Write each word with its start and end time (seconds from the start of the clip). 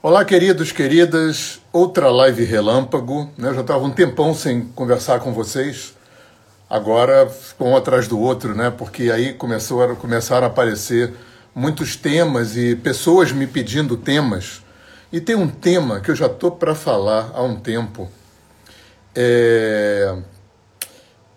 Olá, 0.00 0.24
queridos, 0.24 0.70
queridas. 0.70 1.60
Outra 1.72 2.08
live 2.08 2.44
relâmpago. 2.44 3.28
Né? 3.36 3.48
Eu 3.48 3.54
já 3.54 3.62
estava 3.62 3.84
um 3.84 3.90
tempão 3.90 4.32
sem 4.32 4.62
conversar 4.68 5.18
com 5.18 5.32
vocês. 5.32 5.92
Agora, 6.70 7.28
um 7.58 7.76
atrás 7.76 8.06
do 8.06 8.16
outro, 8.16 8.54
né? 8.54 8.70
Porque 8.70 9.10
aí 9.10 9.32
começou, 9.32 9.96
começaram 9.96 10.46
a 10.46 10.50
aparecer 10.50 11.12
muitos 11.52 11.96
temas 11.96 12.56
e 12.56 12.76
pessoas 12.76 13.32
me 13.32 13.44
pedindo 13.44 13.96
temas. 13.96 14.62
E 15.10 15.20
tem 15.20 15.34
um 15.34 15.48
tema 15.48 15.98
que 15.98 16.12
eu 16.12 16.14
já 16.14 16.26
estou 16.26 16.52
para 16.52 16.76
falar 16.76 17.32
há 17.34 17.42
um 17.42 17.56
tempo. 17.56 18.08
É... 19.16 20.16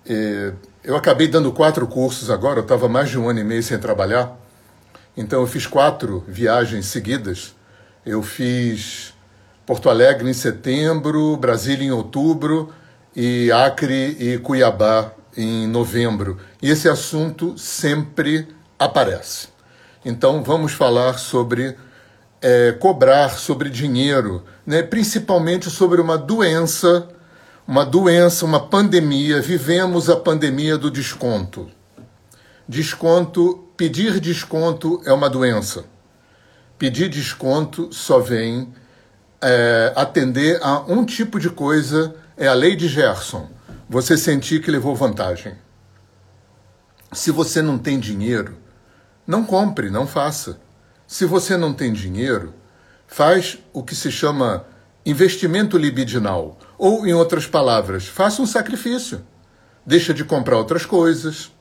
É... 0.06 0.54
Eu 0.84 0.96
acabei 0.96 1.28
dando 1.28 1.52
quatro 1.52 1.88
cursos 1.88 2.30
agora, 2.30 2.60
eu 2.60 2.64
estava 2.64 2.88
mais 2.88 3.10
de 3.10 3.18
um 3.18 3.28
ano 3.28 3.40
e 3.40 3.44
meio 3.44 3.64
sem 3.64 3.80
trabalhar. 3.80 4.38
Então 5.18 5.42
eu 5.42 5.48
fiz 5.48 5.66
quatro 5.66 6.24
viagens 6.28 6.86
seguidas 6.86 7.56
eu 8.06 8.24
fiz 8.24 9.14
Porto 9.66 9.90
Alegre 9.90 10.30
em 10.30 10.34
setembro, 10.34 11.38
Brasília 11.38 11.86
em 11.86 11.92
outubro 11.92 12.74
e 13.16 13.52
Acre 13.52 14.18
e 14.20 14.38
Cuiabá 14.40 15.12
em 15.38 15.68
novembro. 15.68 16.40
E 16.62 16.70
esse 16.70 16.90
assunto 16.90 17.58
sempre 17.58 18.48
aparece. 18.78 19.50
Então 20.04 20.44
vamos 20.44 20.74
falar 20.74 21.20
sobre 21.20 21.76
é, 22.42 22.72
cobrar 22.72 23.30
sobre 23.30 23.70
dinheiro, 23.70 24.44
né? 24.66 24.82
principalmente 24.82 25.70
sobre 25.70 26.02
uma 26.02 26.18
doença, 26.18 27.08
uma 27.68 27.86
doença, 27.86 28.46
uma 28.46 28.68
pandemia. 28.68 29.40
Vivemos 29.42 30.10
a 30.10 30.16
pandemia 30.16 30.76
do 30.76 30.90
desconto. 30.90 31.70
Desconto, 32.68 33.68
pedir 33.78 34.20
desconto 34.20 35.02
é 35.06 35.14
uma 35.14 35.30
doença 35.30 35.86
pedir 36.82 37.10
desconto 37.10 37.94
só 37.94 38.18
vem 38.18 38.74
é, 39.40 39.94
atender 39.96 40.60
a 40.64 40.80
um 40.80 41.06
tipo 41.06 41.40
de 41.40 41.48
coisa, 41.48 42.16
é 42.36 42.48
a 42.48 42.56
lei 42.56 42.76
de 42.76 42.88
Gerson. 42.88 43.48
Você 43.88 44.18
sentir 44.18 44.64
que 44.64 44.72
levou 44.72 44.96
vantagem. 44.96 45.54
Se 47.12 47.30
você 47.30 47.62
não 47.62 47.78
tem 47.78 48.00
dinheiro, 48.00 48.58
não 49.28 49.46
compre, 49.46 49.92
não 49.92 50.08
faça. 50.08 50.60
Se 51.06 51.24
você 51.24 51.56
não 51.56 51.72
tem 51.72 51.94
dinheiro, 51.94 52.52
faz 53.06 53.60
o 53.72 53.84
que 53.84 53.94
se 53.94 54.12
chama 54.12 54.66
investimento 55.06 55.78
libidinal. 55.78 56.58
Ou, 56.80 57.06
em 57.06 57.14
outras 57.14 57.46
palavras, 57.46 58.08
faça 58.08 58.42
um 58.42 58.48
sacrifício. 58.48 59.24
Deixa 59.86 60.16
de 60.16 60.26
comprar 60.26 60.58
outras 60.58 60.84
coisas, 60.84 61.52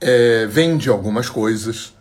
é, 0.00 0.46
vende 0.46 0.88
algumas 0.88 1.28
coisas, 1.28 1.92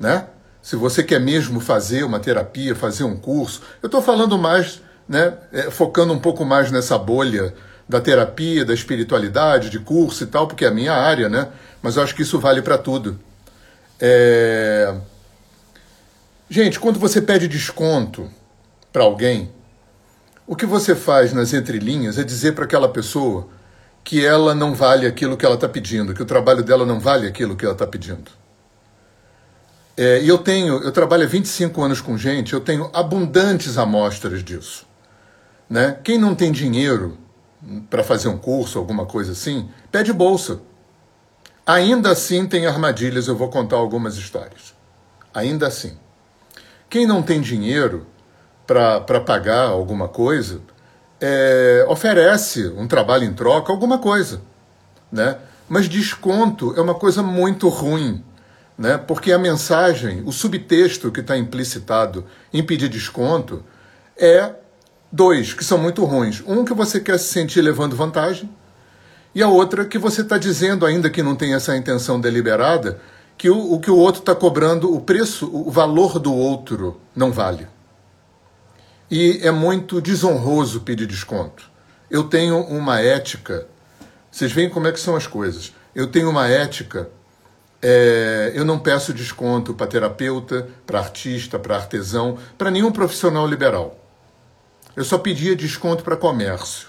né? 0.00 0.26
Se 0.66 0.74
você 0.74 1.04
quer 1.04 1.20
mesmo 1.20 1.60
fazer 1.60 2.02
uma 2.02 2.18
terapia, 2.18 2.74
fazer 2.74 3.04
um 3.04 3.16
curso, 3.16 3.62
eu 3.80 3.86
estou 3.86 4.02
falando 4.02 4.36
mais, 4.36 4.82
né, 5.08 5.32
é, 5.52 5.70
focando 5.70 6.12
um 6.12 6.18
pouco 6.18 6.44
mais 6.44 6.72
nessa 6.72 6.98
bolha 6.98 7.54
da 7.88 8.00
terapia, 8.00 8.64
da 8.64 8.74
espiritualidade, 8.74 9.70
de 9.70 9.78
curso 9.78 10.24
e 10.24 10.26
tal, 10.26 10.48
porque 10.48 10.64
é 10.64 10.68
a 10.68 10.72
minha 10.72 10.92
área, 10.92 11.28
né? 11.28 11.46
Mas 11.80 11.94
eu 11.94 12.02
acho 12.02 12.16
que 12.16 12.22
isso 12.22 12.40
vale 12.40 12.62
para 12.62 12.76
tudo. 12.76 13.16
É... 14.00 14.92
Gente, 16.50 16.80
quando 16.80 16.98
você 16.98 17.22
pede 17.22 17.46
desconto 17.46 18.28
para 18.92 19.04
alguém, 19.04 19.52
o 20.48 20.56
que 20.56 20.66
você 20.66 20.96
faz 20.96 21.32
nas 21.32 21.52
entrelinhas 21.54 22.18
é 22.18 22.24
dizer 22.24 22.56
para 22.56 22.64
aquela 22.64 22.88
pessoa 22.88 23.46
que 24.02 24.26
ela 24.26 24.52
não 24.52 24.74
vale 24.74 25.06
aquilo 25.06 25.36
que 25.36 25.46
ela 25.46 25.54
está 25.54 25.68
pedindo, 25.68 26.12
que 26.12 26.22
o 26.22 26.26
trabalho 26.26 26.64
dela 26.64 26.84
não 26.84 26.98
vale 26.98 27.28
aquilo 27.28 27.54
que 27.54 27.64
ela 27.64 27.74
está 27.74 27.86
pedindo. 27.86 28.45
É, 29.96 30.20
e 30.20 30.28
eu 30.28 30.36
tenho, 30.36 30.82
eu 30.82 30.92
trabalho 30.92 31.24
há 31.24 31.26
25 31.26 31.82
anos 31.82 32.00
com 32.02 32.18
gente, 32.18 32.52
eu 32.52 32.60
tenho 32.60 32.90
abundantes 32.92 33.78
amostras 33.78 34.44
disso. 34.44 34.86
Né? 35.70 35.98
Quem 36.04 36.18
não 36.18 36.34
tem 36.34 36.52
dinheiro 36.52 37.16
para 37.88 38.04
fazer 38.04 38.28
um 38.28 38.36
curso, 38.36 38.78
alguma 38.78 39.06
coisa 39.06 39.32
assim, 39.32 39.68
pede 39.90 40.12
bolsa. 40.12 40.60
Ainda 41.66 42.10
assim 42.10 42.46
tem 42.46 42.66
armadilhas, 42.66 43.26
eu 43.26 43.36
vou 43.36 43.48
contar 43.48 43.76
algumas 43.76 44.16
histórias. 44.16 44.74
Ainda 45.32 45.66
assim. 45.66 45.96
Quem 46.88 47.06
não 47.06 47.22
tem 47.22 47.40
dinheiro 47.40 48.06
para 48.66 49.20
pagar 49.20 49.68
alguma 49.68 50.08
coisa, 50.08 50.60
é, 51.20 51.86
oferece 51.88 52.68
um 52.68 52.86
trabalho 52.86 53.24
em 53.24 53.32
troca, 53.32 53.72
alguma 53.72 53.98
coisa. 53.98 54.42
Né? 55.10 55.38
Mas 55.68 55.88
desconto 55.88 56.74
é 56.76 56.80
uma 56.80 56.94
coisa 56.94 57.22
muito 57.22 57.68
ruim 57.68 58.22
né? 58.78 58.98
porque 58.98 59.32
a 59.32 59.38
mensagem, 59.38 60.22
o 60.26 60.32
subtexto 60.32 61.10
que 61.10 61.20
está 61.20 61.36
implicitado 61.36 62.24
em 62.52 62.62
pedir 62.62 62.88
desconto 62.88 63.64
é 64.16 64.54
dois, 65.10 65.54
que 65.54 65.64
são 65.64 65.78
muito 65.78 66.04
ruins. 66.04 66.42
Um 66.46 66.64
que 66.64 66.74
você 66.74 67.00
quer 67.00 67.18
se 67.18 67.32
sentir 67.32 67.62
levando 67.62 67.96
vantagem, 67.96 68.50
e 69.34 69.42
a 69.42 69.48
outra 69.48 69.84
que 69.84 69.98
você 69.98 70.22
está 70.22 70.38
dizendo, 70.38 70.86
ainda 70.86 71.10
que 71.10 71.22
não 71.22 71.36
tenha 71.36 71.56
essa 71.56 71.76
intenção 71.76 72.18
deliberada, 72.18 73.00
que 73.36 73.50
o, 73.50 73.74
o 73.74 73.80
que 73.80 73.90
o 73.90 73.96
outro 73.96 74.20
está 74.20 74.34
cobrando, 74.34 74.94
o 74.94 75.00
preço, 75.00 75.50
o 75.52 75.70
valor 75.70 76.18
do 76.18 76.32
outro 76.32 76.98
não 77.14 77.30
vale. 77.30 77.68
E 79.10 79.40
é 79.42 79.50
muito 79.50 80.00
desonroso 80.00 80.80
pedir 80.80 81.06
desconto. 81.06 81.70
Eu 82.10 82.24
tenho 82.24 82.60
uma 82.60 83.00
ética, 83.00 83.66
vocês 84.30 84.50
veem 84.52 84.70
como 84.70 84.86
é 84.86 84.92
que 84.92 84.98
são 84.98 85.14
as 85.14 85.26
coisas. 85.26 85.74
Eu 85.94 86.06
tenho 86.06 86.30
uma 86.30 86.48
ética 86.48 87.08
é, 87.88 88.50
eu 88.52 88.64
não 88.64 88.80
peço 88.80 89.14
desconto 89.14 89.72
para 89.72 89.86
terapeuta, 89.86 90.68
para 90.84 90.98
artista, 90.98 91.56
para 91.56 91.76
artesão, 91.76 92.36
para 92.58 92.68
nenhum 92.68 92.90
profissional 92.90 93.46
liberal. 93.46 93.96
Eu 94.96 95.04
só 95.04 95.16
pedia 95.16 95.54
desconto 95.54 96.02
para 96.02 96.16
comércio. 96.16 96.88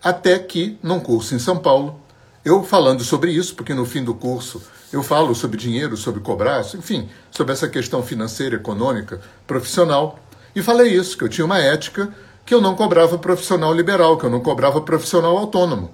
Até 0.00 0.38
que, 0.38 0.78
num 0.84 1.00
curso 1.00 1.34
em 1.34 1.40
São 1.40 1.58
Paulo, 1.58 2.00
eu 2.44 2.62
falando 2.62 3.02
sobre 3.02 3.32
isso, 3.32 3.56
porque 3.56 3.74
no 3.74 3.84
fim 3.84 4.04
do 4.04 4.14
curso 4.14 4.62
eu 4.92 5.02
falo 5.02 5.34
sobre 5.34 5.56
dinheiro, 5.56 5.96
sobre 5.96 6.20
cobrar, 6.20 6.64
enfim, 6.76 7.08
sobre 7.32 7.52
essa 7.52 7.68
questão 7.68 8.00
financeira, 8.00 8.54
econômica, 8.54 9.20
profissional, 9.48 10.16
e 10.54 10.62
falei 10.62 10.94
isso, 10.94 11.18
que 11.18 11.24
eu 11.24 11.28
tinha 11.28 11.44
uma 11.44 11.58
ética 11.58 12.08
que 12.46 12.54
eu 12.54 12.60
não 12.60 12.76
cobrava 12.76 13.18
profissional 13.18 13.74
liberal, 13.74 14.16
que 14.16 14.26
eu 14.26 14.30
não 14.30 14.40
cobrava 14.40 14.80
profissional 14.80 15.36
autônomo. 15.36 15.90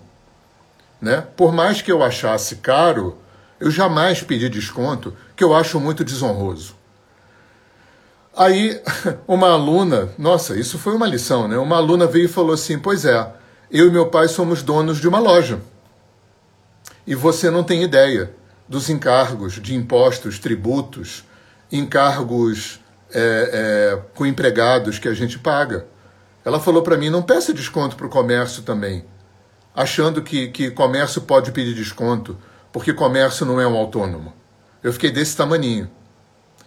Né? 1.01 1.25
Por 1.35 1.53
mais 1.53 1.81
que 1.81 1.91
eu 1.91 2.03
achasse 2.03 2.57
caro 2.57 3.17
eu 3.59 3.71
jamais 3.71 4.23
pedi 4.23 4.49
desconto, 4.49 5.15
que 5.35 5.43
eu 5.43 5.55
acho 5.55 5.81
muito 5.81 6.05
desonroso. 6.05 6.75
Aí, 8.37 8.81
uma 9.27 9.51
aluna, 9.51 10.11
nossa, 10.19 10.59
isso 10.59 10.79
foi 10.79 10.95
uma 10.95 11.07
lição, 11.07 11.49
né? 11.49 11.57
Uma 11.57 11.77
aluna 11.77 12.07
veio 12.07 12.27
e 12.27 12.29
falou 12.29 12.53
assim: 12.53 12.79
Pois 12.79 13.05
é, 13.05 13.33
eu 13.71 13.89
e 13.89 13.91
meu 13.91 14.07
pai 14.09 14.29
somos 14.29 14.63
donos 14.63 14.99
de 15.01 15.09
uma 15.09 15.19
loja. 15.19 15.59
E 17.07 17.15
você 17.15 17.51
não 17.51 17.65
tem 17.65 17.83
ideia 17.83 18.33
dos 18.69 18.91
encargos 18.91 19.55
de 19.55 19.75
impostos, 19.75 20.39
tributos, 20.39 21.25
encargos 21.73 22.81
é, 23.13 23.21
é, 23.53 24.03
com 24.15 24.27
empregados 24.27 24.99
que 24.99 25.09
a 25.09 25.15
gente 25.15 25.39
paga. 25.39 25.87
Ela 26.45 26.61
falou 26.61 26.83
para 26.83 26.99
mim: 26.99 27.09
não 27.09 27.23
peça 27.23 27.55
desconto 27.55 27.97
para 27.97 28.07
o 28.07 28.11
comércio 28.11 28.63
também, 28.63 29.05
achando 29.75 30.21
que, 30.21 30.49
que 30.49 30.71
comércio 30.71 31.23
pode 31.23 31.53
pedir 31.53 31.75
desconto 31.75 32.37
porque 32.77 32.93
comércio 32.93 33.47
não 33.47 33.59
é 33.59 33.67
um 33.67 33.75
autônomo. 33.75 34.35
Eu 34.83 34.93
fiquei 34.93 35.11
desse 35.11 35.35
tamaninho. 35.35 35.91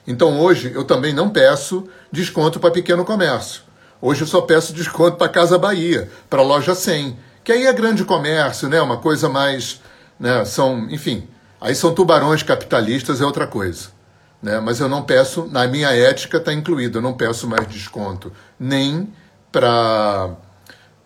Então 0.07 0.39
hoje 0.39 0.71
eu 0.73 0.83
também 0.83 1.13
não 1.13 1.29
peço 1.29 1.87
desconto 2.11 2.59
para 2.59 2.71
pequeno 2.71 3.05
comércio. 3.05 3.61
Hoje 4.01 4.21
eu 4.21 4.27
só 4.27 4.41
peço 4.41 4.73
desconto 4.73 5.17
para 5.17 5.29
Casa 5.29 5.55
Bahia, 5.55 6.09
para 6.27 6.41
loja 6.41 6.73
100, 6.73 7.15
que 7.43 7.51
aí 7.51 7.67
é 7.67 7.71
grande 7.71 8.03
comércio, 8.03 8.67
né? 8.67 8.81
Uma 8.81 8.97
coisa 8.97 9.29
mais, 9.29 9.81
né? 10.19 10.43
São, 10.45 10.89
enfim, 10.89 11.27
aí 11.61 11.75
são 11.75 11.93
tubarões 11.93 12.41
capitalistas 12.41 13.21
é 13.21 13.23
outra 13.23 13.45
coisa, 13.45 13.89
né? 14.41 14.59
Mas 14.59 14.79
eu 14.79 14.89
não 14.89 15.03
peço, 15.03 15.47
na 15.51 15.67
minha 15.67 15.91
ética 15.91 16.37
está 16.37 16.51
incluído, 16.51 16.97
eu 16.97 17.03
não 17.03 17.13
peço 17.13 17.47
mais 17.47 17.67
desconto 17.67 18.33
nem 18.59 19.13
para 19.51 20.31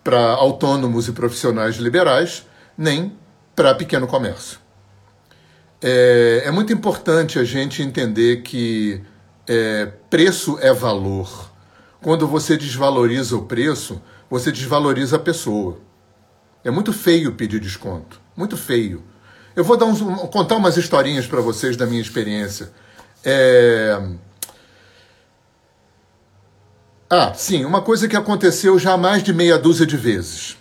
para 0.01 0.29
autônomos 0.29 1.09
e 1.09 1.11
profissionais 1.11 1.75
liberais, 1.75 2.45
nem 2.77 3.11
para 3.53 3.75
pequeno 3.75 4.07
comércio. 4.07 4.62
É, 5.85 6.43
é 6.45 6.51
muito 6.51 6.71
importante 6.71 7.37
a 7.37 7.43
gente 7.43 7.83
entender 7.83 8.37
que 8.37 9.01
é, 9.45 9.87
preço 10.09 10.57
é 10.61 10.73
valor. 10.73 11.51
Quando 12.01 12.25
você 12.25 12.55
desvaloriza 12.55 13.35
o 13.35 13.43
preço, 13.43 14.01
você 14.29 14.49
desvaloriza 14.49 15.17
a 15.17 15.19
pessoa. 15.19 15.77
É 16.63 16.71
muito 16.71 16.93
feio 16.93 17.33
pedir 17.33 17.59
desconto. 17.59 18.21
Muito 18.35 18.55
feio. 18.55 19.03
Eu 19.55 19.65
vou 19.65 19.75
dar 19.75 19.85
uns, 19.85 20.01
contar 20.29 20.55
umas 20.55 20.77
historinhas 20.77 21.27
para 21.27 21.41
vocês 21.41 21.75
da 21.75 21.85
minha 21.85 22.01
experiência. 22.01 22.71
É... 23.23 24.01
Ah, 27.09 27.33
sim, 27.33 27.65
uma 27.65 27.81
coisa 27.81 28.07
que 28.07 28.15
aconteceu 28.15 28.79
já 28.79 28.95
mais 28.95 29.21
de 29.21 29.33
meia 29.33 29.57
dúzia 29.57 29.85
de 29.85 29.97
vezes 29.97 30.57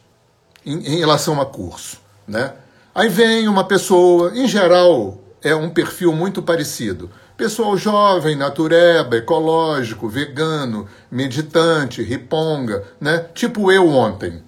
em, 0.67 0.79
em 0.79 0.99
relação 0.99 1.41
a 1.41 1.47
curso. 1.47 1.99
Né? 2.27 2.53
Aí 2.95 3.09
vem 3.09 3.49
uma 3.49 3.65
pessoa, 3.65 4.33
em 4.35 4.47
geral 4.47 5.19
é 5.43 5.55
um 5.55 5.71
perfil 5.71 6.13
muito 6.13 6.43
parecido. 6.43 7.11
Pessoal 7.37 7.77
jovem, 7.77 8.37
natureba, 8.37 9.17
ecológico, 9.17 10.09
vegano, 10.09 10.87
meditante, 11.11 12.03
riponga, 12.03 12.85
né? 13.01 13.27
Tipo 13.35 13.73
eu 13.73 13.89
ontem, 13.89 14.43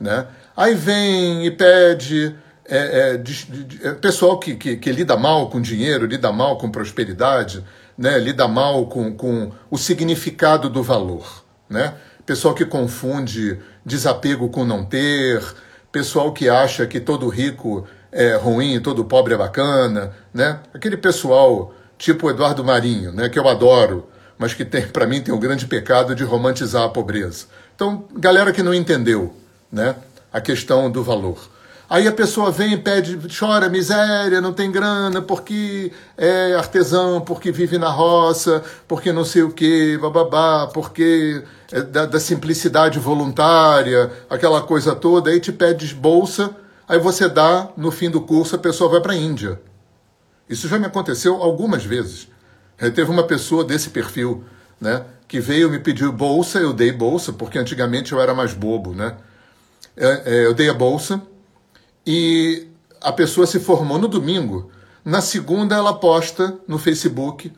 né? 0.00 0.26
Aí 0.56 0.74
vem 0.74 1.46
e 1.46 1.50
pede 1.50 2.34
é, 2.68 3.12
é, 3.12 3.16
de, 3.16 3.44
de, 3.44 3.86
é, 3.86 3.92
pessoal 3.92 4.38
que, 4.38 4.56
que, 4.56 4.76
que, 4.76 4.92
lida 4.92 5.16
mal 5.16 5.48
com 5.48 5.60
dinheiro, 5.60 6.06
lida 6.06 6.32
mal 6.32 6.58
com 6.58 6.70
prosperidade, 6.70 7.64
né? 7.96 8.18
lida 8.18 8.48
mal 8.48 8.86
com, 8.86 9.16
com 9.16 9.52
o 9.70 9.78
significado 9.78 10.68
do 10.68 10.82
valor. 10.82 11.44
Né? 11.70 11.94
Pessoal 12.24 12.54
que 12.54 12.64
confunde 12.64 13.58
desapego 13.84 14.48
com 14.48 14.64
não 14.64 14.84
ter, 14.84 15.40
pessoal 15.96 16.30
que 16.30 16.46
acha 16.46 16.86
que 16.86 17.00
todo 17.00 17.26
rico 17.26 17.86
é 18.12 18.36
ruim, 18.36 18.78
todo 18.80 19.02
pobre 19.02 19.32
é 19.32 19.36
bacana, 19.36 20.12
né? 20.32 20.60
Aquele 20.74 20.94
pessoal 20.94 21.72
tipo 21.96 22.28
Eduardo 22.28 22.62
Marinho, 22.62 23.12
né, 23.12 23.30
que 23.30 23.38
eu 23.38 23.48
adoro, 23.48 24.06
mas 24.36 24.52
que 24.52 24.62
tem 24.62 24.86
para 24.92 25.06
mim 25.06 25.22
tem 25.22 25.32
o 25.32 25.38
grande 25.38 25.66
pecado 25.66 26.14
de 26.14 26.22
romantizar 26.22 26.82
a 26.82 26.88
pobreza. 26.90 27.46
Então, 27.74 28.04
galera 28.12 28.52
que 28.52 28.62
não 28.62 28.74
entendeu, 28.74 29.34
né, 29.72 29.94
a 30.30 30.38
questão 30.38 30.90
do 30.90 31.02
valor. 31.02 31.48
Aí 31.88 32.08
a 32.08 32.12
pessoa 32.12 32.50
vem 32.50 32.72
e 32.72 32.76
pede, 32.76 33.16
chora 33.38 33.68
miséria, 33.68 34.40
não 34.40 34.52
tem 34.52 34.72
grana, 34.72 35.22
porque 35.22 35.92
é 36.16 36.54
artesão, 36.54 37.20
porque 37.20 37.52
vive 37.52 37.78
na 37.78 37.88
roça, 37.88 38.64
porque 38.88 39.12
não 39.12 39.24
sei 39.24 39.44
o 39.44 39.52
que, 39.52 39.96
bababá, 39.98 40.68
porque 40.74 41.44
é 41.70 41.82
da, 41.82 42.04
da, 42.04 42.18
simplicidade 42.18 42.98
voluntária, 42.98 44.10
aquela 44.28 44.62
coisa 44.62 44.96
toda, 44.96 45.30
aí 45.30 45.38
te 45.38 45.52
pede 45.52 45.94
bolsa, 45.94 46.50
aí 46.88 46.98
você 46.98 47.28
dá, 47.28 47.68
no 47.76 47.92
fim 47.92 48.10
do 48.10 48.20
curso 48.20 48.56
a 48.56 48.58
pessoa 48.58 48.90
vai 48.90 49.00
para 49.00 49.12
a 49.12 49.16
Índia. 49.16 49.60
Isso 50.48 50.66
já 50.66 50.80
me 50.80 50.86
aconteceu 50.86 51.40
algumas 51.40 51.84
vezes. 51.84 52.26
É, 52.78 52.90
teve 52.90 53.10
uma 53.12 53.24
pessoa 53.24 53.64
desse 53.64 53.90
perfil, 53.90 54.42
né, 54.80 55.04
que 55.28 55.38
veio 55.38 55.70
me 55.70 55.78
pedir 55.78 56.10
bolsa, 56.10 56.58
eu 56.58 56.72
dei 56.72 56.90
bolsa, 56.90 57.32
porque 57.32 57.60
antigamente 57.60 58.12
eu 58.12 58.20
era 58.20 58.34
mais 58.34 58.52
bobo, 58.52 58.92
né? 58.92 59.14
É, 59.96 60.22
é, 60.26 60.46
eu 60.46 60.52
dei 60.52 60.68
a 60.68 60.74
bolsa 60.74 61.22
e 62.06 62.68
a 63.00 63.12
pessoa 63.12 63.46
se 63.46 63.58
formou 63.58 63.98
no 63.98 64.08
domingo. 64.08 64.70
Na 65.04 65.20
segunda, 65.20 65.74
ela 65.74 65.94
posta 65.94 66.58
no 66.66 66.78
Facebook, 66.78 67.52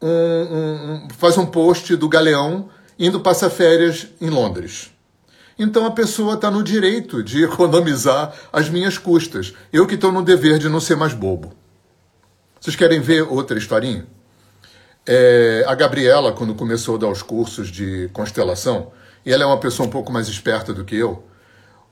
um, 0.00 0.08
um, 0.08 0.94
um, 0.94 1.08
faz 1.16 1.38
um 1.38 1.46
post 1.46 1.94
do 1.96 2.08
Galeão 2.08 2.68
indo 2.98 3.20
passar 3.20 3.50
férias 3.50 4.08
em 4.20 4.28
Londres. 4.28 4.90
Então 5.58 5.86
a 5.86 5.90
pessoa 5.90 6.34
está 6.34 6.50
no 6.50 6.62
direito 6.62 7.22
de 7.22 7.44
economizar 7.44 8.34
as 8.52 8.68
minhas 8.68 8.98
custas. 8.98 9.54
Eu 9.72 9.86
que 9.86 9.94
estou 9.94 10.10
no 10.10 10.22
dever 10.22 10.58
de 10.58 10.68
não 10.68 10.80
ser 10.80 10.96
mais 10.96 11.14
bobo. 11.14 11.52
Vocês 12.60 12.76
querem 12.76 13.00
ver 13.00 13.22
outra 13.22 13.58
historinha? 13.58 14.06
É, 15.06 15.64
a 15.66 15.74
Gabriela, 15.74 16.32
quando 16.32 16.54
começou 16.54 16.94
a 16.94 16.98
dar 16.98 17.08
os 17.08 17.22
cursos 17.22 17.68
de 17.68 18.08
constelação, 18.12 18.92
e 19.26 19.32
ela 19.32 19.42
é 19.42 19.46
uma 19.46 19.58
pessoa 19.58 19.86
um 19.86 19.90
pouco 19.90 20.12
mais 20.12 20.28
esperta 20.28 20.72
do 20.72 20.84
que 20.84 20.94
eu, 20.96 21.24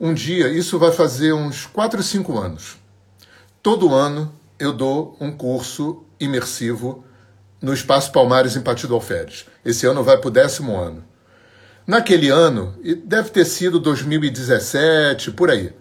um 0.03 0.15
dia, 0.15 0.47
isso 0.49 0.79
vai 0.79 0.91
fazer 0.91 1.31
uns 1.31 1.67
4, 1.67 2.01
5 2.01 2.35
anos. 2.35 2.77
Todo 3.61 3.93
ano 3.93 4.33
eu 4.57 4.73
dou 4.73 5.15
um 5.21 5.31
curso 5.31 6.03
imersivo 6.19 7.05
no 7.61 7.71
Espaço 7.71 8.11
Palmares 8.11 8.55
em 8.55 8.61
Partido 8.61 8.95
Alferes. 8.95 9.45
Esse 9.63 9.85
ano 9.85 10.03
vai 10.03 10.17
para 10.17 10.27
o 10.27 10.31
décimo 10.31 10.75
ano. 10.75 11.03
Naquele 11.85 12.29
ano, 12.29 12.73
deve 13.05 13.29
ter 13.29 13.45
sido 13.45 13.79
2017, 13.79 15.31
por 15.31 15.51
aí, 15.51 15.71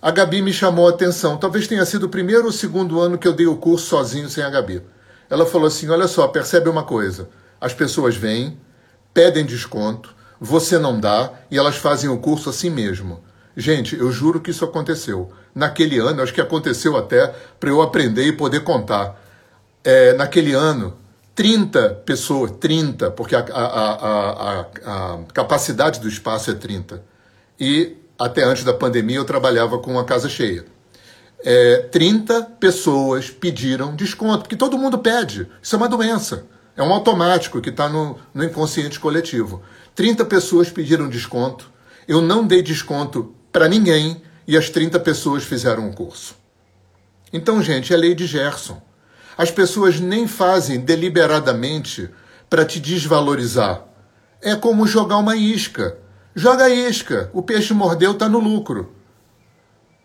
a 0.00 0.10
Gabi 0.10 0.40
me 0.40 0.52
chamou 0.52 0.86
a 0.86 0.90
atenção. 0.90 1.36
Talvez 1.36 1.68
tenha 1.68 1.84
sido 1.84 2.04
o 2.04 2.08
primeiro 2.08 2.46
ou 2.46 2.52
segundo 2.52 2.98
ano 2.98 3.18
que 3.18 3.28
eu 3.28 3.34
dei 3.34 3.46
o 3.46 3.56
curso 3.56 3.86
sozinho 3.86 4.30
sem 4.30 4.42
a 4.42 4.48
Gabi. 4.48 4.82
Ela 5.28 5.44
falou 5.44 5.66
assim: 5.66 5.88
Olha 5.90 6.08
só, 6.08 6.28
percebe 6.28 6.70
uma 6.70 6.82
coisa. 6.82 7.28
As 7.60 7.74
pessoas 7.74 8.16
vêm, 8.16 8.58
pedem 9.12 9.44
desconto, 9.44 10.14
você 10.40 10.78
não 10.78 10.98
dá 10.98 11.30
e 11.50 11.58
elas 11.58 11.76
fazem 11.76 12.08
o 12.08 12.18
curso 12.18 12.48
assim 12.48 12.70
mesmo. 12.70 13.22
Gente, 13.56 13.96
eu 13.96 14.10
juro 14.10 14.40
que 14.40 14.50
isso 14.50 14.64
aconteceu. 14.64 15.30
Naquele 15.54 15.98
ano, 15.98 16.22
acho 16.22 16.34
que 16.34 16.40
aconteceu 16.40 16.96
até 16.96 17.32
para 17.60 17.70
eu 17.70 17.80
aprender 17.80 18.26
e 18.26 18.32
poder 18.32 18.60
contar. 18.60 19.20
É, 19.84 20.12
naquele 20.14 20.52
ano, 20.52 20.96
30 21.34 21.90
pessoas, 22.06 22.52
30, 22.52 23.10
porque 23.12 23.34
a, 23.34 23.40
a, 23.40 23.92
a, 23.92 24.60
a, 24.60 25.18
capacidade 25.32 26.00
do 26.00 26.08
espaço 26.08 26.50
é 26.50 26.54
30. 26.54 27.02
E 27.58 27.96
até 28.18 28.42
antes 28.42 28.64
da 28.64 28.72
pandemia 28.72 29.16
eu 29.16 29.24
trabalhava 29.24 29.78
com 29.78 29.98
a 29.98 30.04
casa 30.04 30.28
cheia. 30.28 30.64
É, 31.44 31.88
30 31.92 32.42
pessoas 32.58 33.30
pediram 33.30 33.94
desconto, 33.94 34.44
porque 34.44 34.56
todo 34.56 34.78
mundo 34.78 34.98
pede. 34.98 35.46
Isso 35.62 35.76
é 35.76 35.78
uma 35.78 35.88
doença. 35.88 36.46
É 36.76 36.82
um 36.82 36.92
automático 36.92 37.60
que 37.60 37.68
está 37.68 37.88
no, 37.88 38.18
no 38.32 38.42
inconsciente 38.42 38.98
coletivo. 38.98 39.62
30 39.94 40.24
pessoas 40.24 40.70
pediram 40.70 41.08
desconto. 41.08 41.70
Eu 42.08 42.20
não 42.20 42.46
dei 42.46 42.62
desconto 42.62 43.34
para 43.54 43.68
ninguém 43.68 44.20
e 44.48 44.56
as 44.56 44.68
30 44.68 44.98
pessoas 44.98 45.44
fizeram 45.44 45.84
o 45.84 45.90
um 45.90 45.92
curso. 45.92 46.34
Então, 47.32 47.62
gente, 47.62 47.94
é 47.94 47.96
lei 47.96 48.12
de 48.12 48.26
Gerson. 48.26 48.82
As 49.38 49.48
pessoas 49.48 50.00
nem 50.00 50.26
fazem 50.26 50.80
deliberadamente 50.80 52.10
para 52.50 52.64
te 52.64 52.80
desvalorizar. 52.80 53.84
É 54.42 54.56
como 54.56 54.88
jogar 54.88 55.18
uma 55.18 55.36
isca. 55.36 55.96
Joga 56.34 56.68
isca, 56.68 57.30
o 57.32 57.42
peixe 57.42 57.72
mordeu, 57.72 58.10
está 58.10 58.28
no 58.28 58.40
lucro. 58.40 58.92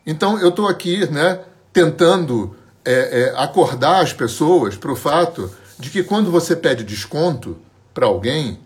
Então 0.05 0.39
eu 0.39 0.49
estou 0.49 0.67
aqui 0.67 1.09
né, 1.09 1.39
tentando 1.73 2.55
é, 2.85 2.93
é, 3.21 3.33
acordar 3.35 4.03
as 4.03 4.13
pessoas 4.13 4.75
para 4.77 4.91
o 4.91 4.95
fato 4.95 5.51
de 5.79 5.89
que 5.89 6.03
quando 6.03 6.29
você 6.29 6.55
pede 6.55 6.83
desconto 6.83 7.57
para 7.95 8.05
alguém, 8.05 8.59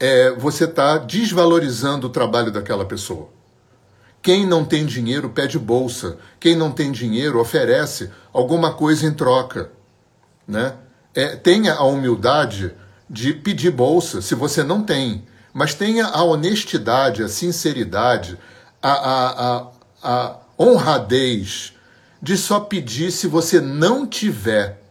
é, 0.00 0.32
você 0.32 0.64
está 0.64 0.98
desvalorizando 0.98 2.08
o 2.08 2.10
trabalho 2.10 2.50
daquela 2.50 2.84
pessoa. 2.84 3.35
Quem 4.26 4.44
não 4.44 4.64
tem 4.64 4.84
dinheiro 4.84 5.30
pede 5.30 5.56
bolsa. 5.56 6.18
Quem 6.40 6.56
não 6.56 6.72
tem 6.72 6.90
dinheiro 6.90 7.38
oferece 7.38 8.10
alguma 8.32 8.74
coisa 8.74 9.06
em 9.06 9.14
troca. 9.14 9.70
Né? 10.48 10.74
É, 11.14 11.36
tenha 11.36 11.74
a 11.74 11.84
humildade 11.84 12.74
de 13.08 13.32
pedir 13.32 13.70
bolsa 13.70 14.20
se 14.20 14.34
você 14.34 14.64
não 14.64 14.82
tem. 14.82 15.24
Mas 15.52 15.74
tenha 15.74 16.06
a 16.06 16.24
honestidade, 16.24 17.22
a 17.22 17.28
sinceridade, 17.28 18.36
a, 18.82 18.90
a, 18.90 19.46
a, 19.46 19.68
a 20.02 20.36
honradez 20.58 21.74
de 22.20 22.36
só 22.36 22.58
pedir 22.58 23.12
se 23.12 23.28
você 23.28 23.60
não 23.60 24.04
tiver. 24.04 24.82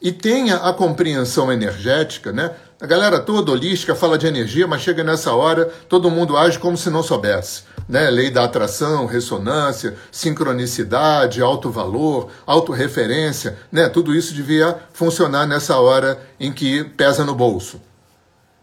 E 0.00 0.10
tenha 0.10 0.56
a 0.56 0.72
compreensão 0.72 1.52
energética, 1.52 2.32
né? 2.32 2.54
A 2.80 2.86
galera 2.86 3.18
toda 3.18 3.50
holística 3.50 3.92
fala 3.92 4.16
de 4.16 4.28
energia, 4.28 4.64
mas 4.64 4.82
chega 4.82 5.02
nessa 5.02 5.34
hora, 5.34 5.64
todo 5.88 6.08
mundo 6.08 6.36
age 6.36 6.60
como 6.60 6.76
se 6.76 6.88
não 6.88 7.02
soubesse. 7.02 7.64
Né? 7.88 8.08
Lei 8.08 8.30
da 8.30 8.44
atração, 8.44 9.04
ressonância, 9.04 9.96
sincronicidade, 10.12 11.42
alto 11.42 11.72
valor, 11.72 12.28
autorreferência, 12.46 13.58
né? 13.72 13.88
tudo 13.88 14.14
isso 14.14 14.32
devia 14.32 14.78
funcionar 14.92 15.44
nessa 15.44 15.76
hora 15.80 16.22
em 16.38 16.52
que 16.52 16.84
pesa 16.84 17.24
no 17.24 17.34
bolso. 17.34 17.80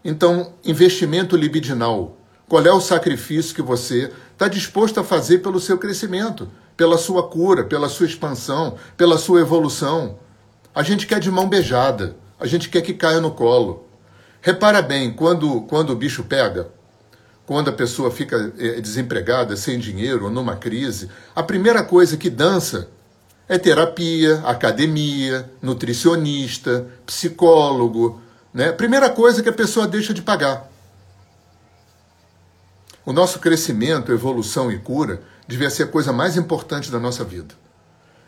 Então, 0.02 0.54
investimento 0.64 1.36
libidinal. 1.36 2.16
Qual 2.48 2.64
é 2.64 2.72
o 2.72 2.80
sacrifício 2.80 3.54
que 3.54 3.60
você 3.60 4.10
está 4.32 4.48
disposto 4.48 4.98
a 4.98 5.04
fazer 5.04 5.40
pelo 5.40 5.60
seu 5.60 5.76
crescimento, 5.76 6.48
pela 6.74 6.96
sua 6.96 7.24
cura, 7.24 7.64
pela 7.64 7.90
sua 7.90 8.06
expansão, 8.06 8.76
pela 8.96 9.18
sua 9.18 9.42
evolução? 9.42 10.18
A 10.74 10.82
gente 10.82 11.06
quer 11.06 11.20
de 11.20 11.30
mão 11.30 11.50
beijada, 11.50 12.16
a 12.40 12.46
gente 12.46 12.70
quer 12.70 12.80
que 12.80 12.94
caia 12.94 13.20
no 13.20 13.30
colo. 13.30 13.85
Repara 14.46 14.80
bem, 14.80 15.12
quando, 15.12 15.62
quando 15.62 15.90
o 15.90 15.96
bicho 15.96 16.22
pega, 16.22 16.68
quando 17.44 17.68
a 17.68 17.72
pessoa 17.72 18.12
fica 18.12 18.52
eh, 18.56 18.80
desempregada, 18.80 19.56
sem 19.56 19.76
dinheiro, 19.76 20.30
numa 20.30 20.54
crise, 20.54 21.10
a 21.34 21.42
primeira 21.42 21.82
coisa 21.82 22.16
que 22.16 22.30
dança 22.30 22.88
é 23.48 23.58
terapia, 23.58 24.40
academia, 24.44 25.50
nutricionista, 25.60 26.86
psicólogo. 27.04 28.20
Né? 28.54 28.70
Primeira 28.70 29.10
coisa 29.10 29.42
que 29.42 29.48
a 29.48 29.52
pessoa 29.52 29.84
deixa 29.84 30.14
de 30.14 30.22
pagar. 30.22 30.70
O 33.04 33.12
nosso 33.12 33.40
crescimento, 33.40 34.12
evolução 34.12 34.70
e 34.70 34.78
cura 34.78 35.22
devia 35.48 35.70
ser 35.70 35.82
a 35.82 35.88
coisa 35.88 36.12
mais 36.12 36.36
importante 36.36 36.88
da 36.88 37.00
nossa 37.00 37.24
vida. 37.24 37.52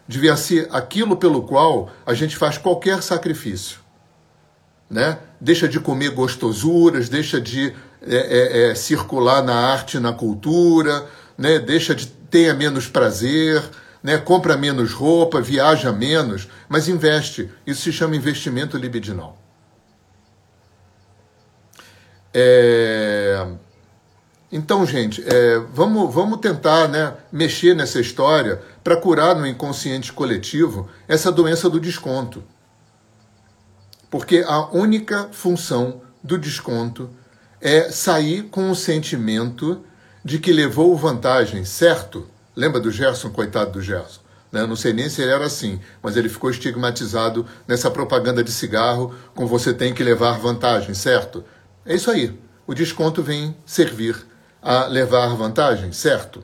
Devia 0.09 0.37
ser 0.37 0.67
aquilo 0.73 1.17
pelo 1.17 1.45
qual 1.45 1.93
a 2.05 2.13
gente 2.13 2.37
faz 2.37 2.59
qualquer 2.59 3.05
sacrifício 3.05 3.87
né? 4.91 5.19
deixa 5.41 5.69
de 5.69 5.79
comer 5.79 6.11
gostosuras, 6.11 7.09
deixa 7.09 7.41
de 7.41 7.75
é, 8.03 8.17
é, 8.17 8.71
é, 8.71 8.75
circular 8.75 9.43
na 9.43 9.55
arte, 9.55 9.99
na 9.99 10.13
cultura, 10.13 11.07
né? 11.37 11.59
deixa 11.59 11.95
de 11.95 12.07
ter 12.07 12.55
menos 12.55 12.87
prazer, 12.87 13.63
né? 14.03 14.19
compra 14.19 14.57
menos 14.57 14.93
roupa, 14.93 15.41
viaja 15.41 15.93
menos, 15.93 16.49
mas 16.69 16.89
investe. 16.89 17.51
Isso 17.67 17.83
se 17.83 17.93
chama 17.93 18.17
investimento 18.17 18.77
libidinal. 18.77 19.39
É... 22.33 23.47
Então, 24.51 24.87
gente, 24.87 25.23
é, 25.27 25.59
vamos, 25.75 26.13
vamos 26.13 26.39
tentar 26.39 26.89
né, 26.89 27.13
mexer 27.31 27.75
nessa 27.75 28.01
história 28.01 28.63
para 28.83 28.97
curar 28.97 29.35
no 29.35 29.47
inconsciente 29.47 30.11
coletivo 30.11 30.89
essa 31.07 31.31
doença 31.31 31.69
do 31.69 31.79
desconto. 31.79 32.43
Porque 34.11 34.45
a 34.47 34.69
única 34.71 35.29
função 35.33 36.01
do 36.23 36.39
desconto 36.39 37.11
é 37.61 37.91
sair 37.91 38.45
com 38.45 38.71
o 38.71 38.77
sentimento 38.77 39.85
de 40.25 40.39
que 40.39 40.53
levou 40.53 40.97
vantagem, 40.97 41.65
certo? 41.65 42.27
Lembra 42.55 42.81
do 42.81 42.91
Gerson, 42.91 43.31
coitado 43.31 43.73
do 43.73 43.83
Gerson? 43.83 44.21
Né? 44.51 44.67
Não 44.67 44.77
sei 44.77 44.93
nem 44.93 45.09
se 45.09 45.23
ele 45.23 45.31
era 45.31 45.45
assim, 45.45 45.81
mas 46.03 46.17
ele 46.17 46.29
ficou 46.29 46.51
estigmatizado 46.51 47.47
nessa 47.67 47.91
propaganda 47.91 48.43
de 48.43 48.51
cigarro 48.51 49.15
com 49.35 49.47
você 49.47 49.73
tem 49.73 49.93
que 49.93 50.03
levar 50.03 50.39
vantagem, 50.39 50.95
certo? 50.95 51.45
É 51.85 51.95
isso 51.95 52.11
aí. 52.11 52.39
O 52.67 52.75
desconto 52.75 53.23
vem 53.23 53.57
servir 53.65 54.17
a 54.63 54.87
levar 54.87 55.29
vantagem, 55.35 55.93
certo? 55.93 56.43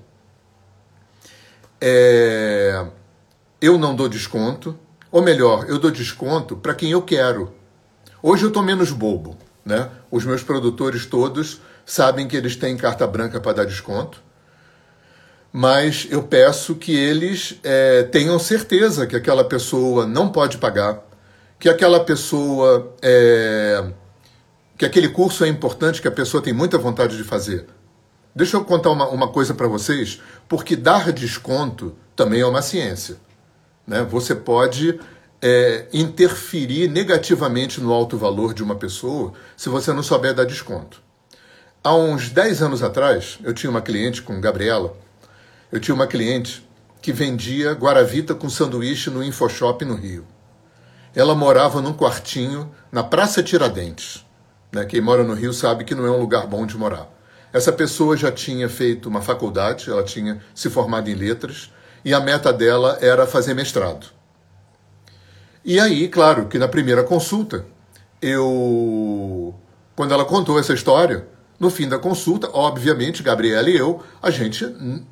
É... 1.81 2.87
Eu 3.61 3.79
não 3.79 3.95
dou 3.95 4.09
desconto, 4.09 4.79
ou 5.15 5.23
melhor, 5.23 5.67
eu 5.69 5.79
dou 5.79 5.91
desconto 5.91 6.57
para 6.57 6.75
quem 6.75 6.91
eu 6.91 7.03
quero. 7.03 7.55
Hoje 8.23 8.43
eu 8.43 8.49
estou 8.49 8.63
menos 8.63 8.91
bobo, 8.91 9.37
né? 9.65 9.89
Os 10.11 10.25
meus 10.25 10.43
produtores 10.43 11.07
todos 11.07 11.61
sabem 11.87 12.27
que 12.27 12.37
eles 12.37 12.57
têm 12.57 12.77
carta 12.77 13.07
branca 13.07 13.41
para 13.41 13.53
dar 13.53 13.65
desconto 13.65 14.25
mas 15.57 16.09
eu 16.11 16.21
peço 16.21 16.75
que 16.75 16.97
eles 16.97 17.61
é, 17.63 18.03
tenham 18.03 18.37
certeza 18.41 19.07
que 19.07 19.15
aquela 19.15 19.45
pessoa 19.45 20.05
não 20.05 20.29
pode 20.29 20.59
pagar, 20.59 21.01
que 21.61 21.69
aquela 21.69 22.01
pessoa. 22.01 22.93
É, 23.01 23.85
que 24.77 24.85
aquele 24.85 25.09
curso 25.09 25.45
é 25.45 25.49
importante, 25.49 26.03
que 26.03 26.09
a 26.09 26.11
pessoa 26.11 26.43
tem 26.43 26.53
muita 26.53 26.77
vontade 26.77 27.17
de 27.17 27.23
fazer. 27.23 27.67
Deixa 28.35 28.57
eu 28.57 28.65
contar 28.65 28.91
uma, 28.91 29.07
uma 29.07 29.29
coisa 29.29 29.55
para 29.55 29.69
vocês, 29.69 30.21
porque 30.49 30.75
dar 30.75 31.13
desconto 31.13 31.95
também 32.17 32.41
é 32.41 32.47
uma 32.47 32.61
ciência. 32.61 33.17
Né? 33.87 34.03
Você 34.05 34.35
pode 34.35 34.99
é, 35.43 35.87
interferir 35.93 36.89
negativamente 36.89 37.81
no 37.81 37.93
alto 37.93 38.17
valor 38.17 38.55
de 38.55 38.63
uma 38.63 38.77
pessoa 38.77 39.33
se 39.57 39.69
você 39.69 39.93
não 39.93 40.03
souber 40.03 40.35
dar 40.35 40.45
desconto. 40.45 41.03
Há 41.83 41.95
uns 41.95 42.31
10 42.31 42.63
anos 42.63 42.83
atrás, 42.83 43.39
eu 43.45 43.53
tinha 43.53 43.71
uma 43.71 43.83
cliente 43.83 44.23
com 44.23 44.41
Gabriela, 44.41 44.97
eu 45.71 45.79
tinha 45.79 45.95
uma 45.95 46.07
cliente 46.07 46.67
que 47.03 47.13
vendia 47.13 47.73
Guaravita 47.73 48.35
com 48.35 48.49
sanduíche 48.49 49.11
no 49.11 49.23
InfoShop 49.23 49.85
no 49.85 49.95
Rio. 49.95 50.27
Ela 51.15 51.35
morava 51.35 51.83
num 51.83 51.93
quartinho 51.93 52.75
na 52.91 53.05
Praça 53.05 53.43
Tiradentes. 53.43 54.25
Né? 54.73 54.87
Quem 54.87 55.03
mora 55.03 55.23
no 55.23 55.35
Rio 55.35 55.53
sabe 55.53 55.85
que 55.85 55.95
não 55.95 56.07
é 56.07 56.11
um 56.11 56.19
lugar 56.19 56.47
bom 56.47 56.65
de 56.65 56.79
morar. 56.79 57.13
Essa 57.53 57.71
pessoa 57.71 58.17
já 58.17 58.33
tinha 58.33 58.69
feito 58.69 59.09
uma 59.09 59.21
faculdade, 59.21 59.91
ela 59.91 60.03
tinha 60.03 60.41
se 60.55 60.71
formado 60.71 61.11
em 61.11 61.15
letras, 61.15 61.71
e 62.05 62.13
a 62.13 62.21
meta 62.21 62.53
dela 62.53 62.99
era 63.01 63.27
fazer 63.27 63.55
mestrado. 63.55 64.07
E 65.65 65.81
aí, 65.81 66.09
claro, 66.09 66.47
que 66.47 66.59
na 66.59 66.69
primeira 66.69 67.03
consulta, 67.03 67.65
eu. 68.21 69.55
Quando 69.97 70.13
ela 70.13 70.25
contou 70.25 70.59
essa 70.59 70.75
história, 70.75 71.27
no 71.59 71.71
fim 71.71 71.89
da 71.89 71.99
consulta, 71.99 72.51
obviamente, 72.53 73.23
Gabriela 73.23 73.71
e 73.71 73.77
eu, 73.77 74.03
a 74.21 74.31
gente 74.31 74.67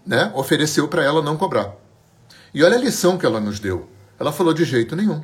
né, 0.05 0.31
ofereceu 0.35 0.89
para 0.89 1.03
ela 1.03 1.23
não 1.23 1.37
cobrar. 1.37 1.75
E 2.53 2.63
olha 2.63 2.77
a 2.77 2.81
lição 2.81 3.17
que 3.17 3.25
ela 3.25 3.41
nos 3.41 3.59
deu. 3.59 3.89
Ela 4.19 4.33
falou 4.33 4.53
de 4.53 4.65
jeito 4.65 4.95
nenhum. 4.95 5.23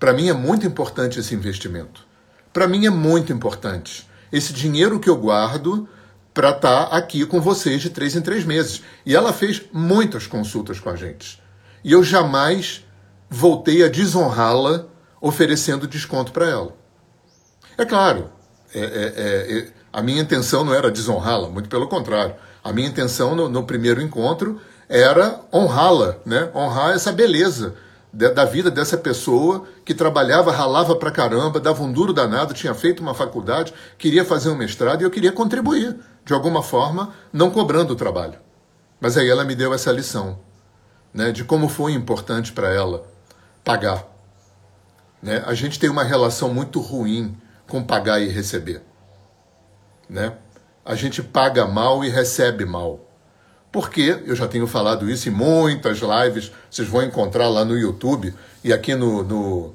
Para 0.00 0.12
mim 0.12 0.28
é 0.28 0.32
muito 0.32 0.66
importante 0.66 1.20
esse 1.20 1.34
investimento. 1.34 2.04
Para 2.52 2.66
mim 2.66 2.86
é 2.86 2.90
muito 2.90 3.32
importante. 3.32 4.08
Esse 4.32 4.52
dinheiro 4.52 4.98
que 4.98 5.08
eu 5.08 5.16
guardo 5.16 5.88
para 6.34 6.50
estar 6.50 6.86
tá 6.86 6.96
aqui 6.96 7.26
com 7.26 7.40
vocês 7.40 7.82
de 7.82 7.90
três 7.90 8.16
em 8.16 8.22
três 8.22 8.44
meses. 8.44 8.82
E 9.04 9.14
ela 9.14 9.32
fez 9.32 9.62
muitas 9.72 10.26
consultas 10.26 10.80
com 10.80 10.90
a 10.90 10.96
gente. 10.96 11.42
E 11.84 11.92
eu 11.92 12.02
jamais 12.02 12.84
voltei 13.28 13.84
a 13.84 13.88
desonrá-la 13.88 14.86
oferecendo 15.20 15.86
desconto 15.86 16.32
para 16.32 16.48
ela. 16.48 16.76
É 17.78 17.84
claro, 17.84 18.30
é, 18.74 18.80
é, 18.80 19.58
é, 19.58 19.68
a 19.92 20.02
minha 20.02 20.20
intenção 20.20 20.64
não 20.64 20.74
era 20.74 20.90
desonrá-la, 20.90 21.48
muito 21.48 21.68
pelo 21.68 21.88
contrário. 21.88 22.34
A 22.62 22.72
minha 22.72 22.88
intenção 22.88 23.34
no, 23.34 23.48
no 23.48 23.64
primeiro 23.64 24.00
encontro 24.00 24.60
era 24.88 25.40
honrá-la, 25.52 26.16
né? 26.24 26.50
honrar 26.54 26.94
essa 26.94 27.12
beleza 27.12 27.74
da 28.12 28.44
vida 28.44 28.70
dessa 28.70 28.98
pessoa 28.98 29.64
que 29.84 29.94
trabalhava, 29.94 30.52
ralava 30.52 30.94
pra 30.94 31.10
caramba, 31.10 31.58
dava 31.58 31.82
um 31.82 31.90
duro 31.90 32.12
danado, 32.12 32.52
tinha 32.52 32.74
feito 32.74 33.00
uma 33.00 33.14
faculdade, 33.14 33.72
queria 33.96 34.24
fazer 34.24 34.50
um 34.50 34.54
mestrado 34.54 35.00
e 35.00 35.04
eu 35.04 35.10
queria 35.10 35.32
contribuir, 35.32 35.96
de 36.24 36.34
alguma 36.34 36.62
forma, 36.62 37.14
não 37.32 37.50
cobrando 37.50 37.94
o 37.94 37.96
trabalho. 37.96 38.38
Mas 39.00 39.16
aí 39.16 39.30
ela 39.30 39.44
me 39.44 39.54
deu 39.54 39.72
essa 39.72 39.90
lição, 39.90 40.38
né, 41.12 41.32
de 41.32 41.42
como 41.42 41.68
foi 41.68 41.92
importante 41.92 42.52
para 42.52 42.68
ela 42.68 43.06
pagar. 43.64 44.06
Né? 45.22 45.42
A 45.46 45.54
gente 45.54 45.78
tem 45.78 45.88
uma 45.88 46.04
relação 46.04 46.52
muito 46.52 46.80
ruim 46.80 47.34
com 47.66 47.82
pagar 47.82 48.20
e 48.20 48.28
receber 48.28 48.82
né? 50.12 50.36
A 50.84 50.94
gente 50.94 51.22
paga 51.22 51.66
mal 51.66 52.04
e 52.04 52.10
recebe 52.10 52.66
mal. 52.66 53.00
Porque, 53.72 54.18
eu 54.26 54.36
já 54.36 54.46
tenho 54.46 54.66
falado 54.66 55.10
isso 55.10 55.30
em 55.30 55.32
muitas 55.32 55.98
lives, 55.98 56.52
vocês 56.70 56.86
vão 56.86 57.02
encontrar 57.02 57.48
lá 57.48 57.64
no 57.64 57.76
YouTube 57.76 58.34
e 58.62 58.70
aqui 58.70 58.94
no, 58.94 59.24
no 59.24 59.74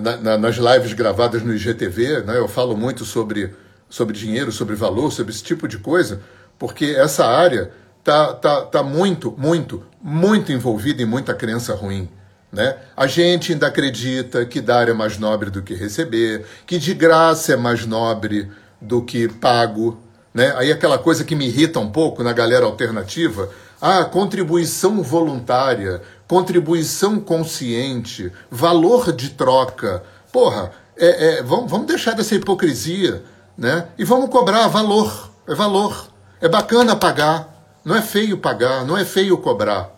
na, 0.00 0.38
nas 0.38 0.56
lives 0.56 0.92
gravadas 0.94 1.42
no 1.42 1.54
IGTV, 1.54 2.22
né, 2.22 2.38
eu 2.38 2.48
falo 2.48 2.76
muito 2.76 3.04
sobre, 3.04 3.54
sobre 3.88 4.16
dinheiro, 4.16 4.50
sobre 4.50 4.74
valor, 4.74 5.12
sobre 5.12 5.32
esse 5.32 5.42
tipo 5.42 5.68
de 5.68 5.78
coisa, 5.78 6.22
porque 6.58 6.86
essa 6.86 7.26
área 7.26 7.70
tá, 8.02 8.32
tá, 8.34 8.62
tá 8.62 8.82
muito, 8.82 9.34
muito, 9.36 9.84
muito 10.02 10.52
envolvida 10.52 11.02
em 11.02 11.06
muita 11.06 11.34
crença 11.34 11.74
ruim. 11.74 12.08
Né? 12.50 12.76
A 12.96 13.06
gente 13.06 13.52
ainda 13.52 13.66
acredita 13.66 14.44
que 14.46 14.60
dar 14.60 14.88
é 14.88 14.92
mais 14.94 15.18
nobre 15.18 15.50
do 15.50 15.62
que 15.62 15.74
receber, 15.74 16.46
que 16.66 16.78
de 16.78 16.94
graça 16.94 17.52
é 17.52 17.56
mais 17.56 17.84
nobre 17.84 18.50
do 18.80 19.02
que 19.02 19.28
pago. 19.28 19.98
Né? 20.32 20.54
Aí 20.56 20.70
aquela 20.70 20.98
coisa 20.98 21.24
que 21.24 21.34
me 21.34 21.46
irrita 21.46 21.80
um 21.80 21.90
pouco 21.90 22.22
na 22.22 22.32
galera 22.32 22.64
alternativa, 22.64 23.50
ah, 23.80 24.04
contribuição 24.04 25.02
voluntária, 25.02 26.02
contribuição 26.26 27.20
consciente, 27.20 28.32
valor 28.50 29.12
de 29.12 29.30
troca. 29.30 30.02
Porra, 30.32 30.72
é, 30.96 31.38
é, 31.38 31.42
vamos, 31.42 31.70
vamos 31.70 31.86
deixar 31.86 32.12
dessa 32.12 32.34
hipocrisia, 32.34 33.22
né? 33.56 33.88
E 33.96 34.04
vamos 34.04 34.30
cobrar 34.30 34.66
valor. 34.68 35.30
É 35.46 35.54
valor. 35.54 36.08
É 36.40 36.48
bacana 36.48 36.94
pagar. 36.94 37.56
Não 37.84 37.96
é 37.96 38.02
feio 38.02 38.36
pagar, 38.36 38.84
não 38.84 38.98
é 38.98 39.04
feio 39.04 39.38
cobrar. 39.38 39.90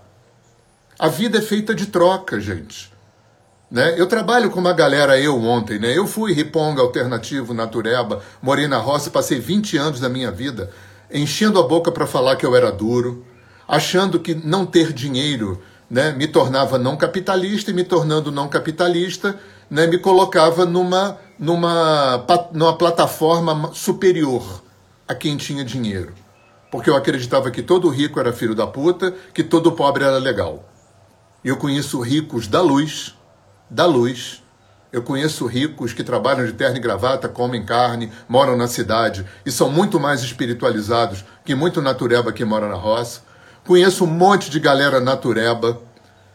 A 0.98 1.08
vida 1.08 1.38
é 1.38 1.40
feita 1.40 1.74
de 1.74 1.86
troca, 1.86 2.38
gente. 2.38 2.89
Né? 3.70 3.94
Eu 3.96 4.06
trabalho 4.06 4.50
com 4.50 4.58
uma 4.58 4.72
galera, 4.72 5.18
eu 5.20 5.40
ontem, 5.40 5.78
né? 5.78 5.96
Eu 5.96 6.06
fui 6.06 6.32
riponga 6.32 6.82
alternativo, 6.82 7.54
natureba, 7.54 8.20
morei 8.42 8.66
na 8.66 8.78
roça, 8.78 9.10
passei 9.10 9.38
20 9.38 9.76
anos 9.76 10.00
da 10.00 10.08
minha 10.08 10.30
vida 10.30 10.70
enchendo 11.12 11.58
a 11.58 11.62
boca 11.62 11.90
para 11.90 12.06
falar 12.06 12.36
que 12.36 12.46
eu 12.46 12.54
era 12.54 12.70
duro, 12.70 13.24
achando 13.66 14.20
que 14.20 14.34
não 14.34 14.64
ter 14.64 14.92
dinheiro 14.92 15.60
né, 15.88 16.12
me 16.12 16.28
tornava 16.28 16.78
não 16.78 16.96
capitalista 16.96 17.70
e 17.70 17.74
me 17.74 17.82
tornando 17.82 18.30
não 18.30 18.48
capitalista 18.48 19.38
né, 19.68 19.86
me 19.86 19.98
colocava 19.98 20.64
numa, 20.64 21.18
numa, 21.38 22.24
numa 22.52 22.76
plataforma 22.76 23.72
superior 23.74 24.62
a 25.06 25.14
quem 25.14 25.36
tinha 25.36 25.64
dinheiro. 25.64 26.14
Porque 26.70 26.88
eu 26.88 26.94
acreditava 26.94 27.50
que 27.50 27.62
todo 27.62 27.88
rico 27.88 28.20
era 28.20 28.32
filho 28.32 28.54
da 28.54 28.66
puta, 28.66 29.12
que 29.34 29.42
todo 29.42 29.72
pobre 29.72 30.04
era 30.04 30.18
legal. 30.18 30.68
Eu 31.44 31.56
conheço 31.56 32.00
ricos 32.00 32.46
da 32.46 32.60
luz 32.60 33.16
da 33.70 33.86
luz. 33.86 34.42
Eu 34.92 35.02
conheço 35.02 35.46
ricos 35.46 35.92
que 35.92 36.02
trabalham 36.02 36.44
de 36.44 36.52
terno 36.52 36.76
e 36.76 36.80
gravata, 36.80 37.28
comem 37.28 37.64
carne, 37.64 38.10
moram 38.28 38.56
na 38.56 38.66
cidade 38.66 39.24
e 39.46 39.52
são 39.52 39.70
muito 39.70 40.00
mais 40.00 40.20
espiritualizados 40.20 41.24
que 41.44 41.54
muito 41.54 41.80
natureba 41.80 42.32
que 42.32 42.44
mora 42.44 42.68
na 42.68 42.74
roça. 42.74 43.22
Conheço 43.64 44.04
um 44.04 44.08
monte 44.08 44.50
de 44.50 44.58
galera 44.58 44.98
natureba, 44.98 45.80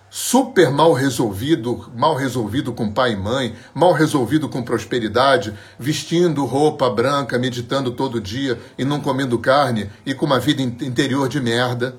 super 0.10 0.72
mal 0.72 0.94
resolvido, 0.94 1.92
mal 1.94 2.16
resolvido 2.16 2.72
com 2.72 2.90
pai 2.90 3.12
e 3.12 3.16
mãe, 3.18 3.54
mal 3.74 3.92
resolvido 3.92 4.48
com 4.48 4.64
prosperidade, 4.64 5.54
vestindo 5.78 6.46
roupa 6.46 6.90
branca, 6.90 7.38
meditando 7.38 7.92
todo 7.92 8.22
dia 8.22 8.58
e 8.78 8.86
não 8.86 9.02
comendo 9.02 9.38
carne 9.38 9.90
e 10.06 10.14
com 10.14 10.26
uma 10.26 10.40
vida 10.40 10.62
interior 10.62 11.28
de 11.28 11.42
merda, 11.42 11.98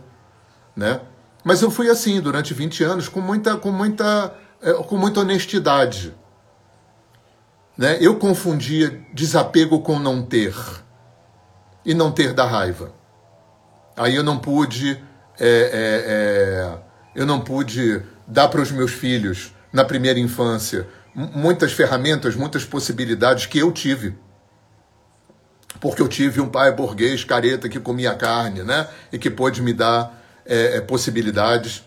né? 0.75 1.03
Mas 1.45 1.61
eu 1.61 1.71
fui 1.71 1.91
assim 1.91 2.19
durante 2.19 2.55
20 2.55 2.83
anos 2.83 3.09
com 3.09 3.21
muita 3.21 3.57
com 3.57 3.71
muita 3.71 4.35
com 4.87 4.97
muita 4.97 5.21
honestidade. 5.21 6.15
Né? 7.77 7.99
Eu 8.01 8.17
confundia 8.17 9.05
desapego 9.13 9.81
com 9.81 9.99
não 9.99 10.23
ter. 10.23 10.55
E 11.85 11.95
não 11.95 12.11
ter 12.11 12.33
da 12.33 12.45
raiva. 12.45 12.93
Aí 13.97 14.15
eu 14.15 14.23
não 14.23 14.39
pude. 14.39 15.03
É, 15.39 15.49
é, 15.49 16.83
é 16.83 16.87
eu 17.17 17.25
não 17.25 17.41
pude 17.41 18.03
dar 18.27 18.49
para 18.49 18.61
os 18.61 18.71
meus 18.71 18.93
filhos, 18.93 19.55
na 19.73 19.85
primeira 19.85 20.21
infância, 20.21 20.87
muitas 21.15 21.73
ferramentas, 21.73 22.37
muitas 22.37 22.63
possibilidades 22.63 23.47
que 23.47 23.59
eu 23.59 23.73
tive. 23.73 24.15
Porque 25.81 26.03
eu 26.03 26.09
tive 26.09 26.43
um 26.43 26.49
pai 26.49 26.73
burguês, 26.73 27.25
careta, 27.25 27.71
que 27.71 27.81
comia 27.81 28.15
carne, 28.15 28.63
né? 28.63 28.87
E 29.11 29.19
que 29.19 29.31
pôde 29.31 29.63
me 29.63 29.73
dar 29.73 30.23
é, 30.45 30.77
é, 30.77 30.81
possibilidades. 30.81 31.85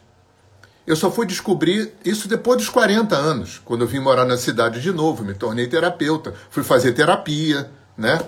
Eu 0.90 0.96
só 0.96 1.12
fui 1.12 1.28
descobrir 1.28 1.94
isso 2.04 2.28
depois 2.28 2.58
dos 2.58 2.68
40 2.68 3.16
anos, 3.16 3.62
quando 3.64 3.82
eu 3.82 3.88
vim 3.88 4.00
morar 4.00 4.26
na 4.26 4.36
cidade 4.38 4.82
de 4.82 4.92
novo, 4.92 5.24
me 5.24 5.36
tornei 5.36 5.68
terapeuta, 5.68 6.34
fui 6.50 6.64
fazer 6.64 6.94
terapia, 6.94 7.70
né? 7.96 8.20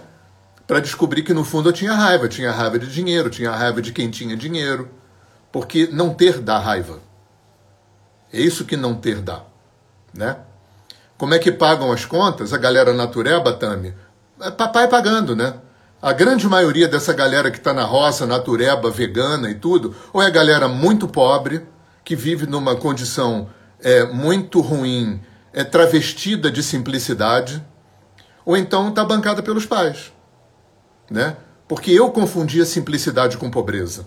Para 0.68 0.80
descobrir 0.80 1.24
que 1.24 1.34
no 1.34 1.44
fundo 1.44 1.70
eu 1.70 1.74
tinha 1.74 1.92
raiva, 1.92 2.28
tinha 2.28 2.52
raiva 2.52 2.78
de 2.78 2.86
dinheiro, 2.86 3.32
tinha 3.32 3.50
raiva 3.50 3.82
de 3.82 3.92
quem 3.92 4.12
tinha 4.12 4.38
dinheiro, 4.38 4.88
porque 5.52 5.90
não 5.92 6.14
ter 6.14 6.38
dá 6.38 6.60
raiva. 6.60 7.00
É 8.32 8.40
isso 8.40 8.64
que 8.64 8.78
não 8.78 8.94
ter 8.94 9.22
dá, 9.22 9.42
né? 10.14 10.38
Como 11.18 11.34
é 11.34 11.40
que 11.40 11.52
pagam 11.52 11.92
as 11.92 12.06
contas? 12.06 12.54
A 12.54 12.60
galera 12.60 12.94
natureba, 12.94 13.54
Tami? 13.54 13.92
É 14.40 14.52
papai 14.52 14.88
pagando, 14.88 15.36
né? 15.36 15.56
A 16.00 16.14
grande 16.14 16.48
maioria 16.48 16.88
dessa 16.88 17.12
galera 17.12 17.50
que 17.50 17.58
está 17.58 17.74
na 17.74 17.86
roça, 17.86 18.28
natureba, 18.28 18.92
vegana 18.92 19.50
e 19.50 19.56
tudo, 19.56 19.96
ou 20.14 20.22
é 20.22 20.30
galera 20.30 20.68
muito 20.68 21.08
pobre, 21.08 21.66
que 22.04 22.16
vive 22.16 22.46
numa 22.46 22.76
condição 22.76 23.50
é, 23.80 24.06
muito 24.06 24.62
ruim, 24.62 25.20
é 25.54 25.64
travestida 25.64 26.52
de 26.52 26.64
simplicidade, 26.64 27.64
ou 28.46 28.58
então 28.58 28.90
está 28.90 29.04
bancada 29.04 29.44
pelos 29.44 29.66
pais. 29.66 30.12
Né? 31.10 31.36
Porque 31.68 31.92
eu 31.92 32.10
confundia 32.12 32.66
simplicidade 32.66 33.38
com 33.38 33.50
pobreza. 33.50 34.06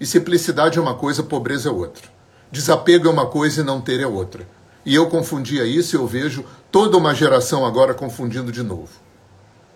E 0.00 0.06
simplicidade 0.06 0.78
é 0.78 0.80
uma 0.80 0.94
coisa, 0.94 1.22
pobreza 1.22 1.68
é 1.68 1.72
outra. 1.72 2.04
Desapego 2.50 3.08
é 3.08 3.10
uma 3.10 3.26
coisa 3.26 3.60
e 3.60 3.64
não 3.64 3.80
ter 3.80 4.00
é 4.00 4.06
outra. 4.06 4.46
E 4.84 4.94
eu 4.94 5.06
confundia 5.08 5.66
isso 5.66 5.96
e 5.96 5.98
eu 5.98 6.06
vejo 6.06 6.44
toda 6.70 6.96
uma 6.96 7.14
geração 7.14 7.66
agora 7.66 7.92
confundindo 7.92 8.50
de 8.50 8.62
novo. 8.62 8.88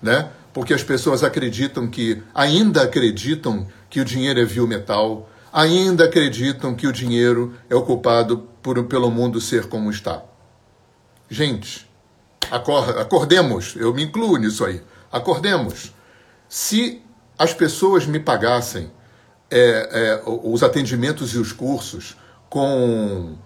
Né? 0.00 0.30
Porque 0.52 0.72
as 0.72 0.82
pessoas 0.82 1.22
acreditam 1.22 1.86
que, 1.86 2.22
ainda 2.34 2.82
acreditam 2.82 3.66
que 3.90 4.00
o 4.00 4.04
dinheiro 4.04 4.40
é 4.40 4.44
vil 4.44 4.66
metal, 4.66 5.28
ainda 5.52 6.04
acreditam 6.04 6.74
que 6.74 6.86
o 6.86 6.92
dinheiro 6.92 7.54
é 7.68 7.74
ocupado 7.74 8.48
por, 8.62 8.82
pelo 8.84 9.10
mundo 9.10 9.40
ser 9.40 9.66
como 9.66 9.90
está. 9.90 10.22
Gente, 11.28 11.88
acordemos, 12.50 13.74
eu 13.76 13.92
me 13.92 14.04
incluo 14.04 14.36
nisso 14.36 14.64
aí. 14.64 14.82
Acordemos. 15.10 15.92
Se 16.48 17.02
as 17.38 17.52
pessoas 17.52 18.06
me 18.06 18.18
pagassem 18.18 18.90
é, 19.50 19.58
é, 19.58 20.22
os 20.26 20.62
atendimentos 20.62 21.34
e 21.34 21.38
os 21.38 21.52
cursos 21.52 22.16
com 22.48 23.36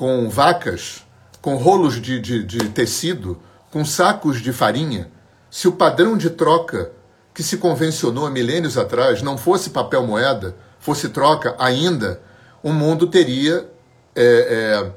com 0.00 0.30
vacas, 0.30 1.04
com 1.42 1.56
rolos 1.56 2.00
de, 2.00 2.18
de, 2.18 2.42
de 2.42 2.70
tecido, 2.70 3.38
com 3.70 3.84
sacos 3.84 4.40
de 4.40 4.50
farinha, 4.50 5.10
se 5.50 5.68
o 5.68 5.72
padrão 5.72 6.16
de 6.16 6.30
troca 6.30 6.90
que 7.34 7.42
se 7.42 7.58
convencionou 7.58 8.26
há 8.26 8.30
milênios 8.30 8.78
atrás 8.78 9.20
não 9.20 9.36
fosse 9.36 9.68
papel 9.68 10.06
moeda, 10.06 10.56
fosse 10.80 11.10
troca 11.10 11.54
ainda, 11.58 12.20
o 12.62 12.72
mundo 12.72 13.06
teria 13.06 13.70
é, 14.16 14.22
é, 14.22 14.92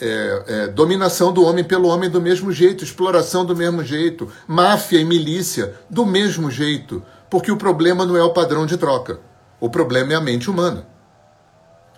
é, 0.00 0.44
é, 0.46 0.66
dominação 0.68 1.32
do 1.32 1.44
homem 1.44 1.62
pelo 1.62 1.88
homem 1.88 2.10
do 2.10 2.20
mesmo 2.20 2.50
jeito, 2.50 2.82
exploração 2.82 3.44
do 3.44 3.54
mesmo 3.54 3.84
jeito, 3.84 4.30
máfia 4.46 4.98
e 4.98 5.04
milícia 5.04 5.74
do 5.88 6.04
mesmo 6.04 6.50
jeito, 6.50 7.02
porque 7.30 7.52
o 7.52 7.56
problema 7.56 8.04
não 8.04 8.16
é 8.16 8.22
o 8.22 8.32
padrão 8.32 8.66
de 8.66 8.76
troca, 8.76 9.20
o 9.60 9.70
problema 9.70 10.12
é 10.12 10.16
a 10.16 10.20
mente 10.20 10.50
humana. 10.50 10.86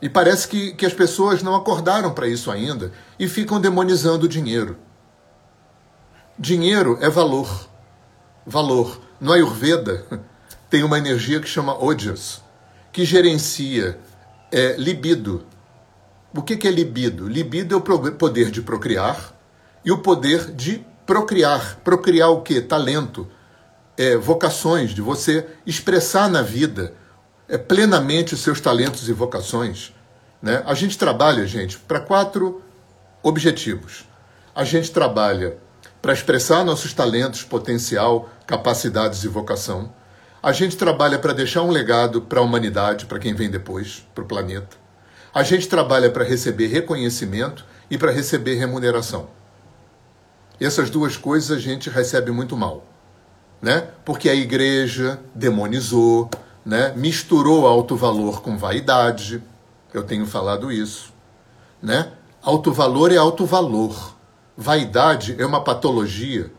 E 0.03 0.09
parece 0.09 0.49
que, 0.49 0.73
que 0.73 0.87
as 0.87 0.95
pessoas 0.95 1.43
não 1.43 1.55
acordaram 1.55 2.13
para 2.13 2.27
isso 2.27 2.51
ainda 2.51 2.91
e 3.19 3.29
ficam 3.29 3.61
demonizando 3.61 4.25
o 4.25 4.29
dinheiro. 4.29 4.79
Dinheiro 6.39 6.97
é 7.03 7.11
valor. 7.11 7.69
Valor. 8.47 8.99
No 9.21 9.31
Ayurveda 9.31 10.07
tem 10.71 10.83
uma 10.83 10.97
energia 10.97 11.39
que 11.39 11.49
chama 11.49 11.79
Ojas, 11.85 12.41
que 12.93 13.05
gerencia 13.05 13.99
é, 14.51 14.75
libido. 14.77 15.47
O 16.35 16.43
que, 16.43 16.57
que 16.57 16.69
é 16.69 16.71
libido? 16.71 17.29
Libido 17.29 17.75
é 17.75 17.79
o 17.79 18.13
poder 18.13 18.51
de 18.51 18.63
procriar 18.63 19.35
e 19.85 19.91
o 19.91 19.99
poder 19.99 20.53
de 20.53 20.85
procriar. 21.07 21.77
Procriar 21.83 22.31
o 22.31 22.43
quê? 22.43 22.61
Talento, 22.61 23.29
é, 23.97 24.17
vocações, 24.17 24.91
de 24.91 25.01
você 25.01 25.47
expressar 25.67 26.29
na 26.29 26.43
vida 26.43 26.95
é, 27.49 27.59
plenamente 27.59 28.35
os 28.35 28.41
seus 28.41 28.61
talentos 28.61 29.09
e 29.09 29.13
vocações. 29.13 29.93
Né? 30.41 30.63
A 30.65 30.75
gente 30.75 30.97
trabalha, 30.97 31.47
gente, 31.47 31.79
para 31.79 32.01
quatro 32.01 32.63
objetivos. 33.23 34.09
A 34.55 34.65
gente 34.65 34.91
trabalha 34.91 35.59
para 36.01 36.13
expressar 36.13 36.65
nossos 36.65 36.95
talentos, 36.95 37.43
potencial, 37.43 38.31
capacidades 38.47 39.23
e 39.25 39.29
vocação. 39.29 39.93
A 40.43 40.53
gente 40.53 40.75
trabalha 40.75 41.19
para 41.19 41.35
deixar 41.35 41.61
um 41.61 41.71
legado 41.71 42.23
para 42.23 42.41
a 42.41 42.43
humanidade, 42.43 43.05
para 43.05 43.19
quem 43.19 43.35
vem 43.35 43.51
depois, 43.51 44.07
para 44.15 44.25
o 44.25 44.27
planeta. 44.27 44.75
A 45.35 45.43
gente 45.43 45.69
trabalha 45.69 46.11
para 46.11 46.25
receber 46.25 46.69
reconhecimento 46.69 47.63
e 47.91 47.99
para 47.99 48.11
receber 48.11 48.55
remuneração. 48.55 49.29
Essas 50.59 50.89
duas 50.89 51.15
coisas 51.17 51.51
a 51.51 51.61
gente 51.61 51.91
recebe 51.91 52.31
muito 52.31 52.57
mal, 52.57 52.87
né? 53.61 53.89
Porque 54.03 54.31
a 54.31 54.35
igreja 54.35 55.21
demonizou, 55.35 56.31
né? 56.65 56.95
misturou 56.97 57.67
alto 57.67 57.95
valor 57.95 58.41
com 58.41 58.57
vaidade. 58.57 59.43
Eu 59.93 60.03
tenho 60.03 60.27
falado 60.27 60.73
isso. 60.73 61.13
Né? 61.83 62.13
Alto 62.43 62.73
valor 62.73 63.13
é 63.13 63.17
alto 63.17 63.45
valor. 63.45 64.17
Vaidade 64.57 65.37
é 65.39 65.45
uma 65.45 65.63
patologia 65.63 66.51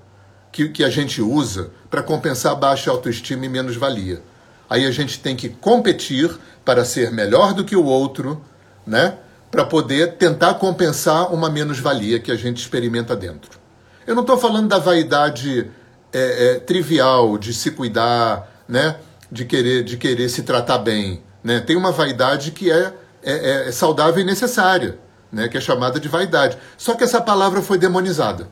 que, 0.51 0.69
que 0.69 0.83
a 0.83 0.89
gente 0.89 1.21
usa 1.21 1.71
para 1.91 2.01
compensar 2.01 2.55
baixa 2.55 2.89
autoestima 2.89 3.45
e 3.45 3.49
menos-valia. 3.49 4.23
Aí 4.69 4.85
a 4.85 4.91
gente 4.91 5.19
tem 5.19 5.35
que 5.35 5.49
competir 5.49 6.33
para 6.63 6.85
ser 6.85 7.11
melhor 7.11 7.53
do 7.53 7.65
que 7.65 7.75
o 7.75 7.83
outro, 7.83 8.41
né? 8.87 9.17
para 9.51 9.65
poder 9.65 10.13
tentar 10.13 10.53
compensar 10.53 11.33
uma 11.33 11.49
menos-valia 11.49 12.21
que 12.21 12.31
a 12.31 12.37
gente 12.37 12.61
experimenta 12.61 13.13
dentro. 13.13 13.59
Eu 14.07 14.15
não 14.15 14.21
estou 14.21 14.37
falando 14.37 14.69
da 14.69 14.79
vaidade 14.79 15.69
é, 16.13 16.45
é, 16.45 16.59
trivial 16.59 17.37
de 17.37 17.53
se 17.53 17.71
cuidar, 17.71 18.49
né? 18.65 18.95
de 19.29 19.43
querer, 19.43 19.83
de 19.83 19.97
querer 19.97 20.29
se 20.29 20.43
tratar 20.43 20.77
bem. 20.77 21.21
Né? 21.43 21.59
Tem 21.59 21.75
uma 21.75 21.91
vaidade 21.91 22.51
que 22.51 22.71
é, 22.71 22.93
é, 23.21 23.67
é 23.67 23.71
saudável 23.73 24.21
e 24.21 24.23
necessária, 24.23 24.97
né? 25.29 25.49
que 25.49 25.57
é 25.57 25.61
chamada 25.61 25.99
de 25.99 26.07
vaidade. 26.07 26.57
Só 26.77 26.95
que 26.95 27.03
essa 27.03 27.19
palavra 27.19 27.61
foi 27.61 27.77
demonizada. 27.77 28.47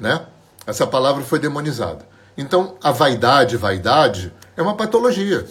Né? 0.00 0.20
Essa 0.64 0.86
palavra 0.86 1.24
foi 1.24 1.40
demonizada. 1.40 2.06
Então, 2.38 2.78
a 2.82 2.90
vaidade, 2.92 3.56
vaidade, 3.56 4.32
é 4.56 4.62
uma 4.62 4.74
patologia. 4.74 5.44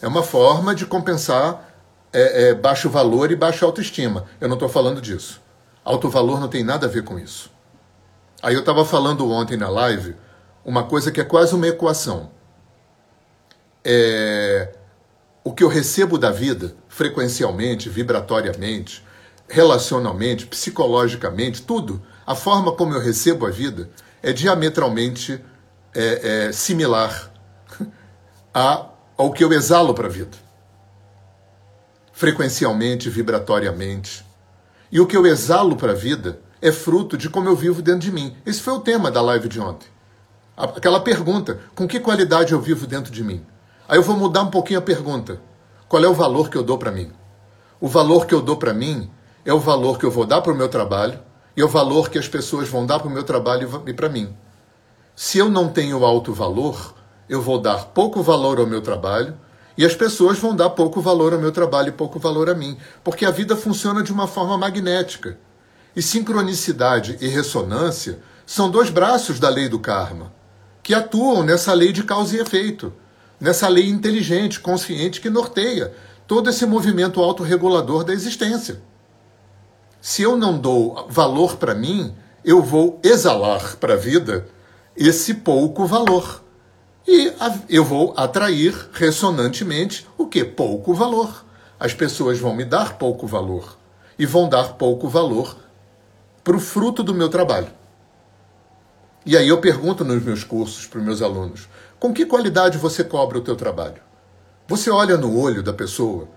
É 0.00 0.06
uma 0.06 0.22
forma 0.22 0.74
de 0.74 0.86
compensar 0.86 1.74
é, 2.12 2.50
é, 2.50 2.54
baixo 2.54 2.88
valor 2.88 3.32
e 3.32 3.36
baixa 3.36 3.66
autoestima. 3.66 4.26
Eu 4.40 4.46
não 4.46 4.54
estou 4.54 4.68
falando 4.68 5.00
disso. 5.00 5.40
Alto 5.84 6.08
valor 6.08 6.38
não 6.38 6.48
tem 6.48 6.62
nada 6.62 6.86
a 6.86 6.88
ver 6.88 7.02
com 7.02 7.18
isso. 7.18 7.50
Aí 8.42 8.54
eu 8.54 8.60
estava 8.60 8.84
falando 8.84 9.28
ontem 9.28 9.56
na 9.56 9.68
live 9.68 10.14
uma 10.64 10.84
coisa 10.84 11.10
que 11.10 11.20
é 11.20 11.24
quase 11.24 11.54
uma 11.54 11.66
equação 11.66 12.30
é, 13.84 14.72
o 15.44 15.52
que 15.52 15.62
eu 15.62 15.68
recebo 15.68 16.16
da 16.16 16.30
vida, 16.30 16.74
frequencialmente, 16.88 17.90
vibratoriamente, 17.90 19.04
relacionalmente, 19.46 20.46
psicologicamente, 20.46 21.62
tudo, 21.62 22.02
a 22.26 22.34
forma 22.34 22.72
como 22.72 22.94
eu 22.94 23.00
recebo 23.00 23.46
a 23.46 23.50
vida 23.50 23.90
é 24.22 24.32
diametralmente 24.32 25.38
é, 25.94 26.46
é, 26.46 26.52
similar 26.52 27.30
a, 28.52 28.86
ao 29.16 29.32
que 29.32 29.44
eu 29.44 29.52
exalo 29.52 29.94
para 29.94 30.06
a 30.06 30.10
vida. 30.10 30.36
Frequencialmente, 32.12 33.10
vibratoriamente. 33.10 34.24
E 34.90 35.00
o 35.00 35.06
que 35.06 35.16
eu 35.16 35.26
exalo 35.26 35.76
para 35.76 35.92
a 35.92 35.96
vida 35.96 36.40
é 36.62 36.70
fruto 36.72 37.16
de 37.16 37.28
como 37.28 37.48
eu 37.48 37.56
vivo 37.56 37.82
dentro 37.82 38.00
de 38.00 38.12
mim. 38.12 38.36
Esse 38.46 38.60
foi 38.60 38.74
o 38.74 38.80
tema 38.80 39.10
da 39.10 39.20
live 39.20 39.48
de 39.48 39.60
ontem. 39.60 39.88
Aquela 40.56 41.00
pergunta: 41.00 41.60
com 41.74 41.86
que 41.86 41.98
qualidade 41.98 42.52
eu 42.52 42.60
vivo 42.60 42.86
dentro 42.86 43.12
de 43.12 43.24
mim? 43.24 43.44
Aí 43.88 43.98
eu 43.98 44.02
vou 44.02 44.16
mudar 44.16 44.42
um 44.42 44.50
pouquinho 44.50 44.78
a 44.78 44.82
pergunta. 44.82 45.40
Qual 45.88 46.02
é 46.02 46.08
o 46.08 46.14
valor 46.14 46.48
que 46.48 46.56
eu 46.56 46.62
dou 46.62 46.78
para 46.78 46.90
mim? 46.90 47.12
O 47.80 47.88
valor 47.88 48.26
que 48.26 48.34
eu 48.34 48.40
dou 48.40 48.56
para 48.56 48.72
mim 48.72 49.10
é 49.44 49.52
o 49.52 49.58
valor 49.58 49.98
que 49.98 50.06
eu 50.06 50.10
vou 50.10 50.24
dar 50.24 50.40
para 50.40 50.52
o 50.52 50.56
meu 50.56 50.68
trabalho 50.68 51.20
e 51.56 51.60
é 51.60 51.64
o 51.64 51.68
valor 51.68 52.08
que 52.08 52.18
as 52.18 52.26
pessoas 52.26 52.68
vão 52.68 52.86
dar 52.86 52.98
para 52.98 53.08
o 53.08 53.10
meu 53.10 53.24
trabalho 53.24 53.82
e 53.86 53.92
para 53.92 54.08
mim. 54.08 54.34
Se 55.16 55.38
eu 55.38 55.48
não 55.48 55.68
tenho 55.68 56.04
alto 56.04 56.32
valor, 56.32 56.94
eu 57.28 57.40
vou 57.40 57.60
dar 57.60 57.86
pouco 57.86 58.22
valor 58.22 58.58
ao 58.58 58.66
meu 58.66 58.82
trabalho 58.82 59.36
e 59.78 59.84
as 59.84 59.94
pessoas 59.94 60.38
vão 60.38 60.54
dar 60.54 60.70
pouco 60.70 61.00
valor 61.00 61.32
ao 61.32 61.38
meu 61.38 61.52
trabalho 61.52 61.88
e 61.88 61.92
pouco 61.92 62.18
valor 62.18 62.50
a 62.50 62.54
mim, 62.54 62.76
porque 63.02 63.24
a 63.24 63.30
vida 63.30 63.56
funciona 63.56 64.02
de 64.02 64.12
uma 64.12 64.26
forma 64.26 64.58
magnética. 64.58 65.38
E 65.94 66.02
sincronicidade 66.02 67.16
e 67.20 67.28
ressonância 67.28 68.18
são 68.44 68.70
dois 68.70 68.90
braços 68.90 69.38
da 69.38 69.48
lei 69.48 69.68
do 69.68 69.78
karma, 69.78 70.32
que 70.82 70.92
atuam 70.92 71.42
nessa 71.42 71.72
lei 71.72 71.92
de 71.92 72.02
causa 72.02 72.36
e 72.36 72.40
efeito 72.40 72.92
nessa 73.40 73.68
lei 73.68 73.88
inteligente, 73.88 74.60
consciente 74.60 75.20
que 75.20 75.28
norteia 75.28 75.92
todo 76.26 76.48
esse 76.48 76.64
movimento 76.64 77.20
autorregulador 77.20 78.02
da 78.02 78.12
existência. 78.12 78.80
Se 80.00 80.22
eu 80.22 80.36
não 80.36 80.58
dou 80.58 81.06
valor 81.10 81.56
para 81.56 81.74
mim, 81.74 82.14
eu 82.44 82.62
vou 82.62 82.98
exalar 83.02 83.76
para 83.76 83.94
a 83.94 83.98
vida 83.98 84.46
esse 84.96 85.34
pouco 85.34 85.86
valor. 85.86 86.42
E 87.06 87.32
eu 87.68 87.84
vou 87.84 88.14
atrair 88.16 88.74
ressonantemente 88.92 90.06
o 90.16 90.26
que? 90.26 90.44
Pouco 90.44 90.94
valor. 90.94 91.44
As 91.78 91.92
pessoas 91.92 92.38
vão 92.38 92.54
me 92.54 92.64
dar 92.64 92.96
pouco 92.96 93.26
valor. 93.26 93.76
e 94.18 94.24
vão 94.26 94.48
dar 94.48 94.74
pouco 94.74 95.08
valor 95.08 95.56
para 96.42 96.56
o 96.56 96.60
fruto 96.60 97.02
do 97.02 97.14
meu 97.14 97.28
trabalho. 97.28 97.68
E 99.26 99.36
aí 99.36 99.48
eu 99.48 99.60
pergunto 99.60 100.04
nos 100.04 100.22
meus 100.22 100.44
cursos 100.44 100.86
para 100.86 100.98
os 100.98 101.04
meus 101.04 101.22
alunos: 101.22 101.68
com 101.98 102.12
que 102.12 102.26
qualidade 102.26 102.78
você 102.78 103.02
cobra 103.02 103.38
o 103.38 103.40
teu 103.40 103.56
trabalho? 103.56 104.02
Você 104.68 104.90
olha 104.90 105.16
no 105.16 105.38
olho 105.38 105.62
da 105.62 105.72
pessoa, 105.72 106.28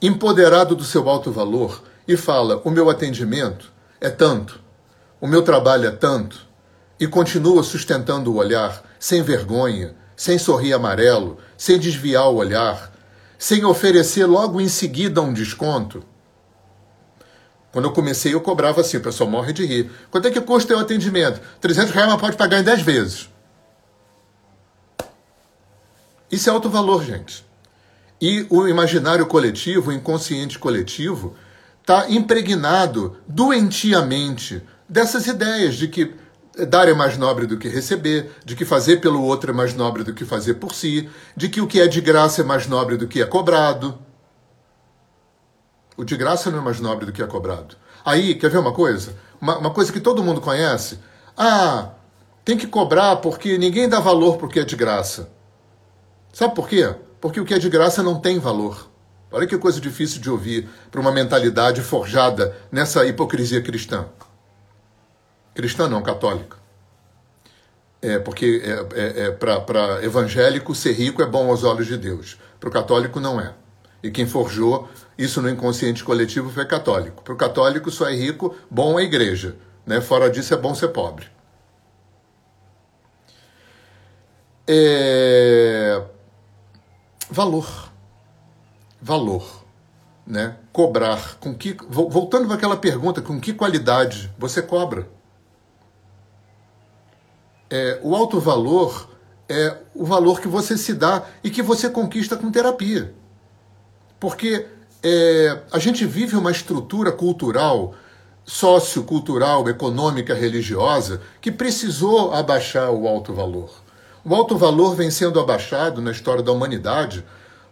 empoderado 0.00 0.74
do 0.74 0.84
seu 0.84 1.08
alto 1.08 1.30
valor, 1.32 1.82
e 2.06 2.16
fala: 2.16 2.60
o 2.64 2.70
meu 2.70 2.88
atendimento 2.88 3.72
é 4.00 4.08
tanto, 4.08 4.60
o 5.20 5.26
meu 5.26 5.42
trabalho 5.42 5.86
é 5.86 5.90
tanto, 5.90 6.46
e 7.00 7.06
continua 7.06 7.62
sustentando 7.62 8.30
o 8.30 8.36
olhar, 8.36 8.84
sem 8.98 9.22
vergonha, 9.22 9.94
sem 10.14 10.38
sorrir 10.38 10.74
amarelo, 10.74 11.38
sem 11.56 11.78
desviar 11.78 12.28
o 12.28 12.34
olhar, 12.36 12.92
sem 13.38 13.64
oferecer 13.64 14.26
logo 14.26 14.60
em 14.60 14.68
seguida 14.68 15.22
um 15.22 15.32
desconto. 15.32 16.04
Quando 17.72 17.86
eu 17.86 17.92
comecei, 17.92 18.34
eu 18.34 18.40
cobrava 18.42 18.82
assim, 18.82 18.98
o 18.98 19.00
pessoal 19.00 19.30
morre 19.30 19.54
de 19.54 19.64
rir. 19.64 19.90
Quanto 20.10 20.28
é 20.28 20.30
que 20.30 20.40
custa 20.42 20.76
o 20.76 20.78
atendimento? 20.78 21.40
300 21.60 21.90
reais, 21.92 22.10
mas 22.10 22.20
pode 22.20 22.36
pagar 22.36 22.60
em 22.60 22.64
10 22.64 22.82
vezes. 22.82 23.30
Isso 26.30 26.50
é 26.50 26.52
alto 26.52 26.68
valor, 26.68 27.02
gente. 27.02 27.44
E 28.20 28.46
o 28.50 28.68
imaginário 28.68 29.24
coletivo, 29.24 29.90
o 29.90 29.92
inconsciente 29.92 30.58
coletivo, 30.58 31.34
está 31.80 32.10
impregnado 32.10 33.16
doentiamente 33.26 34.62
dessas 34.86 35.26
ideias 35.26 35.76
de 35.76 35.88
que 35.88 36.14
dar 36.66 36.88
é 36.88 36.94
mais 36.94 37.16
nobre 37.16 37.46
do 37.46 37.56
que 37.56 37.68
receber, 37.68 38.30
de 38.44 38.54
que 38.56 38.64
fazer 38.64 38.98
pelo 38.98 39.22
outro 39.22 39.50
é 39.50 39.54
mais 39.54 39.74
nobre 39.74 40.04
do 40.04 40.14
que 40.14 40.24
fazer 40.24 40.54
por 40.54 40.74
si, 40.74 41.08
de 41.36 41.48
que 41.48 41.60
o 41.60 41.66
que 41.66 41.80
é 41.80 41.86
de 41.86 42.00
graça 42.00 42.42
é 42.42 42.44
mais 42.44 42.66
nobre 42.66 42.96
do 42.96 43.08
que 43.08 43.20
é 43.20 43.26
cobrado. 43.26 43.98
O 45.96 46.04
de 46.04 46.16
graça 46.16 46.50
não 46.50 46.58
é 46.58 46.62
mais 46.62 46.80
nobre 46.80 47.06
do 47.06 47.12
que 47.12 47.22
é 47.22 47.26
cobrado. 47.26 47.76
Aí, 48.04 48.34
quer 48.34 48.50
ver 48.50 48.58
uma 48.58 48.72
coisa? 48.72 49.14
Uma, 49.40 49.58
uma 49.58 49.70
coisa 49.70 49.92
que 49.92 50.00
todo 50.00 50.22
mundo 50.22 50.40
conhece? 50.40 50.98
Ah, 51.36 51.90
tem 52.44 52.56
que 52.56 52.66
cobrar 52.66 53.16
porque 53.16 53.58
ninguém 53.58 53.88
dá 53.88 54.00
valor 54.00 54.36
porque 54.38 54.60
é 54.60 54.64
de 54.64 54.76
graça. 54.76 55.30
Sabe 56.32 56.54
por 56.54 56.68
quê? 56.68 56.94
Porque 57.20 57.40
o 57.40 57.44
que 57.44 57.54
é 57.54 57.58
de 57.58 57.68
graça 57.68 58.02
não 58.02 58.20
tem 58.20 58.38
valor. 58.38 58.88
Olha 59.32 59.46
que 59.46 59.56
coisa 59.58 59.80
difícil 59.80 60.20
de 60.20 60.30
ouvir 60.30 60.68
para 60.90 61.00
uma 61.00 61.12
mentalidade 61.12 61.80
forjada 61.82 62.56
nessa 62.72 63.06
hipocrisia 63.06 63.62
cristã. 63.62 64.06
Cristã 65.60 65.86
não, 65.86 66.02
católica. 66.02 66.56
É 68.00 68.18
porque 68.18 68.62
é, 68.64 68.98
é, 68.98 69.26
é 69.26 69.30
para 69.30 70.02
evangélico 70.02 70.74
ser 70.74 70.92
rico 70.92 71.20
é 71.20 71.26
bom 71.26 71.50
aos 71.50 71.64
olhos 71.64 71.86
de 71.86 71.98
Deus. 71.98 72.38
Para 72.58 72.70
o 72.70 72.72
católico 72.72 73.20
não 73.20 73.38
é. 73.38 73.52
E 74.02 74.10
quem 74.10 74.26
forjou 74.26 74.88
isso 75.18 75.42
no 75.42 75.50
inconsciente 75.50 76.02
coletivo 76.02 76.48
foi 76.48 76.64
católico. 76.64 77.22
Para 77.22 77.34
o 77.34 77.36
católico 77.36 77.90
só 77.90 78.08
é 78.08 78.14
rico, 78.14 78.56
bom 78.70 78.96
a 78.96 79.02
igreja. 79.02 79.54
Né? 79.84 80.00
Fora 80.00 80.30
disso 80.30 80.54
é 80.54 80.56
bom 80.56 80.74
ser 80.74 80.88
pobre. 80.88 81.26
É... 84.66 86.02
Valor. 87.28 87.92
Valor. 89.02 89.62
Né? 90.26 90.56
Cobrar. 90.72 91.36
Com 91.38 91.54
que... 91.54 91.76
Voltando 91.86 92.46
para 92.46 92.56
aquela 92.56 92.78
pergunta, 92.78 93.20
com 93.20 93.38
que 93.38 93.52
qualidade 93.52 94.32
você 94.38 94.62
cobra? 94.62 95.19
É, 97.70 98.00
o 98.02 98.14
alto 98.16 98.40
valor 98.40 99.08
é 99.48 99.76
o 99.94 100.04
valor 100.04 100.40
que 100.40 100.48
você 100.48 100.76
se 100.76 100.94
dá 100.94 101.24
e 101.42 101.50
que 101.50 101.62
você 101.62 101.88
conquista 101.88 102.36
com 102.36 102.50
terapia. 102.50 103.14
Porque 104.18 104.66
é, 105.02 105.62
a 105.72 105.78
gente 105.78 106.04
vive 106.04 106.36
uma 106.36 106.50
estrutura 106.50 107.12
cultural, 107.12 107.94
sociocultural, 108.44 109.68
econômica, 109.68 110.34
religiosa, 110.34 111.20
que 111.40 111.50
precisou 111.50 112.32
abaixar 112.32 112.90
o 112.90 113.08
alto 113.08 113.32
valor. 113.32 113.70
O 114.24 114.34
alto 114.34 114.56
valor 114.56 114.94
vem 114.94 115.10
sendo 115.10 115.40
abaixado 115.40 116.00
na 116.02 116.10
história 116.10 116.42
da 116.42 116.52
humanidade 116.52 117.24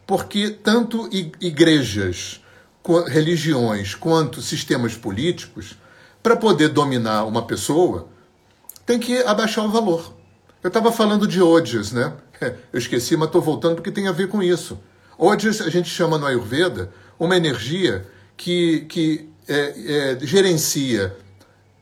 porque 0.09 0.49
tanto 0.49 1.07
igrejas, 1.13 2.41
religiões, 3.09 3.95
quanto 3.95 4.41
sistemas 4.41 4.95
políticos, 4.95 5.77
para 6.23 6.35
poder 6.35 6.69
dominar 6.69 7.25
uma 7.25 7.43
pessoa, 7.43 8.09
tem 8.89 8.99
que 8.99 9.19
abaixar 9.25 9.67
o 9.67 9.69
valor. 9.69 10.15
Eu 10.63 10.69
estava 10.69 10.91
falando 10.91 11.29
de 11.29 11.43
Odias, 11.43 11.93
né? 11.93 12.15
Eu 12.73 12.79
esqueci, 12.79 13.19
mas 13.19 13.27
estou 13.29 13.43
voltando 13.43 13.75
porque 13.75 13.91
tem 13.91 14.09
a 14.09 14.13
ver 14.13 14.29
com 14.29 14.43
isso. 14.43 14.79
Odias 15.19 15.61
a 15.61 15.69
gente 15.69 15.91
chama 15.91 16.17
no 16.17 16.25
Ayurveda 16.25 16.91
uma 17.21 17.37
energia 17.37 18.07
que, 18.35 18.87
que 18.89 19.29
é, 19.47 20.15
é, 20.15 20.19
gerencia 20.23 21.15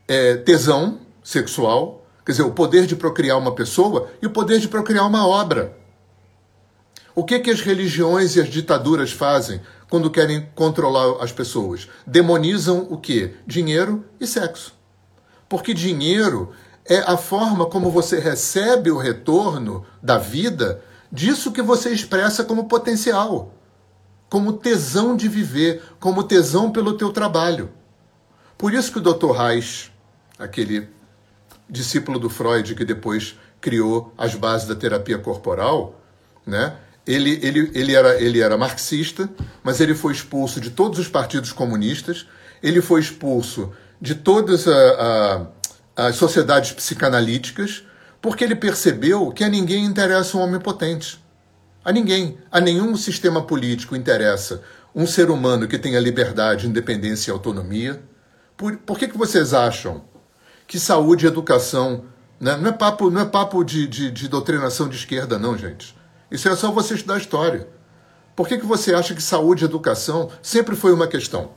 é, 0.05 0.35
tesão 0.35 0.99
sexual, 1.23 2.05
quer 2.25 2.33
dizer, 2.33 2.43
o 2.43 2.51
poder 2.51 2.85
de 2.85 2.97
procriar 2.97 3.37
uma 3.37 3.55
pessoa 3.55 4.11
e 4.21 4.25
o 4.25 4.29
poder 4.29 4.59
de 4.59 4.67
procriar 4.67 5.07
uma 5.07 5.25
obra. 5.25 5.77
O 7.15 7.23
que, 7.23 7.39
que 7.39 7.49
as 7.49 7.61
religiões 7.61 8.35
e 8.35 8.41
as 8.41 8.49
ditaduras 8.49 9.13
fazem 9.13 9.61
quando 9.89 10.11
querem 10.11 10.49
controlar 10.53 11.23
as 11.23 11.31
pessoas? 11.31 11.87
Demonizam 12.05 12.85
o 12.89 12.97
que? 12.97 13.33
Dinheiro 13.47 14.03
e 14.19 14.27
sexo. 14.27 14.75
Porque 15.47 15.73
dinheiro 15.73 16.53
é 16.89 16.99
a 16.99 17.17
forma 17.17 17.65
como 17.65 17.91
você 17.91 18.19
recebe 18.19 18.89
o 18.89 18.97
retorno 18.97 19.85
da 20.01 20.17
vida 20.17 20.81
disso 21.11 21.51
que 21.51 21.61
você 21.61 21.89
expressa 21.89 22.43
como 22.43 22.67
potencial, 22.67 23.53
como 24.29 24.53
tesão 24.53 25.15
de 25.15 25.27
viver, 25.27 25.81
como 25.99 26.23
tesão 26.23 26.71
pelo 26.71 26.97
teu 26.97 27.11
trabalho. 27.11 27.69
Por 28.57 28.73
isso 28.73 28.91
que 28.91 28.99
o 28.99 29.01
Dr. 29.01 29.31
Reich, 29.31 29.91
aquele 30.39 30.89
discípulo 31.69 32.17
do 32.19 32.29
Freud 32.29 32.73
que 32.75 32.85
depois 32.85 33.37
criou 33.59 34.13
as 34.17 34.35
bases 34.35 34.67
da 34.67 34.75
terapia 34.75 35.17
corporal, 35.17 36.01
né? 36.45 36.75
Ele, 37.05 37.39
ele, 37.41 37.71
ele, 37.73 37.95
era, 37.95 38.21
ele 38.21 38.41
era 38.41 38.57
marxista, 38.57 39.29
mas 39.63 39.79
ele 39.79 39.95
foi 39.95 40.11
expulso 40.11 40.59
de 40.59 40.69
todos 40.69 40.99
os 40.99 41.07
partidos 41.07 41.53
comunistas, 41.53 42.27
ele 42.61 42.81
foi 42.81 42.99
expulso 42.99 43.71
de 43.99 44.13
todas 44.13 44.67
a, 44.67 44.71
a 44.73 45.45
as 45.97 46.15
sociedades 46.15 46.71
psicanalíticas, 46.71 47.83
porque 48.21 48.43
ele 48.43 48.55
percebeu 48.55 49.31
que 49.31 49.43
a 49.43 49.49
ninguém 49.49 49.83
interessa 49.83 50.37
um 50.37 50.41
homem 50.41 50.59
potente. 50.59 51.21
A 51.83 51.91
ninguém, 51.91 52.37
a 52.51 52.61
nenhum 52.61 52.95
sistema 52.95 53.41
político 53.41 53.95
interessa 53.95 54.61
um 54.93 55.07
ser 55.07 55.29
humano 55.29 55.67
que 55.67 55.77
tenha 55.77 55.99
liberdade, 55.99 56.67
independência 56.67 57.31
e 57.31 57.33
autonomia. 57.33 58.01
Por, 58.55 58.77
por 58.77 58.97
que, 58.97 59.07
que 59.07 59.17
vocês 59.17 59.53
acham 59.53 60.03
que 60.67 60.79
saúde 60.79 61.25
e 61.25 61.29
educação. 61.29 62.03
Né? 62.39 62.55
Não 62.57 62.69
é 62.69 62.73
papo, 62.73 63.09
não 63.09 63.21
é 63.21 63.25
papo 63.25 63.63
de, 63.63 63.87
de, 63.87 64.11
de 64.11 64.27
doutrinação 64.27 64.89
de 64.89 64.97
esquerda, 64.97 65.39
não, 65.39 65.57
gente. 65.57 65.97
Isso 66.29 66.49
é 66.49 66.55
só 66.55 66.71
você 66.71 66.93
estudar 66.93 67.17
história. 67.17 67.67
Por 68.35 68.47
que, 68.47 68.57
que 68.57 68.65
você 68.65 68.93
acha 68.93 69.15
que 69.15 69.23
saúde 69.23 69.63
e 69.63 69.65
educação 69.65 70.29
sempre 70.43 70.75
foi 70.75 70.93
uma 70.93 71.07
questão? 71.07 71.51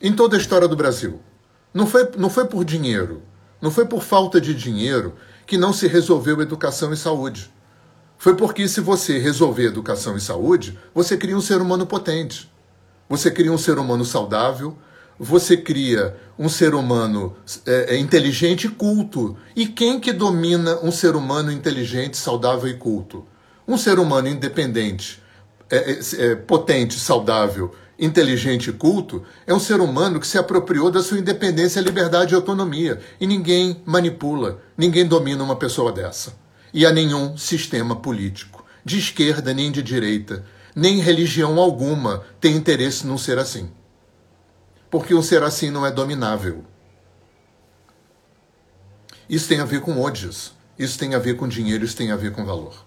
Em 0.00 0.12
toda 0.12 0.36
a 0.36 0.38
história 0.38 0.68
do 0.68 0.76
Brasil. 0.76 1.20
Não 1.72 1.86
foi, 1.86 2.08
não 2.16 2.30
foi 2.30 2.46
por 2.46 2.64
dinheiro, 2.64 3.22
não 3.60 3.70
foi 3.70 3.84
por 3.86 4.02
falta 4.02 4.40
de 4.40 4.54
dinheiro 4.54 5.14
que 5.46 5.58
não 5.58 5.72
se 5.72 5.86
resolveu 5.86 6.40
educação 6.40 6.92
e 6.92 6.96
saúde. 6.96 7.50
Foi 8.16 8.34
porque 8.34 8.66
se 8.66 8.80
você 8.80 9.18
resolver 9.18 9.66
educação 9.66 10.16
e 10.16 10.20
saúde, 10.20 10.78
você 10.94 11.16
cria 11.16 11.36
um 11.36 11.40
ser 11.40 11.60
humano 11.60 11.86
potente. 11.86 12.50
Você 13.08 13.30
cria 13.30 13.52
um 13.52 13.56
ser 13.56 13.78
humano 13.78 14.04
saudável, 14.04 14.76
você 15.18 15.56
cria 15.56 16.16
um 16.38 16.48
ser 16.48 16.74
humano 16.74 17.36
é, 17.64 17.94
é, 17.94 17.98
inteligente 17.98 18.66
e 18.66 18.70
culto. 18.70 19.36
E 19.54 19.66
quem 19.66 19.98
que 19.98 20.12
domina 20.12 20.78
um 20.82 20.92
ser 20.92 21.16
humano 21.16 21.50
inteligente, 21.50 22.16
saudável 22.16 22.68
e 22.68 22.74
culto? 22.74 23.26
Um 23.66 23.78
ser 23.78 23.98
humano 23.98 24.28
independente, 24.28 25.22
é, 25.70 25.92
é, 25.92 26.00
é 26.18 26.34
potente, 26.34 26.98
saudável 26.98 27.72
inteligente 27.98 28.70
e 28.70 28.72
culto 28.72 29.24
é 29.46 29.52
um 29.52 29.58
ser 29.58 29.80
humano 29.80 30.20
que 30.20 30.26
se 30.26 30.38
apropriou 30.38 30.90
da 30.90 31.02
sua 31.02 31.18
independência, 31.18 31.80
liberdade 31.80 32.32
e 32.32 32.36
autonomia. 32.36 33.00
E 33.20 33.26
ninguém 33.26 33.82
manipula, 33.84 34.62
ninguém 34.76 35.06
domina 35.06 35.42
uma 35.42 35.56
pessoa 35.56 35.90
dessa. 35.90 36.34
E 36.72 36.86
a 36.86 36.92
nenhum 36.92 37.36
sistema 37.36 37.96
político, 37.96 38.64
de 38.84 38.98
esquerda 38.98 39.52
nem 39.52 39.72
de 39.72 39.82
direita, 39.82 40.44
nem 40.74 41.00
religião 41.00 41.58
alguma 41.58 42.22
tem 42.40 42.54
interesse 42.54 43.06
num 43.06 43.18
ser 43.18 43.38
assim. 43.38 43.70
Porque 44.90 45.14
um 45.14 45.22
ser 45.22 45.42
assim 45.42 45.70
não 45.70 45.84
é 45.84 45.90
dominável. 45.90 46.64
Isso 49.28 49.48
tem 49.48 49.60
a 49.60 49.64
ver 49.64 49.80
com 49.80 50.00
odios, 50.00 50.54
isso 50.78 50.98
tem 50.98 51.14
a 51.14 51.18
ver 51.18 51.36
com 51.36 51.48
dinheiro, 51.48 51.84
isso 51.84 51.96
tem 51.96 52.12
a 52.12 52.16
ver 52.16 52.32
com 52.32 52.46
valor. 52.46 52.86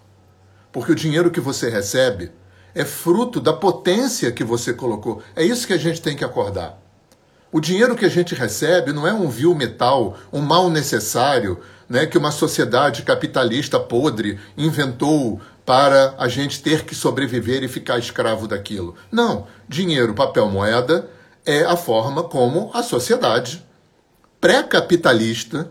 Porque 0.72 0.90
o 0.90 0.96
dinheiro 0.96 1.30
que 1.30 1.40
você 1.40 1.68
recebe 1.68 2.32
é 2.74 2.84
fruto 2.84 3.40
da 3.40 3.52
potência 3.52 4.32
que 4.32 4.44
você 4.44 4.72
colocou. 4.72 5.22
É 5.36 5.44
isso 5.44 5.66
que 5.66 5.72
a 5.72 5.78
gente 5.78 6.00
tem 6.00 6.16
que 6.16 6.24
acordar. 6.24 6.80
O 7.50 7.60
dinheiro 7.60 7.94
que 7.94 8.06
a 8.06 8.08
gente 8.08 8.34
recebe 8.34 8.92
não 8.92 9.06
é 9.06 9.12
um 9.12 9.28
vil 9.28 9.54
metal, 9.54 10.16
um 10.32 10.40
mal 10.40 10.70
necessário, 10.70 11.60
né, 11.88 12.06
que 12.06 12.16
uma 12.16 12.30
sociedade 12.30 13.02
capitalista 13.02 13.78
podre 13.78 14.40
inventou 14.56 15.38
para 15.64 16.14
a 16.16 16.28
gente 16.28 16.62
ter 16.62 16.84
que 16.84 16.94
sobreviver 16.94 17.62
e 17.62 17.68
ficar 17.68 17.98
escravo 17.98 18.48
daquilo. 18.48 18.96
Não, 19.10 19.46
dinheiro, 19.68 20.14
papel, 20.14 20.48
moeda 20.48 21.10
é 21.44 21.64
a 21.64 21.76
forma 21.76 22.22
como 22.22 22.70
a 22.72 22.82
sociedade 22.82 23.64
pré-capitalista 24.40 25.70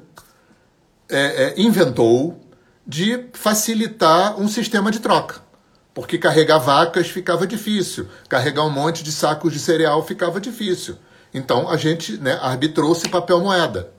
é, 1.10 1.20
é, 1.20 1.54
inventou 1.58 2.40
de 2.86 3.26
facilitar 3.34 4.40
um 4.40 4.48
sistema 4.48 4.92
de 4.92 5.00
troca. 5.00 5.42
Porque 5.94 6.18
carregar 6.18 6.60
vacas 6.60 7.08
ficava 7.08 7.46
difícil, 7.46 8.08
carregar 8.30 8.64
um 8.64 8.70
monte 8.70 9.04
de 9.04 9.12
sacos 9.12 9.52
de 9.52 9.60
cereal 9.60 10.06
ficava 10.06 10.40
difícil. 10.40 10.96
Então 11.34 11.70
a 11.70 11.78
gente 11.78 12.18
né, 12.18 12.38
arbitrou-se 12.42 13.08
papel 13.10 13.42
moeda, 13.42 13.92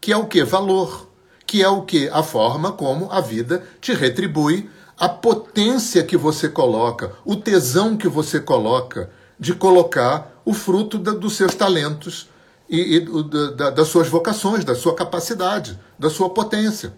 que 0.00 0.12
é 0.12 0.16
o 0.16 0.26
que? 0.26 0.42
Valor, 0.42 1.08
que 1.46 1.62
é 1.62 1.68
o 1.68 1.82
que? 1.82 2.08
A 2.08 2.22
forma 2.22 2.72
como 2.72 3.10
a 3.10 3.20
vida 3.20 3.62
te 3.80 3.92
retribui, 3.92 4.70
a 4.98 5.08
potência 5.08 6.02
que 6.02 6.16
você 6.16 6.48
coloca, 6.48 7.12
o 7.24 7.36
tesão 7.36 7.96
que 7.96 8.08
você 8.08 8.38
coloca 8.38 9.10
de 9.38 9.54
colocar 9.54 10.40
o 10.44 10.52
fruto 10.52 10.98
da, 10.98 11.12
dos 11.12 11.36
seus 11.36 11.54
talentos 11.54 12.28
e, 12.68 12.96
e 12.96 13.54
da, 13.54 13.70
das 13.70 13.88
suas 13.88 14.08
vocações, 14.08 14.64
da 14.64 14.74
sua 14.74 14.94
capacidade, 14.94 15.78
da 15.98 16.10
sua 16.10 16.30
potência. 16.30 16.92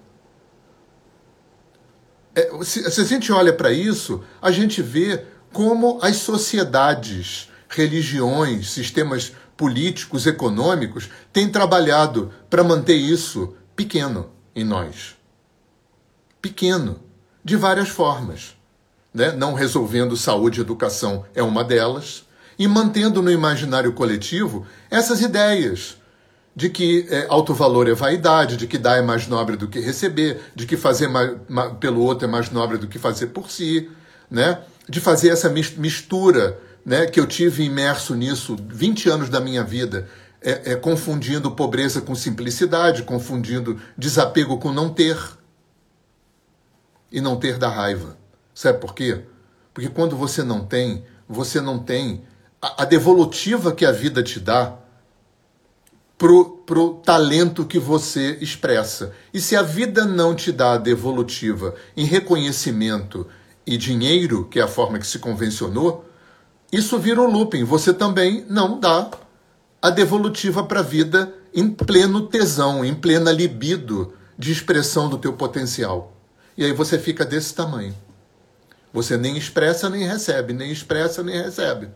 É, 2.35 2.51
se, 2.65 2.91
se 2.91 3.01
a 3.01 3.05
gente 3.05 3.31
olha 3.33 3.53
para 3.53 3.73
isso, 3.73 4.23
a 4.41 4.51
gente 4.51 4.81
vê 4.81 5.25
como 5.53 5.99
as 6.01 6.17
sociedades, 6.17 7.51
religiões, 7.69 8.71
sistemas 8.71 9.33
políticos, 9.57 10.27
econômicos 10.27 11.09
têm 11.33 11.51
trabalhado 11.51 12.33
para 12.49 12.65
manter 12.65 12.97
isso 12.97 13.55
pequeno 13.77 14.31
em 14.55 14.65
nós. 14.65 15.17
Pequeno, 16.41 17.01
de 17.45 17.57
várias 17.57 17.89
formas. 17.89 18.57
Né? 19.13 19.33
Não 19.33 19.53
resolvendo 19.53 20.17
saúde 20.17 20.59
e 20.59 20.63
educação 20.63 21.25
é 21.35 21.43
uma 21.43 21.63
delas, 21.63 22.25
e 22.59 22.67
mantendo 22.67 23.23
no 23.23 23.31
imaginário 23.31 23.93
coletivo 23.93 24.67
essas 24.91 25.21
ideias 25.21 25.97
de 26.55 26.69
que 26.69 27.07
é, 27.09 27.27
alto 27.29 27.55
valor 27.55 27.89
é 27.89 27.95
vaidade, 27.95 28.57
de 28.57 28.67
que 28.67 28.77
dar 28.77 28.97
é 28.97 29.03
mais 29.03 29.27
nobre 29.27 29.57
do 29.57 29.69
que 29.69 29.81
receber, 29.81 30.41
de 30.55 30.67
que 30.67 30.77
fazer 30.77 31.09
mais, 31.09 31.37
mais, 31.49 31.73
pelo 31.79 32.03
outro 32.03 32.27
é 32.27 32.31
mais 32.31 32.51
nobre 32.51 32.77
do 32.79 32.87
que 32.87 32.99
fazer 32.99 33.29
por 33.29 33.51
si, 33.51 33.91
né? 34.31 34.59
de 34.89 35.01
fazer 35.01 35.31
essa 35.31 35.49
mistura 35.49 36.59
né, 36.85 37.07
que 37.07 37.21
eu 37.21 37.27
tive 37.27 37.63
imerso 37.63 38.15
nisso 38.15 38.57
20 38.69 39.09
anos 39.09 39.29
da 39.29 39.41
minha 39.41 39.63
vida, 39.63 40.09
é, 40.41 40.73
é, 40.73 40.77
confundindo 40.77 41.53
pobreza 41.53 42.01
com 42.01 42.15
simplicidade, 42.15 43.05
confundindo 43.05 43.81
desapego 43.97 44.59
com 44.59 44.73
não 44.73 44.91
ter. 44.91 45.17
E 47.11 47.21
não 47.21 47.37
ter 47.37 47.59
da 47.59 47.69
raiva. 47.69 48.17
Sabe 48.55 48.79
por 48.79 48.95
quê? 48.95 49.21
Porque 49.73 49.89
quando 49.89 50.17
você 50.17 50.43
não 50.43 50.65
tem, 50.65 51.05
você 51.29 51.61
não 51.61 51.79
tem 51.79 52.25
a, 52.61 52.83
a 52.83 52.85
devolutiva 52.85 53.73
que 53.73 53.85
a 53.85 53.93
vida 53.93 54.23
te 54.23 54.41
dá 54.41 54.77
pro, 56.23 56.45
pro 56.65 56.95
talento 57.05 57.65
que 57.65 57.81
você 57.81 58.39
expressa. 58.41 59.13
E 59.35 59.41
se 59.41 59.57
a 59.57 59.63
vida 59.63 60.05
não 60.05 60.37
te 60.37 60.53
dá 60.53 60.75
a 60.75 60.79
devolutiva 60.79 61.75
em 61.97 62.05
reconhecimento 62.05 63.27
e 63.67 63.77
dinheiro, 63.77 64.45
que 64.45 64.61
é 64.61 64.63
a 64.63 64.69
forma 64.69 65.01
que 65.01 65.07
se 65.07 65.19
convencionou, 65.19 66.09
isso 66.71 66.97
vira 66.97 67.21
um 67.21 67.29
looping. 67.29 67.65
Você 67.65 67.93
também 67.93 68.47
não 68.49 68.79
dá 68.79 69.11
a 69.83 69.91
devolutiva 69.91 70.63
para 70.63 70.79
a 70.79 70.85
vida 70.85 71.35
em 71.53 71.69
pleno 71.69 72.29
tesão, 72.29 72.85
em 72.85 72.95
plena 72.95 73.33
libido 73.33 74.15
de 74.39 74.53
expressão 74.53 75.09
do 75.09 75.19
teu 75.19 75.33
potencial. 75.33 76.17
E 76.57 76.65
aí 76.65 76.73
você 76.73 77.01
fica 77.01 77.25
desse 77.25 77.53
tamanho. 77.53 77.97
Você 78.93 79.17
nem 79.17 79.37
expressa 79.37 79.91
nem 79.91 80.07
recebe, 80.07 80.53
nem 80.53 80.71
expressa 80.71 81.21
nem 81.21 81.43
recebe. 81.43 81.89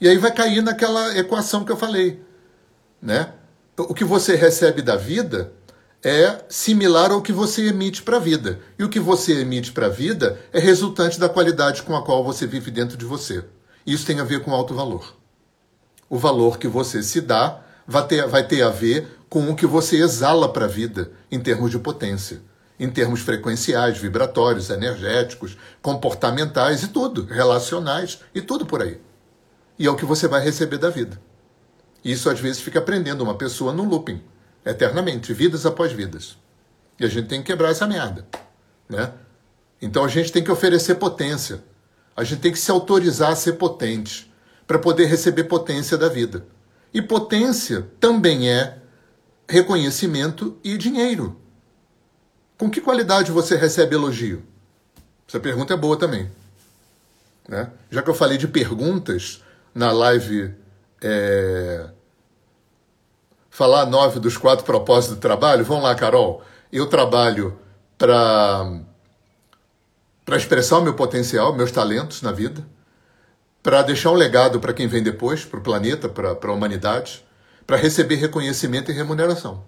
E 0.00 0.06
aí 0.06 0.16
vai 0.16 0.30
cair 0.30 0.62
naquela 0.62 1.18
equação 1.18 1.64
que 1.64 1.72
eu 1.72 1.76
falei, 1.76 2.22
né? 3.02 3.32
O 3.76 3.92
que 3.92 4.04
você 4.04 4.36
recebe 4.36 4.82
da 4.82 4.94
vida 4.94 5.52
é 6.00 6.44
similar 6.48 7.10
ao 7.10 7.20
que 7.20 7.32
você 7.32 7.66
emite 7.66 8.02
para 8.02 8.18
a 8.18 8.20
vida. 8.20 8.60
E 8.78 8.84
o 8.84 8.88
que 8.88 9.00
você 9.00 9.40
emite 9.40 9.72
para 9.72 9.86
a 9.86 9.90
vida 9.90 10.38
é 10.52 10.60
resultante 10.60 11.18
da 11.18 11.28
qualidade 11.28 11.82
com 11.82 11.96
a 11.96 12.04
qual 12.04 12.22
você 12.22 12.46
vive 12.46 12.70
dentro 12.70 12.96
de 12.96 13.04
você. 13.04 13.42
Isso 13.84 14.06
tem 14.06 14.20
a 14.20 14.24
ver 14.24 14.42
com 14.42 14.52
alto 14.52 14.74
valor. 14.74 15.16
O 16.08 16.16
valor 16.16 16.56
que 16.56 16.68
você 16.68 17.02
se 17.02 17.20
dá 17.20 17.62
vai 17.84 18.06
ter, 18.06 18.28
vai 18.28 18.46
ter 18.46 18.62
a 18.62 18.68
ver 18.68 19.08
com 19.28 19.50
o 19.50 19.56
que 19.56 19.66
você 19.66 19.96
exala 19.96 20.52
para 20.52 20.66
a 20.66 20.68
vida 20.68 21.10
em 21.28 21.40
termos 21.40 21.72
de 21.72 21.78
potência, 21.80 22.42
em 22.78 22.88
termos 22.88 23.22
frequenciais, 23.22 23.98
vibratórios, 23.98 24.70
energéticos, 24.70 25.56
comportamentais 25.82 26.84
e 26.84 26.88
tudo, 26.88 27.24
relacionais 27.24 28.20
e 28.32 28.40
tudo 28.40 28.64
por 28.64 28.82
aí. 28.82 29.00
E 29.76 29.86
é 29.86 29.90
o 29.90 29.96
que 29.96 30.04
você 30.04 30.28
vai 30.28 30.40
receber 30.40 30.78
da 30.78 30.90
vida. 30.90 31.20
Isso 32.04 32.28
às 32.28 32.38
vezes 32.38 32.60
fica 32.60 32.80
prendendo 32.80 33.22
uma 33.22 33.36
pessoa 33.36 33.72
num 33.72 33.88
looping, 33.88 34.22
eternamente, 34.64 35.32
vidas 35.32 35.64
após 35.64 35.92
vidas. 35.92 36.36
E 37.00 37.04
a 37.04 37.08
gente 37.08 37.28
tem 37.28 37.40
que 37.40 37.46
quebrar 37.46 37.70
essa 37.70 37.86
merda, 37.86 38.26
né? 38.88 39.12
Então 39.80 40.04
a 40.04 40.08
gente 40.08 40.30
tem 40.30 40.44
que 40.44 40.50
oferecer 40.50 40.96
potência 40.96 41.62
a 42.16 42.22
gente 42.22 42.40
tem 42.40 42.52
que 42.52 42.58
se 42.58 42.70
autorizar 42.70 43.32
a 43.32 43.36
ser 43.36 43.54
potente 43.54 44.32
para 44.66 44.78
poder 44.78 45.06
receber 45.06 45.44
potência 45.44 45.98
da 45.98 46.08
vida. 46.08 46.46
E 46.92 47.02
potência 47.02 47.88
também 47.98 48.48
é 48.48 48.78
reconhecimento 49.48 50.56
e 50.62 50.78
dinheiro. 50.78 51.40
Com 52.56 52.70
que 52.70 52.80
qualidade 52.80 53.32
você 53.32 53.56
recebe 53.56 53.96
elogio? 53.96 54.44
Essa 55.28 55.40
pergunta 55.40 55.74
é 55.74 55.76
boa 55.76 55.98
também. 55.98 56.30
Né? 57.48 57.68
Já 57.90 58.00
que 58.00 58.08
eu 58.08 58.14
falei 58.14 58.38
de 58.38 58.46
perguntas 58.46 59.42
na 59.74 59.90
live 59.90 60.54
é... 61.04 61.86
Falar 63.50 63.86
nove 63.86 64.18
dos 64.18 64.36
quatro 64.36 64.64
propósitos 64.64 65.16
do 65.16 65.20
trabalho, 65.20 65.64
vamos 65.64 65.84
lá, 65.84 65.94
Carol. 65.94 66.42
Eu 66.72 66.88
trabalho 66.88 67.56
para 67.96 68.80
para 70.24 70.38
expressar 70.38 70.78
o 70.78 70.82
meu 70.82 70.94
potencial, 70.94 71.54
meus 71.54 71.70
talentos 71.70 72.22
na 72.22 72.32
vida, 72.32 72.66
para 73.62 73.82
deixar 73.82 74.10
um 74.10 74.14
legado 74.14 74.58
para 74.58 74.72
quem 74.72 74.86
vem 74.86 75.02
depois, 75.02 75.44
para 75.44 75.58
o 75.58 75.62
planeta, 75.62 76.08
para 76.08 76.30
a 76.30 76.52
humanidade, 76.52 77.22
para 77.66 77.76
receber 77.76 78.16
reconhecimento 78.16 78.90
e 78.90 78.94
remuneração. 78.94 79.64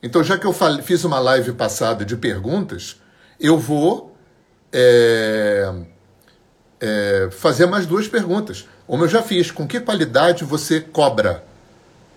Então, 0.00 0.22
já 0.22 0.38
que 0.38 0.46
eu 0.46 0.54
fiz 0.82 1.02
uma 1.02 1.18
live 1.18 1.52
passada 1.52 2.04
de 2.04 2.16
perguntas, 2.16 3.00
eu 3.40 3.58
vou 3.58 4.16
é, 4.72 5.72
é, 6.80 7.28
fazer 7.32 7.66
mais 7.66 7.86
duas 7.86 8.06
perguntas. 8.06 8.66
Como 8.88 9.04
eu 9.04 9.08
já 9.08 9.22
fiz, 9.22 9.52
com 9.52 9.68
que 9.68 9.78
qualidade 9.78 10.42
você 10.42 10.80
cobra 10.80 11.44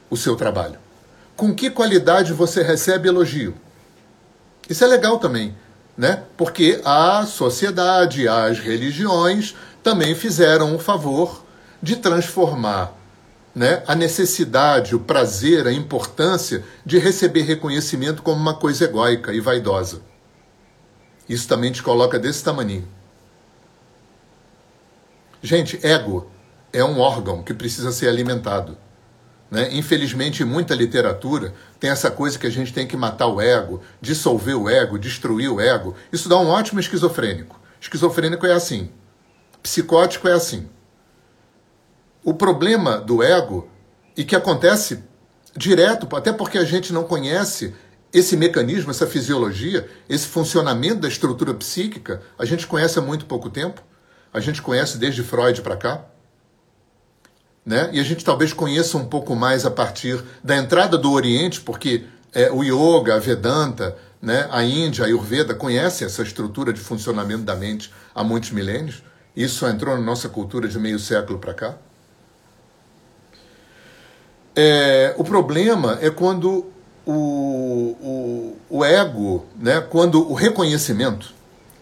o 0.10 0.18
seu 0.18 0.36
trabalho? 0.36 0.80
Com 1.36 1.54
que 1.54 1.70
qualidade 1.70 2.34
você 2.34 2.64
recebe 2.64 3.08
elogio? 3.08 3.54
Isso 4.68 4.84
é 4.84 4.88
legal 4.88 5.20
também 5.20 5.56
né? 5.98 6.24
Porque 6.38 6.82
a 6.84 7.26
sociedade, 7.26 8.28
as 8.28 8.60
religiões 8.60 9.56
também 9.84 10.16
fizeram 10.16 10.76
o 10.76 10.80
favor 10.80 11.44
de 11.82 11.96
transformar 11.96 12.94
né, 13.54 13.84
a 13.86 13.94
necessidade, 13.94 14.96
o 14.96 15.00
prazer, 15.00 15.68
a 15.68 15.74
importância 15.74 16.64
de 16.86 16.98
receber 16.98 17.42
reconhecimento 17.42 18.22
como 18.22 18.40
uma 18.40 18.54
coisa 18.54 18.86
egóica 18.86 19.34
e 19.34 19.40
vaidosa. 19.40 20.02
Isso 21.28 21.48
também 21.48 21.72
te 21.72 21.84
coloca 21.84 22.18
desse 22.18 22.44
tamanho. 22.44 22.88
Gente, 25.42 25.80
ego 25.86 26.32
é 26.74 26.84
um 26.84 27.00
órgão 27.00 27.44
que 27.44 27.54
precisa 27.54 27.92
ser 27.92 28.08
alimentado. 28.08 28.78
Né? 29.50 29.70
Infelizmente, 29.74 30.46
muita 30.46 30.74
literatura 30.74 31.54
tem 31.78 31.90
essa 31.90 32.10
coisa 32.10 32.40
que 32.40 32.48
a 32.48 32.50
gente 32.50 32.74
tem 32.74 32.88
que 32.88 32.96
matar 32.96 33.28
o 33.28 33.42
ego, 33.42 33.82
dissolver 34.00 34.56
o 34.56 34.70
ego, 34.70 34.98
destruir 34.98 35.52
o 35.52 35.60
ego. 35.60 35.94
Isso 36.12 36.30
dá 36.30 36.38
um 36.38 36.48
ótimo 36.48 36.80
esquizofrênico. 36.80 37.60
Esquizofrênico 37.80 38.46
é 38.46 38.54
assim. 38.54 38.90
Psicótico 39.62 40.28
é 40.28 40.34
assim. 40.34 40.70
O 42.24 42.34
problema 42.34 42.98
do 43.00 43.22
ego, 43.22 43.68
e 44.16 44.24
que 44.24 44.36
acontece 44.36 45.04
direto, 45.56 46.08
até 46.16 46.32
porque 46.32 46.58
a 46.58 46.64
gente 46.64 46.94
não 46.94 47.04
conhece 47.04 47.74
esse 48.14 48.38
mecanismo, 48.38 48.92
essa 48.92 49.08
fisiologia, 49.08 49.90
esse 50.08 50.28
funcionamento 50.28 51.02
da 51.02 51.08
estrutura 51.08 51.54
psíquica, 51.54 52.22
a 52.38 52.46
gente 52.46 52.68
conhece 52.68 53.00
há 53.00 53.02
muito 53.02 53.26
pouco 53.26 53.50
tempo. 53.50 53.82
A 54.34 54.40
gente 54.40 54.62
conhece 54.62 54.98
desde 54.98 55.24
Freud 55.24 55.62
para 55.62 55.76
cá 55.76 56.11
né? 57.66 57.90
E 57.94 58.00
a 58.00 58.04
gente 58.04 58.26
talvez 58.26 58.54
conheça 58.54 58.98
um 58.98 59.06
pouco 59.06 59.36
mais 59.36 59.66
a 59.66 59.72
partir 59.72 60.24
da 60.44 60.58
entrada 60.58 60.98
do 60.98 61.12
Oriente, 61.12 61.62
porque 61.62 62.06
é, 62.34 62.52
o 62.52 62.64
Yoga, 62.64 63.16
a 63.16 63.20
Vedanta, 63.20 63.96
né, 64.22 64.48
a 64.52 64.64
Índia, 64.64 65.04
a 65.04 65.08
Ayurveda 65.08 65.54
conhecem 65.54 66.06
essa 66.06 66.22
estrutura 66.22 66.72
de 66.72 66.80
funcionamento 66.80 67.44
da 67.44 67.56
mente 67.56 67.92
há 68.14 68.24
muitos 68.24 68.52
milênios. 68.52 69.04
Isso 69.36 69.66
entrou 69.68 69.96
na 69.96 70.02
nossa 70.02 70.30
cultura 70.30 70.68
de 70.68 70.78
meio 70.78 71.00
século 71.00 71.40
para 71.40 71.54
cá. 71.54 71.76
É, 74.56 75.16
o 75.18 75.24
problema 75.24 75.98
é 76.02 76.10
quando 76.10 76.66
o, 77.06 77.14
o, 78.02 78.58
o 78.70 78.86
ego, 78.86 79.46
né, 79.58 79.82
quando 79.82 80.30
o 80.30 80.34
reconhecimento 80.34 81.34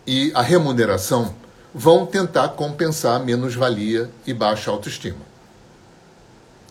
e 0.05 0.31
a 0.35 0.41
remuneração 0.41 1.33
vão 1.73 2.05
tentar 2.05 2.49
compensar 2.49 3.19
menos-valia 3.23 4.09
e 4.25 4.33
baixa 4.33 4.71
autoestima. 4.71 5.28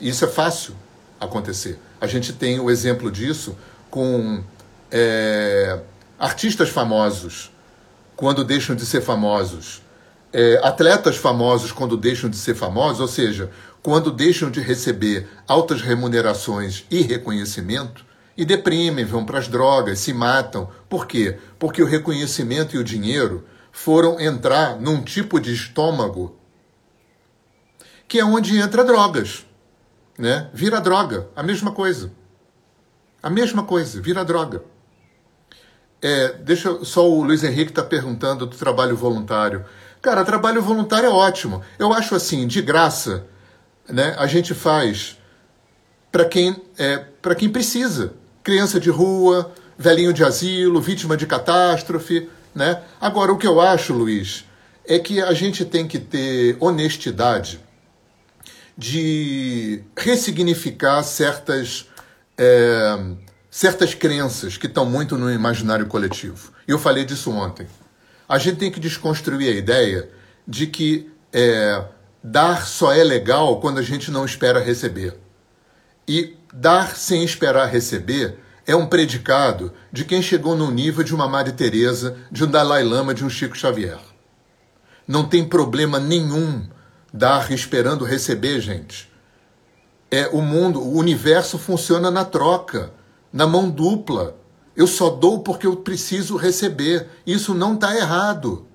Isso 0.00 0.24
é 0.24 0.28
fácil 0.28 0.74
acontecer. 1.20 1.78
A 2.00 2.06
gente 2.06 2.32
tem 2.32 2.60
o 2.60 2.70
exemplo 2.70 3.10
disso 3.10 3.56
com 3.90 4.42
é, 4.90 5.80
artistas 6.18 6.68
famosos 6.68 7.50
quando 8.14 8.44
deixam 8.44 8.74
de 8.74 8.84
ser 8.84 9.00
famosos, 9.00 9.82
é, 10.32 10.60
atletas 10.62 11.16
famosos 11.16 11.72
quando 11.72 11.96
deixam 11.96 12.28
de 12.28 12.36
ser 12.36 12.54
famosos, 12.54 13.00
ou 13.00 13.08
seja, 13.08 13.50
quando 13.82 14.10
deixam 14.10 14.50
de 14.50 14.60
receber 14.60 15.28
altas 15.46 15.80
remunerações 15.80 16.84
e 16.90 17.00
reconhecimento 17.00 18.04
e 18.36 18.44
deprimem, 18.44 19.04
vão 19.04 19.24
para 19.24 19.38
as 19.38 19.48
drogas, 19.48 20.00
se 20.00 20.12
matam. 20.12 20.68
Por 20.88 21.06
quê? 21.06 21.38
Porque 21.58 21.82
o 21.82 21.86
reconhecimento 21.86 22.76
e 22.76 22.78
o 22.78 22.84
dinheiro 22.84 23.44
foram 23.72 24.20
entrar 24.20 24.80
num 24.80 25.02
tipo 25.02 25.40
de 25.40 25.52
estômago 25.52 26.36
que 28.08 28.18
é 28.18 28.24
onde 28.24 28.58
entra 28.58 28.82
drogas, 28.82 29.44
né? 30.18 30.50
Vira 30.52 30.80
droga, 30.80 31.28
a 31.36 31.42
mesma 31.42 31.70
coisa. 31.70 32.10
A 33.22 33.30
mesma 33.30 33.62
coisa, 33.62 34.02
vira 34.02 34.24
droga. 34.24 34.62
É, 36.02 36.32
deixa 36.34 36.84
só 36.84 37.08
o 37.08 37.22
Luiz 37.22 37.42
Henrique 37.44 37.70
está 37.70 37.82
perguntando 37.82 38.44
do 38.44 38.56
trabalho 38.56 38.96
voluntário. 38.96 39.64
Cara, 40.02 40.24
trabalho 40.24 40.60
voluntário 40.60 41.06
é 41.08 41.12
ótimo. 41.12 41.62
Eu 41.78 41.92
acho 41.92 42.14
assim, 42.14 42.46
de 42.46 42.60
graça, 42.60 43.26
né? 43.88 44.14
A 44.18 44.26
gente 44.26 44.54
faz 44.54 45.18
para 46.10 46.24
quem 46.24 46.56
é, 46.76 46.98
para 46.98 47.34
quem 47.34 47.48
precisa. 47.48 48.12
Criança 48.42 48.78
de 48.78 48.90
rua, 48.90 49.52
velhinho 49.76 50.12
de 50.12 50.24
asilo, 50.24 50.80
vítima 50.80 51.16
de 51.16 51.26
catástrofe, 51.26 52.28
né? 52.54 52.82
Agora 53.00 53.32
o 53.32 53.38
que 53.38 53.46
eu 53.46 53.60
acho, 53.60 53.92
Luiz, 53.92 54.44
é 54.86 54.98
que 54.98 55.20
a 55.20 55.32
gente 55.32 55.64
tem 55.64 55.86
que 55.86 55.98
ter 55.98 56.56
honestidade 56.60 57.60
de 58.78 59.82
ressignificar 59.96 61.02
certas 61.02 61.88
é, 62.38 62.96
certas 63.50 63.92
crenças 63.92 64.56
que 64.56 64.68
estão 64.68 64.86
muito 64.86 65.18
no 65.18 65.28
imaginário 65.28 65.86
coletivo. 65.86 66.52
Eu 66.66 66.78
falei 66.78 67.04
disso 67.04 67.32
ontem. 67.32 67.66
A 68.28 68.38
gente 68.38 68.58
tem 68.58 68.70
que 68.70 68.78
desconstruir 68.78 69.48
a 69.48 69.56
ideia 69.56 70.08
de 70.46 70.68
que 70.68 71.10
é, 71.32 71.84
dar 72.22 72.64
só 72.68 72.92
é 72.92 73.02
legal 73.02 73.60
quando 73.60 73.78
a 73.78 73.82
gente 73.82 74.12
não 74.12 74.24
espera 74.24 74.60
receber. 74.60 75.18
E 76.06 76.36
dar 76.54 76.94
sem 76.94 77.24
esperar 77.24 77.66
receber 77.66 78.38
é 78.64 78.76
um 78.76 78.86
predicado 78.86 79.72
de 79.90 80.04
quem 80.04 80.22
chegou 80.22 80.54
no 80.54 80.70
nível 80.70 81.02
de 81.02 81.14
uma 81.14 81.26
Maria 81.26 81.52
Teresa, 81.52 82.16
de 82.30 82.44
um 82.44 82.50
Dalai 82.50 82.84
Lama, 82.84 83.12
de 83.12 83.24
um 83.24 83.30
Chico 83.30 83.56
Xavier. 83.56 83.98
Não 85.06 85.26
tem 85.26 85.44
problema 85.44 85.98
nenhum 85.98 86.68
dar 87.12 87.50
esperando 87.52 88.04
receber, 88.04 88.60
gente. 88.60 89.10
É 90.10 90.28
o 90.28 90.40
mundo, 90.40 90.80
o 90.80 90.96
universo 90.96 91.58
funciona 91.58 92.10
na 92.10 92.24
troca 92.24 92.92
na 93.32 93.46
mão 93.46 93.68
dupla. 93.68 94.36
Eu 94.76 94.86
só 94.86 95.10
dou 95.10 95.40
porque 95.40 95.66
eu 95.66 95.76
preciso 95.76 96.36
receber. 96.36 97.08
Isso 97.26 97.54
não 97.54 97.74
está 97.74 97.96
errado. 97.96 98.66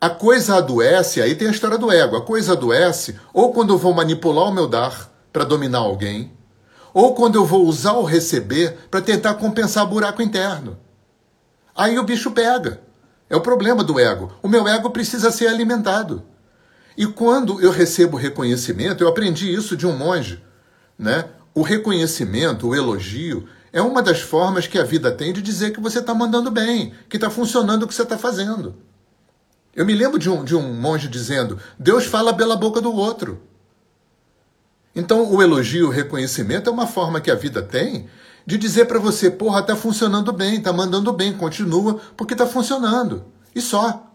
A 0.00 0.10
coisa 0.10 0.56
adoece, 0.56 1.20
aí 1.20 1.34
tem 1.34 1.48
a 1.48 1.50
história 1.50 1.78
do 1.78 1.90
ego. 1.90 2.16
A 2.16 2.22
coisa 2.22 2.52
adoece 2.52 3.18
ou 3.32 3.52
quando 3.52 3.72
eu 3.72 3.78
vou 3.78 3.94
manipular 3.94 4.48
o 4.48 4.52
meu 4.52 4.66
dar 4.66 5.10
para 5.32 5.44
dominar 5.44 5.78
alguém, 5.78 6.32
ou 6.92 7.14
quando 7.14 7.36
eu 7.36 7.44
vou 7.46 7.66
usar 7.66 7.92
o 7.92 8.04
receber 8.04 8.76
para 8.90 9.00
tentar 9.00 9.34
compensar 9.34 9.86
buraco 9.86 10.20
interno. 10.20 10.78
Aí 11.74 11.98
o 11.98 12.04
bicho 12.04 12.32
pega. 12.32 12.80
É 13.30 13.36
o 13.36 13.40
problema 13.40 13.82
do 13.82 13.98
ego. 13.98 14.30
O 14.42 14.48
meu 14.48 14.68
ego 14.68 14.90
precisa 14.90 15.30
ser 15.30 15.46
alimentado. 15.46 16.22
E 16.96 17.06
quando 17.06 17.60
eu 17.60 17.70
recebo 17.70 18.16
reconhecimento, 18.16 19.02
eu 19.02 19.08
aprendi 19.08 19.52
isso 19.52 19.76
de 19.76 19.86
um 19.86 19.96
monge, 19.96 20.42
né? 20.98 21.26
O 21.54 21.62
reconhecimento, 21.62 22.68
o 22.68 22.74
elogio, 22.74 23.46
é 23.72 23.80
uma 23.80 24.02
das 24.02 24.20
formas 24.20 24.66
que 24.66 24.78
a 24.78 24.84
vida 24.84 25.10
tem 25.10 25.32
de 25.32 25.40
dizer 25.40 25.72
que 25.72 25.80
você 25.80 25.98
está 25.98 26.14
mandando 26.14 26.50
bem, 26.50 26.92
que 27.08 27.16
está 27.16 27.30
funcionando 27.30 27.84
o 27.84 27.88
que 27.88 27.94
você 27.94 28.02
está 28.02 28.18
fazendo. 28.18 28.76
Eu 29.74 29.86
me 29.86 29.94
lembro 29.94 30.18
de 30.18 30.28
um, 30.28 30.44
de 30.44 30.54
um 30.54 30.74
monge 30.74 31.08
dizendo: 31.08 31.58
Deus 31.78 32.04
fala 32.04 32.34
pela 32.34 32.56
boca 32.56 32.80
do 32.80 32.92
outro. 32.92 33.40
Então, 34.94 35.32
o 35.32 35.42
elogio, 35.42 35.88
o 35.88 35.90
reconhecimento 35.90 36.68
é 36.68 36.72
uma 36.72 36.86
forma 36.86 37.20
que 37.20 37.30
a 37.30 37.34
vida 37.34 37.62
tem 37.62 38.08
de 38.44 38.58
dizer 38.58 38.84
para 38.84 38.98
você: 38.98 39.30
porra, 39.30 39.60
está 39.60 39.74
funcionando 39.74 40.32
bem, 40.32 40.56
está 40.56 40.72
mandando 40.72 41.12
bem, 41.12 41.32
continua, 41.32 41.98
porque 42.16 42.34
está 42.34 42.46
funcionando. 42.46 43.24
E 43.54 43.60
só. 43.60 44.08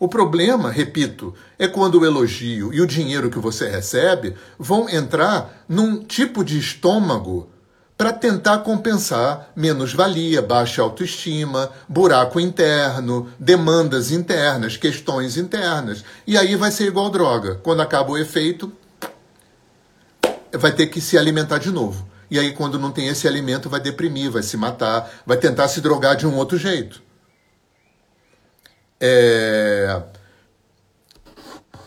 O 0.00 0.08
problema, 0.08 0.70
repito, 0.70 1.34
é 1.58 1.68
quando 1.68 2.00
o 2.00 2.06
elogio 2.06 2.72
e 2.72 2.80
o 2.80 2.86
dinheiro 2.86 3.28
que 3.28 3.38
você 3.38 3.68
recebe 3.68 4.34
vão 4.58 4.88
entrar 4.88 5.62
num 5.68 6.02
tipo 6.02 6.42
de 6.42 6.58
estômago 6.58 7.50
para 7.98 8.10
tentar 8.10 8.60
compensar 8.60 9.52
menos-valia, 9.54 10.40
baixa 10.40 10.80
autoestima, 10.80 11.70
buraco 11.86 12.40
interno, 12.40 13.28
demandas 13.38 14.10
internas, 14.10 14.78
questões 14.78 15.36
internas. 15.36 16.02
E 16.26 16.38
aí 16.38 16.56
vai 16.56 16.70
ser 16.70 16.86
igual 16.86 17.10
droga. 17.10 17.56
Quando 17.56 17.82
acaba 17.82 18.10
o 18.10 18.16
efeito, 18.16 18.72
vai 20.50 20.72
ter 20.72 20.86
que 20.86 20.98
se 20.98 21.18
alimentar 21.18 21.58
de 21.58 21.70
novo. 21.70 22.08
E 22.30 22.38
aí, 22.38 22.52
quando 22.52 22.78
não 22.78 22.90
tem 22.90 23.08
esse 23.08 23.28
alimento, 23.28 23.68
vai 23.68 23.80
deprimir, 23.80 24.30
vai 24.30 24.42
se 24.42 24.56
matar, 24.56 25.10
vai 25.26 25.36
tentar 25.36 25.68
se 25.68 25.82
drogar 25.82 26.16
de 26.16 26.26
um 26.26 26.36
outro 26.36 26.56
jeito. 26.56 27.02
É... 29.00 30.02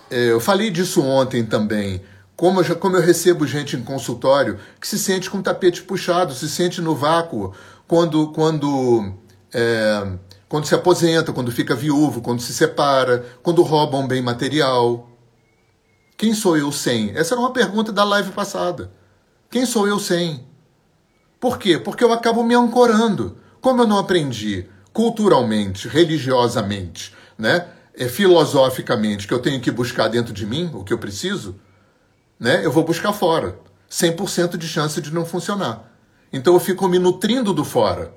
é 0.10 0.32
eu 0.32 0.40
falei 0.40 0.72
disso 0.72 1.02
ontem 1.02 1.46
também. 1.46 2.02
Como 2.36 2.62
eu, 2.62 2.76
como 2.78 2.98
eu 2.98 3.02
recebo 3.02 3.46
gente 3.46 3.76
em 3.76 3.84
consultório 3.84 4.60
que 4.82 4.88
se 4.88 4.98
sente 4.98 5.30
com 5.30 5.38
o 5.38 5.44
tapete 5.44 5.84
puxado, 5.84 6.34
se 6.34 6.50
sente 6.50 6.82
no 6.82 6.96
vácuo 6.96 7.54
quando, 7.88 8.32
quando, 8.32 9.14
é, 9.54 10.18
quando 10.50 10.66
se 10.66 10.74
aposenta, 10.74 11.32
quando 11.32 11.52
fica 11.52 11.76
viúvo, 11.76 12.22
quando 12.22 12.42
se 12.42 12.54
separa, 12.54 13.24
quando 13.44 13.62
rouba 13.62 13.98
um 13.98 14.08
bem 14.08 14.22
material. 14.22 15.10
Quem 16.18 16.34
sou 16.34 16.58
eu 16.58 16.72
sem? 16.72 17.12
Essa 17.16 17.36
era 17.36 17.42
uma 17.42 17.54
pergunta 17.54 17.92
da 17.92 18.04
live 18.04 18.32
passada. 18.32 18.92
Quem 19.50 19.66
sou 19.66 19.88
eu 19.88 20.00
sem? 20.00 20.46
Por 21.40 21.60
quê? 21.60 21.78
Porque 21.78 22.04
eu 22.04 22.12
acabo 22.12 22.44
me 22.44 22.56
ancorando. 22.56 23.38
Como 23.62 23.82
eu 23.82 23.88
não 23.88 24.00
aprendi 24.00 24.68
culturalmente, 24.94 25.88
religiosamente, 25.88 27.14
né, 27.38 27.68
é, 27.96 28.08
filosoficamente, 28.08 29.28
que 29.28 29.34
eu 29.34 29.40
tenho 29.40 29.60
que 29.60 29.72
buscar 29.72 30.08
dentro 30.08 30.32
de 30.32 30.46
mim 30.46 30.72
o 30.74 30.84
que 30.84 30.94
eu 30.94 30.98
preciso, 30.98 31.60
né, 32.40 32.64
eu 32.64 32.72
vou 32.72 32.84
buscar 32.84 33.12
fora. 33.12 33.60
100% 33.90 34.58
de 34.58 34.68
chance 34.68 35.00
de 35.02 35.14
não 35.14 35.26
funcionar. 35.26 35.92
Então 36.32 36.54
eu 36.54 36.60
fico 36.60 36.88
me 36.88 36.98
nutrindo 36.98 37.54
do 37.54 37.64
fora. 37.64 38.14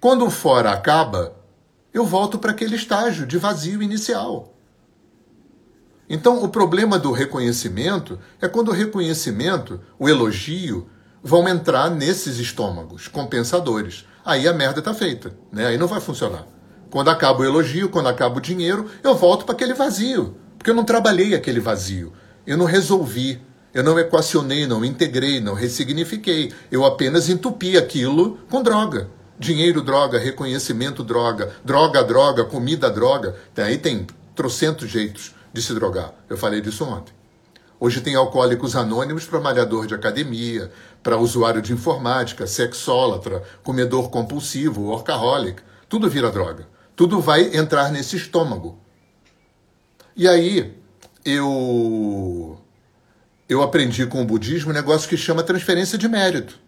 Quando 0.00 0.24
o 0.24 0.30
fora 0.30 0.70
acaba, 0.70 1.34
eu 1.92 2.04
volto 2.04 2.38
para 2.38 2.52
aquele 2.52 2.76
estágio 2.76 3.26
de 3.26 3.36
vazio 3.36 3.82
inicial. 3.82 4.54
Então, 6.08 6.42
o 6.42 6.48
problema 6.48 6.98
do 6.98 7.12
reconhecimento 7.12 8.18
é 8.40 8.48
quando 8.48 8.68
o 8.68 8.74
reconhecimento, 8.74 9.80
o 9.98 10.08
elogio, 10.08 10.88
vão 11.22 11.46
entrar 11.46 11.90
nesses 11.90 12.38
estômagos 12.38 13.08
compensadores 13.08 14.06
aí 14.28 14.46
a 14.46 14.52
merda 14.52 14.82
tá 14.82 14.92
feita, 14.92 15.32
né? 15.50 15.66
Aí 15.66 15.78
não 15.78 15.86
vai 15.86 16.00
funcionar. 16.00 16.46
Quando 16.90 17.08
acaba 17.08 17.40
o 17.40 17.44
elogio, 17.44 17.88
quando 17.88 18.08
acaba 18.08 18.36
o 18.36 18.42
dinheiro, 18.42 18.86
eu 19.02 19.14
volto 19.14 19.46
para 19.46 19.54
aquele 19.54 19.72
vazio, 19.72 20.36
porque 20.58 20.70
eu 20.70 20.74
não 20.74 20.84
trabalhei 20.84 21.34
aquele 21.34 21.60
vazio, 21.60 22.12
eu 22.46 22.56
não 22.56 22.66
resolvi, 22.66 23.40
eu 23.72 23.82
não 23.82 23.98
equacionei, 23.98 24.66
não 24.66 24.84
integrei, 24.84 25.40
não 25.40 25.54
ressignifiquei, 25.54 26.52
eu 26.70 26.84
apenas 26.84 27.28
entupi 27.28 27.76
aquilo 27.78 28.38
com 28.50 28.62
droga. 28.62 29.08
Dinheiro, 29.38 29.82
droga, 29.82 30.18
reconhecimento, 30.18 31.02
droga, 31.02 31.52
droga, 31.64 32.02
droga, 32.02 32.44
comida, 32.44 32.90
droga. 32.90 33.36
Aí 33.56 33.78
tem 33.78 34.06
trocentos 34.34 34.90
jeitos 34.90 35.34
de 35.52 35.62
se 35.62 35.72
drogar. 35.74 36.12
Eu 36.28 36.36
falei 36.36 36.60
disso 36.60 36.84
ontem. 36.84 37.17
Hoje 37.80 38.00
tem 38.00 38.16
alcoólicos 38.16 38.74
anônimos 38.74 39.24
para 39.24 39.40
malhador 39.40 39.86
de 39.86 39.94
academia, 39.94 40.70
para 41.02 41.16
usuário 41.16 41.62
de 41.62 41.72
informática, 41.72 42.46
sexólatra, 42.46 43.42
comedor 43.62 44.10
compulsivo, 44.10 44.82
workaholic. 44.82 45.62
Tudo 45.88 46.10
vira 46.10 46.30
droga. 46.30 46.66
Tudo 46.96 47.20
vai 47.20 47.56
entrar 47.56 47.92
nesse 47.92 48.16
estômago. 48.16 48.78
E 50.16 50.26
aí 50.26 50.76
eu 51.24 52.58
eu 53.48 53.62
aprendi 53.62 54.04
com 54.06 54.20
o 54.20 54.26
budismo 54.26 54.70
um 54.70 54.74
negócio 54.74 55.08
que 55.08 55.16
chama 55.16 55.42
transferência 55.42 55.96
de 55.96 56.08
mérito. 56.08 56.58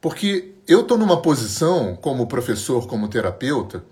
Porque 0.00 0.54
eu 0.68 0.82
estou 0.82 0.96
numa 0.96 1.20
posição, 1.20 1.96
como 1.96 2.28
professor, 2.28 2.86
como 2.86 3.08
terapeuta, 3.08 3.84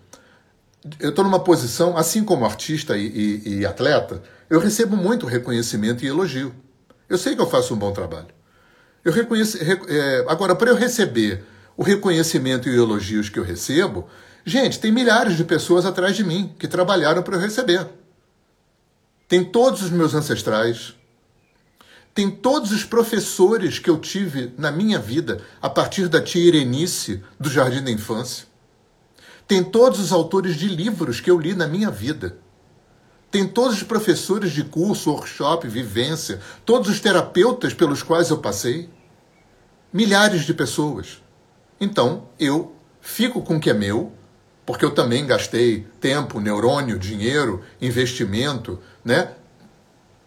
eu 1.00 1.10
estou 1.10 1.24
numa 1.24 1.40
posição, 1.40 1.96
assim 1.96 2.24
como 2.24 2.44
artista 2.44 2.96
e, 2.96 3.06
e, 3.06 3.58
e 3.58 3.66
atleta, 3.66 4.22
eu 4.50 4.60
recebo 4.60 4.96
muito 4.96 5.26
reconhecimento 5.26 6.04
e 6.04 6.08
elogio. 6.08 6.54
Eu 7.08 7.16
sei 7.16 7.34
que 7.34 7.40
eu 7.40 7.48
faço 7.48 7.74
um 7.74 7.76
bom 7.76 7.92
trabalho. 7.92 8.28
Eu 9.04 9.12
reconheço. 9.12 9.58
É, 9.60 10.24
agora, 10.28 10.54
para 10.54 10.70
eu 10.70 10.76
receber 10.76 11.44
o 11.76 11.82
reconhecimento 11.82 12.68
e 12.68 12.76
elogios 12.76 13.28
que 13.28 13.38
eu 13.38 13.44
recebo, 13.44 14.08
gente, 14.44 14.78
tem 14.78 14.92
milhares 14.92 15.36
de 15.36 15.44
pessoas 15.44 15.84
atrás 15.84 16.16
de 16.16 16.24
mim 16.24 16.54
que 16.58 16.68
trabalharam 16.68 17.22
para 17.22 17.36
eu 17.36 17.40
receber. 17.40 17.86
Tem 19.26 19.42
todos 19.44 19.82
os 19.82 19.90
meus 19.90 20.14
ancestrais, 20.14 20.94
tem 22.14 22.30
todos 22.30 22.70
os 22.70 22.84
professores 22.84 23.78
que 23.78 23.90
eu 23.90 23.98
tive 23.98 24.52
na 24.56 24.70
minha 24.70 24.98
vida 24.98 25.40
a 25.60 25.68
partir 25.68 26.08
da 26.08 26.22
tia 26.22 26.44
Irenice 26.44 27.22
do 27.40 27.50
Jardim 27.50 27.82
da 27.82 27.90
Infância. 27.90 28.46
Tem 29.46 29.62
todos 29.62 30.00
os 30.00 30.12
autores 30.12 30.56
de 30.56 30.68
livros 30.68 31.20
que 31.20 31.30
eu 31.30 31.38
li 31.38 31.54
na 31.54 31.66
minha 31.66 31.90
vida. 31.90 32.38
Tem 33.30 33.46
todos 33.46 33.76
os 33.76 33.82
professores 33.82 34.52
de 34.52 34.64
curso, 34.64 35.10
workshop, 35.10 35.66
vivência, 35.68 36.40
todos 36.64 36.88
os 36.88 37.00
terapeutas 37.00 37.74
pelos 37.74 38.02
quais 38.02 38.30
eu 38.30 38.38
passei. 38.38 38.88
Milhares 39.92 40.44
de 40.44 40.54
pessoas. 40.54 41.22
Então, 41.80 42.28
eu 42.38 42.74
fico 43.00 43.42
com 43.42 43.56
o 43.56 43.60
que 43.60 43.68
é 43.68 43.74
meu, 43.74 44.12
porque 44.64 44.84
eu 44.84 44.92
também 44.92 45.26
gastei 45.26 45.86
tempo, 46.00 46.40
neurônio, 46.40 46.98
dinheiro, 46.98 47.62
investimento, 47.80 48.78
né, 49.04 49.32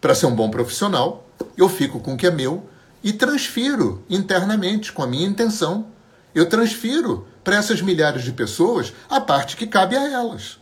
para 0.00 0.14
ser 0.14 0.26
um 0.26 0.34
bom 0.34 0.50
profissional. 0.50 1.26
Eu 1.56 1.68
fico 1.68 1.98
com 1.98 2.14
o 2.14 2.16
que 2.16 2.26
é 2.26 2.30
meu 2.30 2.68
e 3.02 3.12
transfiro 3.12 4.04
internamente 4.08 4.92
com 4.92 5.02
a 5.02 5.06
minha 5.06 5.26
intenção. 5.26 5.88
Eu 6.34 6.48
transfiro 6.48 7.26
para 7.48 7.56
essas 7.56 7.80
milhares 7.80 8.24
de 8.24 8.32
pessoas 8.32 8.92
a 9.08 9.22
parte 9.22 9.56
que 9.56 9.66
cabe 9.66 9.96
a 9.96 10.06
elas. 10.06 10.58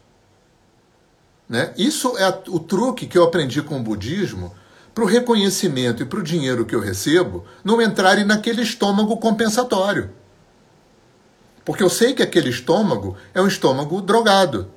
Né? 1.49 1.75
Isso 1.77 2.17
é 2.17 2.29
o 2.47 2.61
truque 2.61 3.09
que 3.09 3.19
eu 3.19 3.25
aprendi 3.25 3.61
com 3.61 3.81
o 3.81 3.83
budismo 3.83 4.55
para 4.95 5.03
o 5.03 5.07
reconhecimento 5.09 6.01
e 6.01 6.07
para 6.07 6.21
o 6.21 6.23
dinheiro 6.23 6.65
que 6.65 6.77
eu 6.77 6.79
recebo 6.79 7.45
não 7.65 7.83
entrarem 7.83 8.25
naquele 8.25 8.63
estômago 8.63 9.17
compensatório. 9.17 10.11
Porque 11.65 11.83
eu 11.83 11.91
sei 11.91 12.15
que 12.15 12.23
aquele 12.23 12.51
estômago 12.51 13.17
é 13.35 13.43
um 13.43 13.49
estômago 13.49 14.01
drogado, 14.01 14.71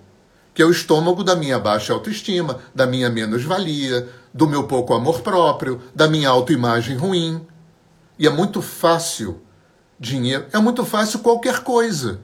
que 0.51 0.64
é 0.64 0.66
o 0.66 0.72
estômago 0.72 1.24
da 1.24 1.36
minha 1.36 1.60
baixa 1.60 1.93
autoestima, 1.93 2.60
da 2.74 2.88
minha 2.88 3.12
menos-valia, 3.12 4.10
do 4.34 4.47
meu 4.47 4.64
pouco 4.64 4.95
amor 4.95 5.22
próprio, 5.22 5.80
da 5.93 6.07
minha 6.07 6.30
autoimagem 6.30 6.97
ruim. 6.97 7.45
E 8.18 8.26
é 8.26 8.32
muito 8.32 8.64
fácil 8.64 9.43
dinheiro, 10.00 10.45
é 10.54 10.60
muito 10.60 10.86
fácil 10.86 11.20
qualquer 11.20 11.60
coisa. 11.60 12.22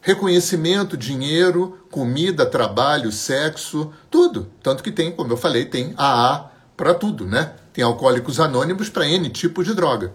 Reconhecimento, 0.00 0.96
dinheiro, 0.96 1.78
comida, 1.90 2.46
trabalho, 2.46 3.12
sexo, 3.12 3.92
tudo. 4.10 4.48
Tanto 4.62 4.82
que 4.82 4.90
tem, 4.90 5.12
como 5.12 5.32
eu 5.32 5.36
falei, 5.36 5.64
tem 5.64 5.92
AA 5.96 6.50
para 6.76 6.94
tudo, 6.94 7.26
né? 7.26 7.52
Tem 7.72 7.84
alcoólicos 7.84 8.40
anônimos 8.40 8.88
para 8.88 9.06
N 9.06 9.28
tipos 9.28 9.66
de 9.66 9.74
droga. 9.74 10.14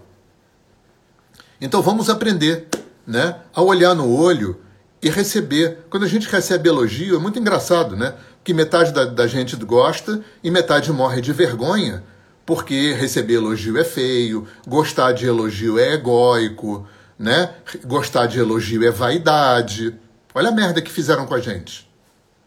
Então 1.60 1.80
vamos 1.80 2.10
aprender 2.10 2.68
né, 3.06 3.36
a 3.54 3.62
olhar 3.62 3.94
no 3.94 4.10
olho 4.10 4.60
e 5.02 5.10
receber. 5.10 5.84
Quando 5.90 6.04
a 6.04 6.08
gente 6.08 6.28
recebe 6.28 6.68
elogio, 6.68 7.16
é 7.16 7.18
muito 7.18 7.38
engraçado, 7.38 7.94
né? 7.94 8.14
Que 8.42 8.54
metade 8.54 8.92
da, 8.92 9.04
da 9.04 9.26
gente 9.26 9.54
gosta 9.56 10.22
e 10.42 10.50
metade 10.50 10.90
morre 10.90 11.20
de 11.20 11.32
vergonha, 11.32 12.02
porque 12.44 12.92
receber 12.92 13.34
elogio 13.34 13.78
é 13.78 13.84
feio, 13.84 14.46
gostar 14.66 15.12
de 15.12 15.26
elogio 15.26 15.78
é 15.78 15.92
egóico, 15.92 16.86
né? 17.18 17.54
Gostar 17.84 18.26
de 18.26 18.38
elogio 18.38 18.86
é 18.86 18.90
vaidade. 18.90 19.98
Olha 20.34 20.48
a 20.48 20.52
merda 20.52 20.82
que 20.82 20.90
fizeram 20.90 21.26
com 21.26 21.34
a 21.34 21.40
gente. 21.40 21.90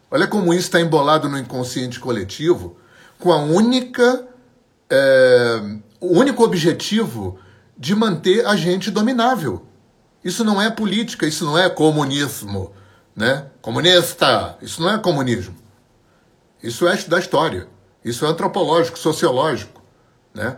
Olha 0.09 0.27
como 0.27 0.53
isso 0.53 0.63
está 0.63 0.79
embolado 0.79 1.27
no 1.27 1.37
inconsciente 1.37 1.99
coletivo, 1.99 2.77
com 3.19 3.31
a 3.31 3.37
única, 3.37 4.27
é, 4.89 5.61
o 5.99 6.17
único 6.17 6.43
objetivo 6.43 7.39
de 7.77 7.93
manter 7.93 8.45
a 8.45 8.55
gente 8.55 8.89
dominável. 8.89 9.65
Isso 10.23 10.43
não 10.43 10.61
é 10.61 10.69
política, 10.69 11.25
isso 11.25 11.45
não 11.45 11.57
é 11.57 11.69
comunismo, 11.69 12.73
né? 13.15 13.47
Comunista, 13.61 14.57
isso 14.61 14.81
não 14.81 14.91
é 14.91 14.97
comunismo. 14.97 15.55
Isso 16.61 16.87
é 16.87 16.95
da 17.03 17.19
história. 17.19 17.67
Isso 18.03 18.25
é 18.25 18.29
antropológico, 18.29 18.97
sociológico, 18.97 19.81
né? 20.33 20.57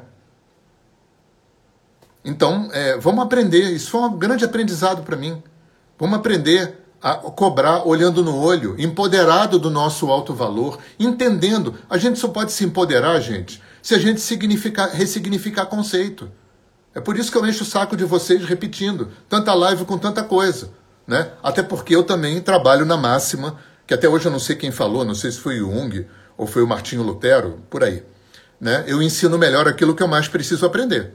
Então, 2.23 2.69
é, 2.71 2.97
vamos 2.97 3.23
aprender. 3.23 3.71
Isso 3.71 3.91
foi 3.91 4.01
um 4.01 4.17
grande 4.17 4.45
aprendizado 4.45 5.03
para 5.03 5.15
mim. 5.15 5.41
Vamos 5.97 6.17
aprender 6.17 6.77
a 7.01 7.15
cobrar 7.15 7.87
olhando 7.87 8.23
no 8.23 8.37
olho, 8.37 8.75
empoderado 8.77 9.57
do 9.57 9.69
nosso 9.69 10.07
alto 10.07 10.33
valor, 10.33 10.79
entendendo. 10.99 11.75
A 11.89 11.97
gente 11.97 12.19
só 12.19 12.27
pode 12.27 12.51
se 12.51 12.65
empoderar, 12.65 13.19
gente, 13.21 13.61
se 13.81 13.95
a 13.95 13.97
gente 13.97 14.19
significar, 14.19 14.89
ressignificar 14.89 15.65
conceito. 15.65 16.29
É 16.93 16.99
por 16.99 17.17
isso 17.17 17.31
que 17.31 17.37
eu 17.37 17.45
encho 17.45 17.63
o 17.63 17.67
saco 17.67 17.95
de 17.95 18.03
vocês 18.03 18.43
repetindo 18.43 19.09
tanta 19.29 19.53
live 19.53 19.85
com 19.85 19.97
tanta 19.97 20.23
coisa. 20.23 20.71
Né? 21.07 21.31
Até 21.41 21.63
porque 21.63 21.95
eu 21.95 22.03
também 22.03 22.41
trabalho 22.41 22.85
na 22.85 22.97
máxima, 22.97 23.57
que 23.87 23.93
até 23.93 24.07
hoje 24.07 24.25
eu 24.25 24.31
não 24.31 24.39
sei 24.39 24.55
quem 24.55 24.71
falou, 24.71 25.05
não 25.05 25.15
sei 25.15 25.31
se 25.31 25.39
foi 25.39 25.61
o 25.61 25.71
Jung 25.71 26.05
ou 26.37 26.45
foi 26.45 26.61
o 26.61 26.67
Martinho 26.67 27.03
Lutero, 27.03 27.59
por 27.69 27.83
aí. 27.83 28.03
Né? 28.59 28.83
Eu 28.87 29.01
ensino 29.01 29.37
melhor 29.37 29.67
aquilo 29.67 29.95
que 29.95 30.03
eu 30.03 30.07
mais 30.07 30.27
preciso 30.27 30.65
aprender. 30.65 31.13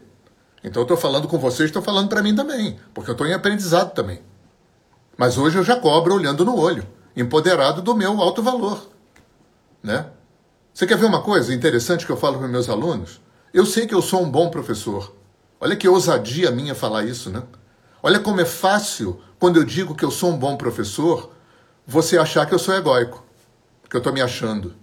Então 0.64 0.80
eu 0.80 0.84
estou 0.84 0.96
falando 0.96 1.28
com 1.28 1.38
vocês, 1.38 1.68
estou 1.68 1.82
falando 1.82 2.08
para 2.08 2.22
mim 2.22 2.34
também, 2.34 2.80
porque 2.92 3.10
eu 3.10 3.12
estou 3.12 3.26
em 3.26 3.34
aprendizado 3.34 3.92
também. 3.92 4.20
Mas 5.16 5.38
hoje 5.38 5.58
eu 5.58 5.62
já 5.62 5.76
cobro 5.76 6.14
olhando 6.14 6.44
no 6.44 6.58
olho, 6.58 6.84
empoderado 7.14 7.82
do 7.82 7.94
meu 7.94 8.20
alto 8.20 8.42
valor. 8.42 8.88
Né? 9.82 10.06
Você 10.72 10.86
quer 10.86 10.96
ver 10.96 11.06
uma 11.06 11.22
coisa 11.22 11.54
interessante 11.54 12.06
que 12.06 12.10
eu 12.10 12.16
falo 12.16 12.38
para 12.38 12.48
meus 12.48 12.68
alunos? 12.68 13.20
Eu 13.52 13.66
sei 13.66 13.86
que 13.86 13.94
eu 13.94 14.02
sou 14.02 14.22
um 14.22 14.30
bom 14.30 14.50
professor, 14.50 15.14
Olha 15.64 15.76
que 15.76 15.88
ousadia 15.88 16.50
minha 16.50 16.74
falar 16.74 17.04
isso, 17.04 17.30
né? 17.30 17.42
Olha 18.02 18.20
como 18.20 18.38
é 18.38 18.44
fácil, 18.44 19.18
quando 19.38 19.56
eu 19.56 19.64
digo 19.64 19.94
que 19.94 20.04
eu 20.04 20.10
sou 20.10 20.28
um 20.28 20.36
bom 20.36 20.58
professor, 20.58 21.30
você 21.86 22.18
achar 22.18 22.44
que 22.44 22.52
eu 22.52 22.58
sou 22.58 22.74
egóico, 22.74 23.24
que 23.88 23.96
eu 23.96 23.98
estou 23.98 24.12
me 24.12 24.20
achando. 24.20 24.74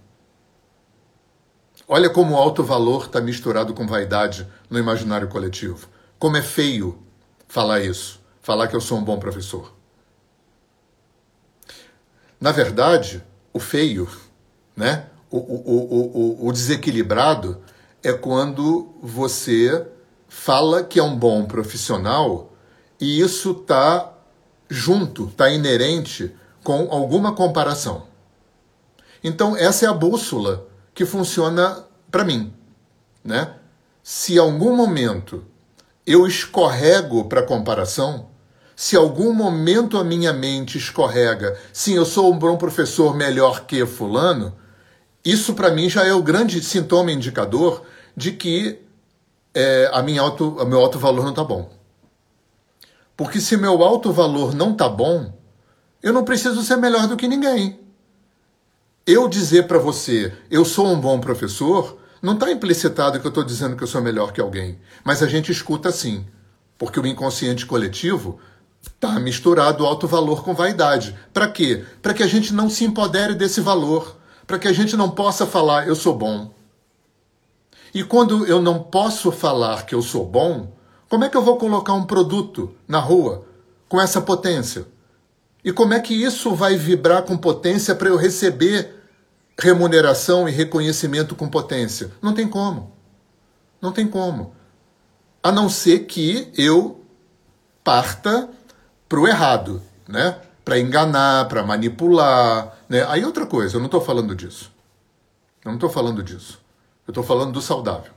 Olha 1.94 2.08
como 2.08 2.32
o 2.32 2.38
alto 2.38 2.64
valor 2.64 3.04
está 3.04 3.20
misturado 3.20 3.74
com 3.74 3.86
vaidade 3.86 4.48
no 4.70 4.78
imaginário 4.78 5.28
coletivo. 5.28 5.88
Como 6.18 6.38
é 6.38 6.40
feio 6.40 6.98
falar 7.46 7.82
isso, 7.82 8.18
falar 8.40 8.66
que 8.68 8.74
eu 8.74 8.80
sou 8.80 8.96
um 8.96 9.04
bom 9.04 9.18
professor. 9.18 9.74
Na 12.40 12.50
verdade, 12.50 13.22
o 13.52 13.60
feio, 13.60 14.08
né? 14.74 15.04
o, 15.30 15.36
o, 15.36 16.38
o, 16.44 16.48
o 16.48 16.50
desequilibrado, 16.50 17.62
é 18.02 18.10
quando 18.14 18.94
você 19.02 19.86
fala 20.26 20.82
que 20.82 20.98
é 20.98 21.02
um 21.02 21.14
bom 21.14 21.44
profissional 21.44 22.54
e 22.98 23.20
isso 23.20 23.50
está 23.50 24.14
junto, 24.66 25.26
está 25.26 25.50
inerente 25.50 26.34
com 26.64 26.88
alguma 26.90 27.34
comparação. 27.34 28.06
Então, 29.22 29.54
essa 29.54 29.84
é 29.84 29.88
a 29.90 29.92
bússola 29.92 30.71
que 30.94 31.04
funciona 31.04 31.84
para 32.10 32.24
mim. 32.24 32.52
Né? 33.24 33.54
Se 34.02 34.38
algum 34.38 34.76
momento 34.76 35.44
eu 36.06 36.26
escorrego 36.26 37.24
para 37.24 37.42
comparação, 37.42 38.30
se 38.74 38.96
algum 38.96 39.32
momento 39.32 39.96
a 39.96 40.04
minha 40.04 40.32
mente 40.32 40.76
escorrega, 40.76 41.58
sim, 41.72 41.94
eu 41.94 42.04
sou 42.04 42.32
um 42.32 42.38
bom 42.38 42.56
professor 42.56 43.14
melhor 43.14 43.64
que 43.66 43.86
Fulano, 43.86 44.56
isso 45.24 45.54
para 45.54 45.70
mim 45.70 45.88
já 45.88 46.04
é 46.04 46.12
o 46.12 46.22
grande 46.22 46.60
sintoma 46.62 47.12
indicador 47.12 47.82
de 48.16 48.32
que 48.32 48.80
é, 49.54 49.88
a 49.92 50.02
minha 50.02 50.20
auto, 50.20 50.56
o 50.58 50.66
meu 50.66 50.80
alto 50.80 50.98
valor 50.98 51.22
não 51.22 51.30
está 51.30 51.44
bom. 51.44 51.70
Porque 53.16 53.40
se 53.40 53.56
meu 53.56 53.82
alto 53.84 54.12
valor 54.12 54.54
não 54.54 54.72
está 54.72 54.88
bom, 54.88 55.32
eu 56.02 56.12
não 56.12 56.24
preciso 56.24 56.62
ser 56.62 56.76
melhor 56.76 57.06
do 57.06 57.16
que 57.16 57.28
ninguém. 57.28 57.78
Eu 59.04 59.28
dizer 59.28 59.66
para 59.66 59.80
você, 59.80 60.32
eu 60.48 60.64
sou 60.64 60.86
um 60.86 61.00
bom 61.00 61.18
professor, 61.18 61.98
não 62.22 62.34
está 62.34 62.52
implicitado 62.52 63.18
que 63.18 63.26
eu 63.26 63.30
estou 63.30 63.42
dizendo 63.42 63.74
que 63.74 63.82
eu 63.82 63.88
sou 63.88 64.00
melhor 64.00 64.32
que 64.32 64.40
alguém. 64.40 64.78
Mas 65.02 65.24
a 65.24 65.26
gente 65.26 65.50
escuta 65.50 65.88
assim, 65.88 66.24
porque 66.78 67.00
o 67.00 67.06
inconsciente 67.06 67.66
coletivo 67.66 68.38
está 68.80 69.18
misturado 69.18 69.84
alto 69.84 70.06
valor 70.06 70.44
com 70.44 70.54
vaidade. 70.54 71.18
Para 71.32 71.48
quê? 71.48 71.84
Para 72.00 72.14
que 72.14 72.22
a 72.22 72.28
gente 72.28 72.54
não 72.54 72.70
se 72.70 72.84
empodere 72.84 73.34
desse 73.34 73.60
valor, 73.60 74.16
para 74.46 74.56
que 74.56 74.68
a 74.68 74.72
gente 74.72 74.96
não 74.96 75.10
possa 75.10 75.48
falar 75.48 75.88
eu 75.88 75.96
sou 75.96 76.16
bom. 76.16 76.54
E 77.92 78.04
quando 78.04 78.46
eu 78.46 78.62
não 78.62 78.78
posso 78.84 79.32
falar 79.32 79.84
que 79.84 79.96
eu 79.96 80.02
sou 80.02 80.24
bom, 80.24 80.72
como 81.08 81.24
é 81.24 81.28
que 81.28 81.36
eu 81.36 81.42
vou 81.42 81.56
colocar 81.56 81.92
um 81.92 82.04
produto 82.04 82.72
na 82.86 83.00
rua 83.00 83.44
com 83.88 84.00
essa 84.00 84.20
potência? 84.20 84.86
E 85.64 85.72
como 85.72 85.94
é 85.94 86.00
que 86.00 86.14
isso 86.14 86.54
vai 86.54 86.76
vibrar 86.76 87.22
com 87.22 87.36
potência 87.36 87.94
para 87.94 88.08
eu 88.08 88.16
receber 88.16 88.94
remuneração 89.58 90.48
e 90.48 90.52
reconhecimento 90.52 91.36
com 91.36 91.48
potência? 91.48 92.10
Não 92.20 92.34
tem 92.34 92.48
como. 92.48 92.92
Não 93.80 93.92
tem 93.92 94.08
como. 94.08 94.54
A 95.42 95.52
não 95.52 95.68
ser 95.68 96.00
que 96.00 96.50
eu 96.56 97.04
parta 97.84 98.48
para 99.08 99.20
o 99.20 99.28
errado, 99.28 99.82
né? 100.08 100.38
Para 100.64 100.78
enganar, 100.78 101.48
para 101.48 101.62
manipular. 101.62 102.76
Né? 102.88 103.04
Aí 103.08 103.24
outra 103.24 103.46
coisa, 103.46 103.76
eu 103.76 103.80
não 103.80 103.86
estou 103.86 104.00
falando 104.00 104.34
disso. 104.34 104.70
Eu 105.64 105.70
não 105.70 105.76
estou 105.76 105.90
falando 105.90 106.22
disso. 106.22 106.60
Eu 107.06 107.12
estou 107.12 107.24
falando 107.24 107.52
do 107.52 107.60
saudável. 107.60 108.12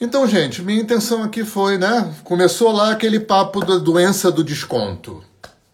Então, 0.00 0.26
gente, 0.26 0.60
minha 0.60 0.80
intenção 0.80 1.22
aqui 1.22 1.44
foi, 1.44 1.78
né? 1.78 2.14
Começou 2.24 2.72
lá 2.72 2.90
aquele 2.90 3.20
papo 3.20 3.64
da 3.64 3.78
doença 3.78 4.30
do 4.30 4.42
desconto, 4.42 5.22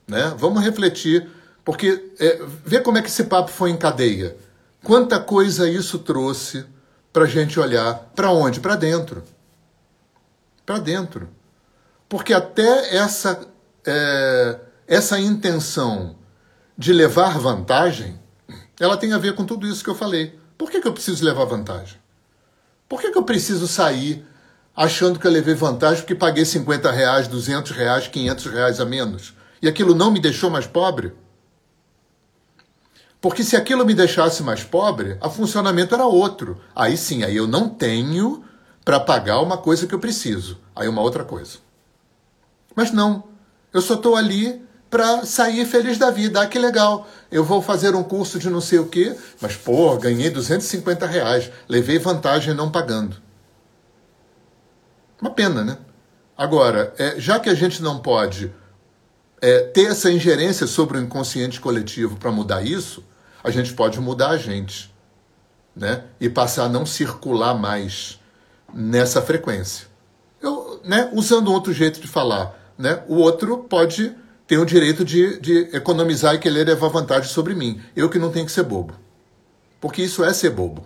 né? 0.07 0.35
Vamos 0.37 0.63
refletir, 0.63 1.29
porque 1.65 2.13
é, 2.19 2.41
vê 2.65 2.81
como 2.81 2.99
é 2.99 3.03
que 3.03 3.09
esse 3.09 3.25
papo 3.25 3.51
foi 3.51 3.71
em 3.71 3.77
cadeia. 3.77 4.37
Quanta 4.85 5.19
coisa 5.19 5.69
isso 5.69 5.99
trouxe 5.99 6.67
para 7.13 7.27
gente 7.27 7.59
olhar 7.59 7.95
para 8.15 8.31
onde? 8.31 8.61
Para 8.61 8.77
dentro. 8.77 9.23
Para 10.67 10.79
dentro. 10.79 11.29
Porque 12.09 12.35
até 12.35 12.97
essa, 12.97 13.47
é, 13.87 14.59
essa 14.87 15.19
intenção 15.19 16.17
de 16.77 16.93
levar 16.93 17.39
vantagem, 17.39 18.19
ela 18.79 18.97
tem 18.97 19.13
a 19.13 19.19
ver 19.19 19.35
com 19.35 19.45
tudo 19.45 19.67
isso 19.67 19.85
que 19.85 19.91
eu 19.91 19.95
falei. 19.95 20.39
Por 20.59 20.71
que, 20.71 20.81
que 20.81 20.89
eu 20.89 20.93
preciso 20.93 21.25
levar 21.25 21.45
vantagem? 21.45 22.00
Por 22.91 23.01
que, 23.01 23.13
que 23.13 23.19
eu 23.19 23.23
preciso 23.23 23.69
sair 23.69 24.27
achando 24.75 25.17
que 25.17 25.25
eu 25.25 25.31
levei 25.31 25.55
vantagem 25.55 26.01
porque 26.01 26.13
paguei 26.13 26.45
50 26.45 26.91
reais, 26.91 27.29
200 27.29 27.71
reais, 27.71 28.09
500 28.09 28.47
reais 28.47 28.81
a 28.81 28.85
menos? 28.85 29.33
E 29.63 29.69
aquilo 29.69 29.95
não 29.95 30.11
me 30.11 30.19
deixou 30.19 30.51
mais 30.51 30.67
pobre? 30.67 31.13
Porque 33.21 33.45
se 33.45 33.55
aquilo 33.55 33.87
me 33.87 33.95
deixasse 33.95 34.43
mais 34.43 34.65
pobre, 34.65 35.17
o 35.23 35.31
funcionamento 35.31 35.95
era 35.95 36.05
outro. 36.05 36.61
Aí 36.75 36.97
sim, 36.97 37.23
aí 37.23 37.37
eu 37.37 37.47
não 37.47 37.69
tenho 37.69 38.43
para 38.85 38.99
pagar 38.99 39.39
uma 39.39 39.57
coisa 39.57 39.87
que 39.87 39.95
eu 39.95 40.01
preciso. 40.01 40.59
Aí 40.75 40.89
uma 40.89 41.01
outra 41.01 41.23
coisa. 41.23 41.59
Mas 42.75 42.91
não, 42.91 43.23
eu 43.73 43.81
só 43.81 43.95
estou 43.95 44.17
ali 44.17 44.67
para 44.91 45.25
sair 45.25 45.65
feliz 45.65 45.97
da 45.97 46.11
vida. 46.11 46.43
Ah, 46.43 46.47
que 46.47 46.59
legal. 46.59 47.07
Eu 47.31 47.45
vou 47.45 47.63
fazer 47.63 47.95
um 47.95 48.03
curso 48.03 48.39
de 48.39 48.51
não 48.51 48.61
sei 48.61 48.81
o 48.81 48.89
quê, 48.89 49.17
mas 49.41 49.57
pô, 49.57 49.97
ganhei 49.97 50.29
250 50.29 51.07
reais. 51.07 51.51
Levei 51.69 51.99
vantagem 51.99 52.53
não 52.53 52.71
pagando. 52.71 53.17
Uma 55.21 55.31
pena, 55.31 55.63
né? 55.63 55.79
Agora, 56.37 56.93
é, 56.99 57.21
já 57.21 57.39
que 57.39 57.49
a 57.49 57.55
gente 57.55 57.83
não 57.83 58.01
pode 58.01 58.53
é, 59.41 59.61
ter 59.61 59.91
essa 59.91 60.11
ingerência 60.11 60.67
sobre 60.67 60.99
o 60.99 61.01
inconsciente 61.01 61.61
coletivo 61.61 62.17
para 62.17 62.33
mudar 62.33 62.63
isso, 62.63 63.05
a 63.45 63.51
gente 63.51 63.73
pode 63.75 64.01
mudar 64.01 64.31
a 64.31 64.37
gente, 64.37 64.93
né? 65.77 66.05
E 66.19 66.29
passar 66.29 66.65
a 66.65 66.69
não 66.69 66.85
circular 66.85 67.55
mais 67.55 68.19
nessa 68.73 69.23
frequência. 69.23 69.87
Eu, 70.43 70.81
né, 70.85 71.11
usando 71.13 71.53
outro 71.53 71.73
jeito 71.73 72.01
de 72.01 72.09
falar, 72.09 72.59
né? 72.77 73.03
O 73.07 73.17
outro 73.17 73.59
pode 73.59 74.15
ter 74.51 74.59
o 74.59 74.67
direito 74.67 75.05
de, 75.05 75.39
de 75.39 75.59
economizar 75.73 76.35
e 76.35 76.39
querer 76.41 76.67
levar 76.67 76.89
vantagem 76.89 77.31
sobre 77.31 77.55
mim. 77.55 77.81
Eu 77.95 78.11
que 78.11 78.19
não 78.19 78.33
tenho 78.33 78.45
que 78.45 78.51
ser 78.51 78.65
bobo. 78.65 78.95
Porque 79.81 80.03
isso 80.03 80.25
é 80.25 80.35
ser 80.35 80.51
bobo, 80.51 80.85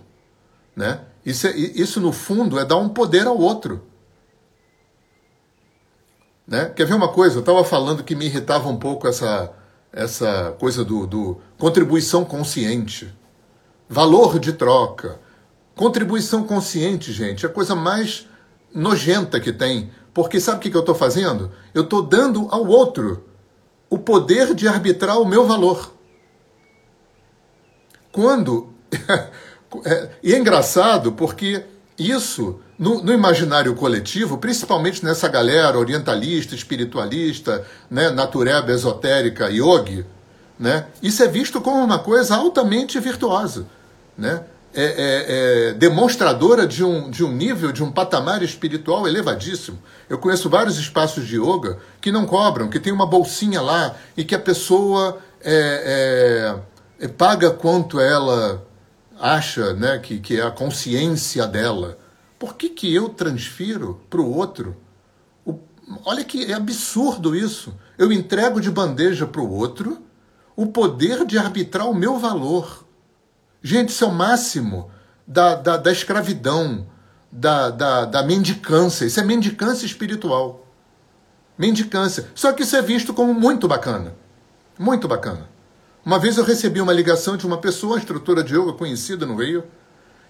né? 0.75 1.01
Isso, 1.25 1.47
é, 1.47 1.57
isso 1.57 1.99
no 1.99 2.11
fundo 2.11 2.59
é 2.59 2.63
dar 2.63 2.75
um 2.75 2.87
poder 2.87 3.25
ao 3.25 3.35
outro. 3.35 3.81
Né? 6.45 6.65
Quer 6.75 6.85
ver 6.85 6.93
uma 6.93 7.07
coisa? 7.07 7.37
Eu 7.37 7.39
estava 7.39 7.63
falando 7.63 8.03
que 8.03 8.15
me 8.15 8.27
irritava 8.27 8.69
um 8.69 8.77
pouco 8.77 9.07
essa, 9.07 9.51
essa 9.91 10.55
coisa 10.59 10.85
do, 10.85 11.07
do 11.07 11.41
contribuição 11.57 12.23
consciente, 12.23 13.11
valor 13.89 14.37
de 14.37 14.53
troca. 14.53 15.19
Contribuição 15.73 16.43
consciente, 16.43 17.11
gente, 17.11 17.43
é 17.43 17.49
a 17.49 17.51
coisa 17.51 17.73
mais 17.73 18.27
nojenta 18.71 19.39
que 19.39 19.51
tem. 19.51 19.89
Porque 20.13 20.39
sabe 20.39 20.59
o 20.59 20.61
que, 20.61 20.69
que 20.69 20.77
eu 20.77 20.81
estou 20.81 20.93
fazendo? 20.93 21.51
Eu 21.73 21.81
estou 21.81 22.03
dando 22.03 22.47
ao 22.51 22.67
outro 22.67 23.33
o 23.89 23.97
poder 23.97 24.53
de 24.53 24.67
arbitrar 24.67 25.19
o 25.19 25.25
meu 25.25 25.45
valor. 25.45 25.93
Quando. 28.11 28.69
É, 29.83 30.09
e 30.23 30.33
é 30.33 30.37
engraçado 30.37 31.11
porque 31.11 31.65
isso, 31.99 32.61
no, 32.79 33.03
no, 33.03 33.11
imaginário 33.11 33.75
coletivo, 33.75 34.37
principalmente 34.37 35.03
nessa 35.03 35.27
galera 35.27 35.77
orientalista, 35.77 36.55
espiritualista, 36.55 37.65
né, 37.91 38.09
natureba, 38.09 38.71
esotérica, 38.71 39.49
yogi, 39.49 40.05
né, 40.57 40.87
isso 41.03 41.21
é 41.21 41.27
visto 41.27 41.59
como 41.59 41.83
uma 41.83 41.99
coisa 41.99 42.37
altamente 42.37 42.97
virtuosa. 43.01 43.65
Né? 44.17 44.45
É, 44.77 44.83
é, 44.83 45.69
é, 45.69 45.73
demonstradora 45.73 46.67
de 46.67 46.83
um, 46.83 47.09
de 47.09 47.23
um 47.23 47.31
nível, 47.31 47.71
de 47.71 47.81
um 47.81 47.89
patamar 47.89 48.43
espiritual 48.43 49.07
elevadíssimo. 49.07 49.81
Eu 50.09 50.17
conheço 50.17 50.49
vários 50.49 50.77
espaços 50.77 51.25
de 51.25 51.37
yoga 51.37 51.79
que 52.01 52.11
não 52.11 52.25
cobram, 52.25 52.69
que 52.69 52.79
tem 52.79 52.91
uma 52.91 53.05
bolsinha 53.05 53.61
lá 53.61 53.95
e 54.17 54.25
que 54.25 54.35
a 54.35 54.39
pessoa 54.39 55.17
é, 55.41 56.57
é, 56.99 57.05
é 57.05 57.07
paga 57.07 57.51
quanto 57.51 58.01
ela 58.01 58.65
acha 59.17 59.73
né, 59.73 59.97
que, 59.99 60.19
que 60.19 60.39
é 60.39 60.43
a 60.43 60.51
consciência 60.51 61.47
dela. 61.47 61.97
Por 62.37 62.55
que, 62.55 62.69
que 62.69 62.93
eu 62.93 63.09
transfiro 63.09 64.01
para 64.09 64.19
o 64.19 64.35
outro? 64.35 64.75
Olha 66.03 66.23
que 66.23 66.51
é 66.51 66.53
absurdo 66.53 67.35
isso. 67.35 67.73
Eu 67.97 68.11
entrego 68.11 68.59
de 68.59 68.69
bandeja 68.69 69.25
para 69.25 69.41
o 69.41 69.51
outro 69.51 70.01
o 70.55 70.67
poder 70.67 71.25
de 71.25 71.37
arbitrar 71.37 71.89
o 71.89 71.95
meu 71.95 72.17
valor. 72.17 72.84
Gente, 73.65 73.89
isso 73.89 74.03
é 74.03 74.07
o 74.07 74.11
máximo 74.11 74.91
da, 75.25 75.55
da, 75.55 75.75
da 75.75 75.91
escravidão, 75.91 76.85
da, 77.31 77.71
da, 77.71 78.05
da 78.05 78.21
mendicância. 78.21 79.05
Isso 79.05 79.19
é 79.19 79.23
mendicância 79.23 79.87
espiritual. 79.87 80.67
Mendicância. 81.57 82.29
Só 82.35 82.53
que 82.53 82.61
isso 82.61 82.75
é 82.75 82.81
visto 82.83 83.11
como 83.11 83.33
muito 83.33 83.67
bacana. 83.67 84.13
Muito 84.77 85.07
bacana. 85.07 85.49
Uma 86.05 86.19
vez 86.19 86.37
eu 86.37 86.43
recebi 86.43 86.79
uma 86.79 86.93
ligação 86.93 87.35
de 87.35 87.47
uma 87.47 87.57
pessoa, 87.57 87.93
uma 87.93 87.97
instrutora 87.97 88.43
de 88.43 88.55
yoga 88.55 88.71
conhecida 88.73 89.25
no 89.25 89.35
Rio, 89.35 89.63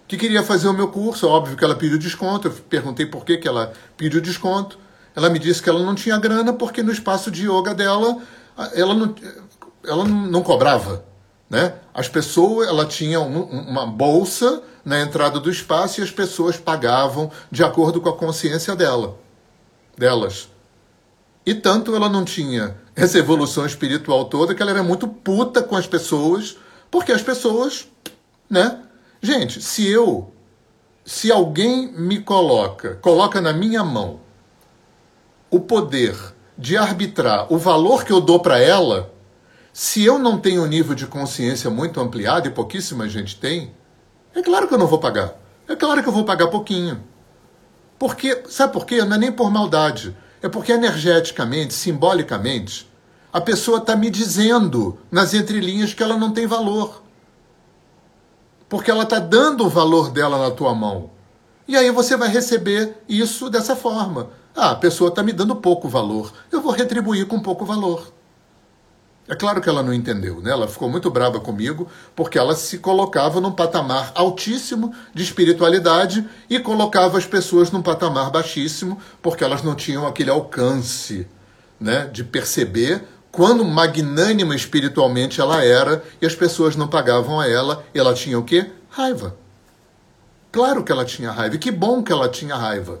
que 0.08 0.16
queria 0.16 0.42
fazer 0.42 0.68
o 0.68 0.72
meu 0.72 0.88
curso. 0.88 1.28
Óbvio 1.28 1.58
que 1.58 1.64
ela 1.64 1.76
pediu 1.76 1.98
desconto. 1.98 2.48
Eu 2.48 2.52
perguntei 2.52 3.04
por 3.04 3.22
que, 3.22 3.36
que 3.36 3.46
ela 3.46 3.70
pediu 3.98 4.22
desconto. 4.22 4.78
Ela 5.14 5.28
me 5.28 5.38
disse 5.38 5.62
que 5.62 5.68
ela 5.68 5.84
não 5.84 5.94
tinha 5.94 6.18
grana 6.18 6.54
porque 6.54 6.82
no 6.82 6.90
espaço 6.90 7.30
de 7.30 7.46
yoga 7.46 7.74
dela 7.74 8.16
ela 8.72 8.94
não, 8.94 9.14
ela 9.84 10.06
não 10.06 10.42
cobrava. 10.42 11.04
Né? 11.48 11.74
As 11.94 12.08
pessoas, 12.08 12.68
ela 12.68 12.84
tinha 12.84 13.20
um, 13.20 13.42
uma 13.42 13.86
bolsa 13.86 14.62
na 14.84 15.00
entrada 15.00 15.38
do 15.38 15.50
espaço 15.50 16.00
e 16.00 16.04
as 16.04 16.10
pessoas 16.10 16.56
pagavam 16.56 17.30
de 17.50 17.62
acordo 17.62 18.00
com 18.00 18.08
a 18.08 18.16
consciência 18.16 18.74
dela, 18.74 19.18
delas. 19.96 20.48
E 21.44 21.54
tanto 21.54 21.94
ela 21.94 22.08
não 22.08 22.24
tinha 22.24 22.76
essa 22.94 23.18
evolução 23.18 23.64
espiritual 23.64 24.24
toda 24.24 24.54
que 24.54 24.62
ela 24.62 24.72
era 24.72 24.82
muito 24.82 25.06
puta 25.06 25.62
com 25.62 25.76
as 25.76 25.86
pessoas, 25.86 26.56
porque 26.90 27.12
as 27.12 27.22
pessoas, 27.22 27.86
né? 28.50 28.80
Gente, 29.22 29.62
se 29.62 29.86
eu 29.86 30.32
se 31.06 31.30
alguém 31.30 31.92
me 31.92 32.20
coloca, 32.20 32.96
coloca 32.96 33.40
na 33.40 33.52
minha 33.52 33.84
mão 33.84 34.18
o 35.48 35.60
poder 35.60 36.16
de 36.58 36.76
arbitrar 36.76 37.46
o 37.52 37.56
valor 37.56 38.04
que 38.04 38.12
eu 38.12 38.20
dou 38.20 38.40
para 38.40 38.58
ela, 38.58 39.12
se 39.78 40.02
eu 40.02 40.18
não 40.18 40.38
tenho 40.38 40.62
um 40.62 40.66
nível 40.66 40.94
de 40.94 41.06
consciência 41.06 41.68
muito 41.68 42.00
ampliado, 42.00 42.48
e 42.48 42.50
pouquíssima 42.50 43.06
gente 43.10 43.36
tem, 43.36 43.74
é 44.34 44.40
claro 44.40 44.66
que 44.66 44.72
eu 44.72 44.78
não 44.78 44.86
vou 44.86 44.98
pagar. 44.98 45.34
É 45.68 45.76
claro 45.76 46.02
que 46.02 46.08
eu 46.08 46.12
vou 46.14 46.24
pagar 46.24 46.46
pouquinho. 46.46 47.04
Porque, 47.98 48.42
sabe 48.48 48.72
por 48.72 48.86
quê? 48.86 49.04
Não 49.04 49.16
é 49.16 49.18
nem 49.18 49.30
por 49.30 49.50
maldade. 49.50 50.16
É 50.40 50.48
porque 50.48 50.72
energeticamente, 50.72 51.74
simbolicamente, 51.74 52.90
a 53.30 53.38
pessoa 53.38 53.76
está 53.76 53.94
me 53.94 54.08
dizendo 54.08 54.98
nas 55.10 55.34
entrelinhas 55.34 55.92
que 55.92 56.02
ela 56.02 56.16
não 56.16 56.32
tem 56.32 56.46
valor. 56.46 57.02
Porque 58.70 58.90
ela 58.90 59.02
está 59.02 59.18
dando 59.18 59.66
o 59.66 59.68
valor 59.68 60.10
dela 60.10 60.38
na 60.38 60.50
tua 60.52 60.74
mão. 60.74 61.10
E 61.68 61.76
aí 61.76 61.90
você 61.90 62.16
vai 62.16 62.30
receber 62.30 62.96
isso 63.06 63.50
dessa 63.50 63.76
forma. 63.76 64.30
Ah, 64.56 64.70
a 64.70 64.76
pessoa 64.76 65.10
está 65.10 65.22
me 65.22 65.34
dando 65.34 65.54
pouco 65.54 65.86
valor. 65.86 66.32
Eu 66.50 66.62
vou 66.62 66.72
retribuir 66.72 67.26
com 67.26 67.38
pouco 67.38 67.66
valor. 67.66 68.15
É 69.28 69.34
claro 69.34 69.60
que 69.60 69.68
ela 69.68 69.82
não 69.82 69.92
entendeu, 69.92 70.40
né? 70.40 70.52
Ela 70.52 70.68
ficou 70.68 70.88
muito 70.88 71.10
brava 71.10 71.40
comigo 71.40 71.88
porque 72.14 72.38
ela 72.38 72.54
se 72.54 72.78
colocava 72.78 73.40
num 73.40 73.50
patamar 73.50 74.12
altíssimo 74.14 74.94
de 75.12 75.22
espiritualidade 75.22 76.28
e 76.48 76.60
colocava 76.60 77.18
as 77.18 77.26
pessoas 77.26 77.70
num 77.70 77.82
patamar 77.82 78.30
baixíssimo 78.30 79.00
porque 79.20 79.42
elas 79.42 79.62
não 79.62 79.74
tinham 79.74 80.06
aquele 80.06 80.30
alcance, 80.30 81.26
né, 81.80 82.08
de 82.12 82.22
perceber 82.22 83.02
quando 83.36 83.64
magnânima 83.66 84.56
espiritualmente 84.56 85.42
ela 85.42 85.62
era 85.62 86.02
e 86.22 86.26
as 86.26 86.34
pessoas 86.34 86.74
não 86.74 86.88
pagavam 86.88 87.38
a 87.38 87.46
ela, 87.46 87.84
e 87.94 87.98
ela 87.98 88.14
tinha 88.14 88.38
o 88.38 88.42
quê? 88.42 88.70
Raiva. 88.88 89.36
Claro 90.50 90.82
que 90.82 90.90
ela 90.90 91.04
tinha 91.04 91.30
raiva. 91.30 91.54
E 91.54 91.58
que 91.58 91.70
bom 91.70 92.02
que 92.02 92.10
ela 92.10 92.30
tinha 92.30 92.56
raiva. 92.56 93.00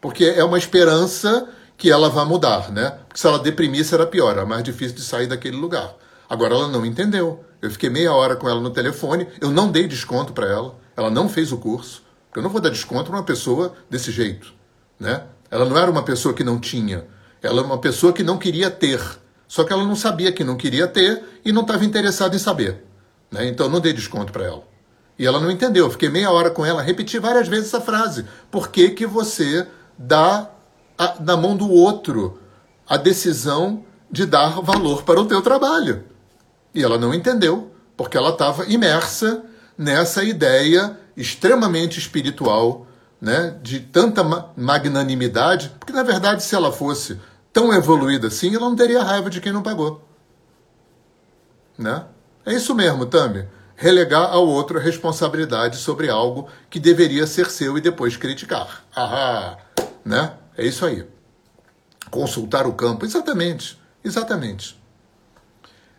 Porque 0.00 0.24
é 0.24 0.42
uma 0.42 0.56
esperança 0.56 1.46
que 1.78 1.90
ela 1.90 2.10
vai 2.10 2.24
mudar, 2.24 2.72
né? 2.72 2.98
Porque 3.06 3.20
se 3.20 3.26
ela 3.26 3.38
deprimisse 3.38 3.94
era 3.94 4.04
pior, 4.04 4.32
era 4.32 4.44
mais 4.44 4.64
difícil 4.64 4.96
de 4.96 5.02
sair 5.02 5.28
daquele 5.28 5.56
lugar. 5.56 5.94
Agora 6.28 6.52
ela 6.52 6.66
não 6.66 6.84
entendeu. 6.84 7.44
Eu 7.62 7.70
fiquei 7.70 7.88
meia 7.88 8.12
hora 8.12 8.34
com 8.34 8.48
ela 8.48 8.60
no 8.60 8.70
telefone, 8.70 9.28
eu 9.40 9.50
não 9.50 9.70
dei 9.70 9.86
desconto 9.86 10.32
para 10.32 10.48
ela, 10.48 10.76
ela 10.96 11.08
não 11.08 11.28
fez 11.28 11.52
o 11.52 11.56
curso. 11.56 12.02
Eu 12.34 12.42
não 12.42 12.50
vou 12.50 12.60
dar 12.60 12.70
desconto 12.70 13.04
para 13.04 13.18
uma 13.18 13.24
pessoa 13.24 13.74
desse 13.88 14.10
jeito, 14.10 14.52
né? 14.98 15.22
Ela 15.50 15.64
não 15.64 15.78
era 15.78 15.90
uma 15.90 16.02
pessoa 16.02 16.34
que 16.34 16.44
não 16.44 16.58
tinha, 16.58 17.06
ela 17.40 17.60
era 17.60 17.66
uma 17.66 17.78
pessoa 17.78 18.12
que 18.12 18.22
não 18.22 18.38
queria 18.38 18.70
ter. 18.70 19.00
Só 19.46 19.64
que 19.64 19.72
ela 19.72 19.84
não 19.84 19.96
sabia 19.96 20.30
que 20.30 20.44
não 20.44 20.56
queria 20.56 20.86
ter 20.86 21.22
e 21.44 21.52
não 21.52 21.62
estava 21.62 21.84
interessada 21.84 22.36
em 22.36 22.38
saber. 22.38 22.84
Né? 23.30 23.48
Então 23.48 23.66
eu 23.66 23.72
não 23.72 23.80
dei 23.80 23.92
desconto 23.92 24.32
para 24.32 24.44
ela. 24.44 24.62
E 25.18 25.26
ela 25.26 25.40
não 25.40 25.50
entendeu. 25.50 25.86
Eu 25.86 25.90
fiquei 25.90 26.08
meia 26.08 26.30
hora 26.30 26.50
com 26.50 26.66
ela, 26.66 26.82
repeti 26.82 27.18
várias 27.18 27.48
vezes 27.48 27.68
essa 27.68 27.80
frase. 27.80 28.26
Por 28.50 28.68
que, 28.68 28.90
que 28.90 29.06
você 29.06 29.66
dá 29.96 30.50
a, 30.98 31.14
na 31.20 31.36
mão 31.36 31.56
do 31.56 31.70
outro 31.70 32.40
a 32.88 32.96
decisão 32.96 33.84
de 34.10 34.26
dar 34.26 34.60
valor 34.60 35.02
para 35.02 35.20
o 35.20 35.26
teu 35.26 35.40
trabalho. 35.40 36.04
E 36.74 36.82
ela 36.82 36.98
não 36.98 37.14
entendeu, 37.14 37.70
porque 37.96 38.16
ela 38.16 38.30
estava 38.30 38.66
imersa 38.66 39.44
nessa 39.76 40.24
ideia 40.24 40.98
extremamente 41.16 41.98
espiritual, 41.98 42.86
né, 43.20 43.56
de 43.62 43.80
tanta 43.80 44.22
magnanimidade, 44.56 45.72
porque 45.78 45.92
na 45.92 46.02
verdade, 46.02 46.42
se 46.42 46.54
ela 46.54 46.72
fosse 46.72 47.18
tão 47.52 47.72
evoluída 47.72 48.28
assim, 48.28 48.54
ela 48.54 48.68
não 48.68 48.76
teria 48.76 49.02
raiva 49.02 49.28
de 49.28 49.40
quem 49.40 49.52
não 49.52 49.62
pagou. 49.62 50.04
Né? 51.76 52.04
É 52.46 52.54
isso 52.54 52.74
mesmo, 52.74 53.06
Tami. 53.06 53.46
Relegar 53.76 54.32
ao 54.32 54.46
outro 54.46 54.78
a 54.78 54.82
responsabilidade 54.82 55.76
sobre 55.76 56.08
algo 56.08 56.48
que 56.68 56.80
deveria 56.80 57.26
ser 57.26 57.50
seu 57.50 57.78
e 57.78 57.80
depois 57.80 58.16
criticar. 58.16 58.84
Ah, 58.94 59.56
né? 60.04 60.32
É 60.58 60.66
isso 60.66 60.84
aí. 60.84 61.06
Consultar 62.10 62.66
o 62.66 62.72
campo. 62.72 63.06
Exatamente. 63.06 63.78
Exatamente. 64.04 64.76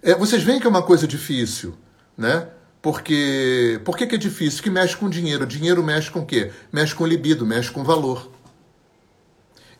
É, 0.04 0.14
vocês 0.14 0.44
veem 0.44 0.60
que 0.60 0.68
é 0.68 0.70
uma 0.70 0.84
coisa 0.84 1.08
difícil, 1.08 1.76
né? 2.18 2.48
Porque 2.82 3.80
por 3.86 3.98
que, 3.98 4.06
que 4.06 4.16
é 4.16 4.18
difícil? 4.18 4.62
Que 4.62 4.70
mexe 4.70 4.96
com 4.96 5.10
dinheiro. 5.10 5.46
Dinheiro 5.46 5.82
mexe 5.82 6.12
com 6.12 6.20
o 6.20 6.26
quê? 6.26 6.52
Mexe 6.72 6.94
com 6.94 7.06
libido, 7.06 7.46
mexe 7.46 7.72
com 7.72 7.84
valor. 7.84 8.30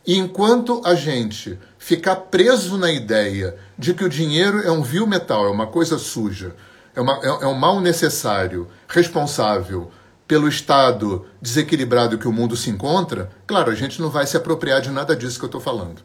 E 0.06 0.16
enquanto 0.16 0.80
a 0.84 0.94
gente 0.94 1.58
ficar 1.78 2.16
preso 2.16 2.78
na 2.78 2.90
ideia 2.90 3.56
de 3.78 3.92
que 3.92 4.04
o 4.04 4.08
dinheiro 4.08 4.60
é 4.62 4.70
um 4.70 4.82
vil 4.82 5.06
metal, 5.06 5.46
é 5.46 5.50
uma 5.50 5.66
coisa 5.66 5.98
suja, 5.98 6.54
é, 6.94 7.00
uma, 7.00 7.20
é, 7.22 7.26
é 7.26 7.46
um 7.46 7.54
mal 7.54 7.80
necessário, 7.80 8.66
responsável 8.88 9.90
pelo 10.30 10.46
estado 10.46 11.26
desequilibrado 11.42 12.16
que 12.16 12.28
o 12.28 12.32
mundo 12.32 12.56
se 12.56 12.70
encontra, 12.70 13.32
claro, 13.48 13.68
a 13.68 13.74
gente 13.74 14.00
não 14.00 14.08
vai 14.08 14.24
se 14.28 14.36
apropriar 14.36 14.80
de 14.80 14.88
nada 14.88 15.16
disso 15.16 15.40
que 15.40 15.44
eu 15.44 15.48
estou 15.48 15.60
falando. 15.60 16.02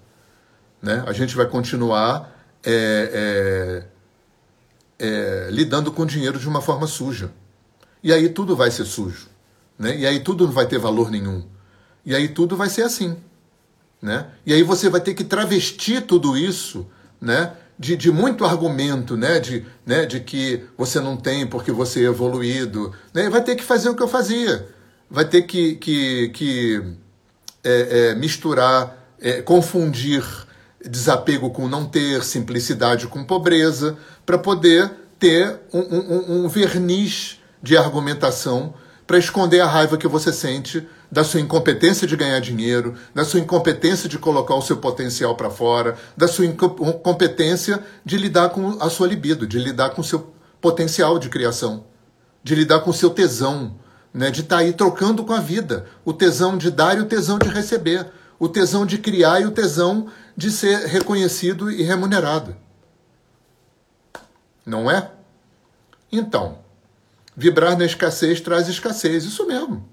Né? 0.81 1.03
A 1.05 1.13
gente 1.13 1.35
vai 1.35 1.45
continuar 1.45 2.35
é, 2.63 3.85
é, 4.99 5.05
é, 5.05 5.49
lidando 5.51 5.91
com 5.91 6.07
dinheiro 6.07 6.39
de 6.39 6.49
uma 6.49 6.59
forma 6.59 6.87
suja. 6.87 7.29
E 8.01 8.11
aí 8.11 8.27
tudo 8.27 8.55
vai 8.55 8.71
ser 8.71 8.85
sujo. 8.85 9.27
Né? 9.77 9.95
E 9.95 10.07
aí 10.07 10.19
tudo 10.19 10.45
não 10.47 10.51
vai 10.51 10.65
ter 10.65 10.79
valor 10.79 11.11
nenhum. 11.11 11.45
E 12.03 12.15
aí 12.15 12.27
tudo 12.27 12.57
vai 12.57 12.67
ser 12.67 12.81
assim. 12.81 13.17
Né? 14.01 14.25
E 14.43 14.51
aí 14.51 14.63
você 14.63 14.89
vai 14.89 15.01
ter 15.01 15.13
que 15.13 15.23
travestir 15.23 16.01
tudo 16.01 16.35
isso 16.35 16.87
né? 17.21 17.53
De, 17.77 17.95
de 17.95 18.11
muito 18.11 18.45
argumento, 18.45 19.17
né? 19.17 19.39
De, 19.39 19.65
né? 19.85 20.05
de 20.05 20.19
que 20.19 20.63
você 20.77 20.99
não 20.99 21.17
tem 21.17 21.45
porque 21.45 21.71
você 21.71 22.01
é 22.01 22.07
evoluído. 22.07 22.93
Né? 23.13 23.29
Vai 23.29 23.43
ter 23.43 23.55
que 23.55 23.63
fazer 23.63 23.89
o 23.89 23.95
que 23.95 24.03
eu 24.03 24.07
fazia. 24.07 24.67
Vai 25.09 25.25
ter 25.25 25.43
que, 25.43 25.75
que, 25.75 26.29
que 26.29 26.83
é, 27.63 28.09
é, 28.11 28.15
misturar, 28.15 28.97
é, 29.19 29.41
confundir 29.41 30.23
desapego 30.87 31.49
com 31.49 31.67
não 31.67 31.85
ter, 31.85 32.23
simplicidade 32.23 33.07
com 33.07 33.23
pobreza, 33.23 33.97
para 34.25 34.37
poder 34.37 34.91
ter 35.19 35.59
um, 35.73 35.79
um, 35.79 36.45
um 36.45 36.47
verniz 36.47 37.39
de 37.61 37.75
argumentação 37.75 38.73
para 39.07 39.17
esconder 39.17 39.61
a 39.61 39.67
raiva 39.67 39.97
que 39.97 40.07
você 40.07 40.31
sente 40.31 40.87
da 41.11 41.23
sua 41.23 41.39
incompetência 41.39 42.07
de 42.07 42.15
ganhar 42.15 42.39
dinheiro, 42.39 42.95
da 43.13 43.23
sua 43.23 43.39
incompetência 43.39 44.09
de 44.09 44.17
colocar 44.17 44.55
o 44.55 44.61
seu 44.61 44.77
potencial 44.77 45.35
para 45.35 45.49
fora, 45.49 45.97
da 46.15 46.27
sua 46.27 46.45
incompetência 46.45 47.83
de 48.03 48.17
lidar 48.17 48.49
com 48.49 48.77
a 48.81 48.89
sua 48.89 49.07
libido, 49.07 49.47
de 49.47 49.59
lidar 49.59 49.91
com 49.91 50.01
o 50.01 50.03
seu 50.03 50.33
potencial 50.59 51.19
de 51.19 51.29
criação, 51.29 51.85
de 52.43 52.55
lidar 52.55 52.79
com 52.79 52.89
o 52.89 52.93
seu 52.93 53.09
tesão, 53.09 53.75
né, 54.13 54.31
de 54.31 54.41
estar 54.41 54.57
tá 54.57 54.61
aí 54.61 54.73
trocando 54.73 55.23
com 55.23 55.33
a 55.33 55.39
vida, 55.39 55.85
o 56.03 56.13
tesão 56.13 56.57
de 56.57 56.71
dar 56.71 56.97
e 56.97 57.01
o 57.01 57.05
tesão 57.05 57.37
de 57.37 57.49
receber, 57.49 58.07
o 58.39 58.47
tesão 58.47 58.85
de 58.85 58.97
criar 58.97 59.41
e 59.41 59.45
o 59.45 59.51
tesão 59.51 60.07
de 60.35 60.51
ser 60.51 60.87
reconhecido 60.87 61.71
e 61.71 61.83
remunerado. 61.83 62.55
Não 64.65 64.89
é? 64.89 65.11
Então, 66.11 66.59
vibrar 67.35 67.77
na 67.77 67.85
escassez 67.85 68.41
traz 68.41 68.67
escassez, 68.67 69.23
isso 69.25 69.45
mesmo, 69.45 69.87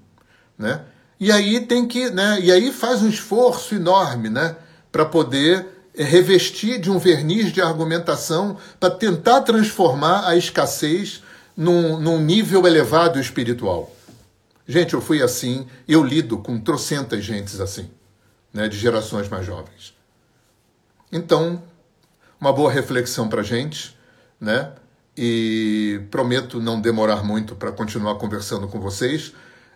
né? 0.57 0.85
E 1.23 1.31
aí 1.31 1.61
tem 1.61 1.87
que, 1.87 2.09
né? 2.09 2.37
E 2.41 2.51
aí 2.51 2.69
faz 2.69 3.01
um 3.01 3.07
esforço 3.07 3.73
enorme, 3.73 4.29
né, 4.29 4.57
para 4.91 5.05
poder 5.05 5.65
eh, 5.95 6.03
revestir 6.03 6.81
de 6.81 6.91
um 6.91 6.99
verniz 6.99 7.49
de 7.53 7.61
argumentação 7.61 8.57
para 8.77 8.89
tentar 8.89 9.39
transformar 9.39 10.27
a 10.27 10.35
escassez 10.35 11.23
num, 11.55 11.97
num 11.97 12.19
nível 12.19 12.67
elevado 12.67 13.21
espiritual. 13.21 13.89
Gente, 14.67 14.95
eu 14.95 14.99
fui 14.99 15.21
assim, 15.21 15.65
eu 15.87 16.03
lido 16.03 16.39
com 16.39 16.59
trocentas 16.59 17.23
gentes 17.23 17.61
assim, 17.61 17.89
né, 18.53 18.67
de 18.67 18.77
gerações 18.77 19.29
mais 19.29 19.45
jovens. 19.45 19.93
Então, 21.09 21.63
uma 22.37 22.51
boa 22.51 22.69
reflexão 22.69 23.29
para 23.29 23.41
gente, 23.41 23.97
né? 24.41 24.73
E 25.15 26.01
prometo 26.11 26.59
não 26.59 26.81
demorar 26.81 27.23
muito 27.23 27.55
para 27.55 27.71
continuar 27.71 28.15
conversando 28.15 28.67
com 28.67 28.81
vocês. 28.81 29.31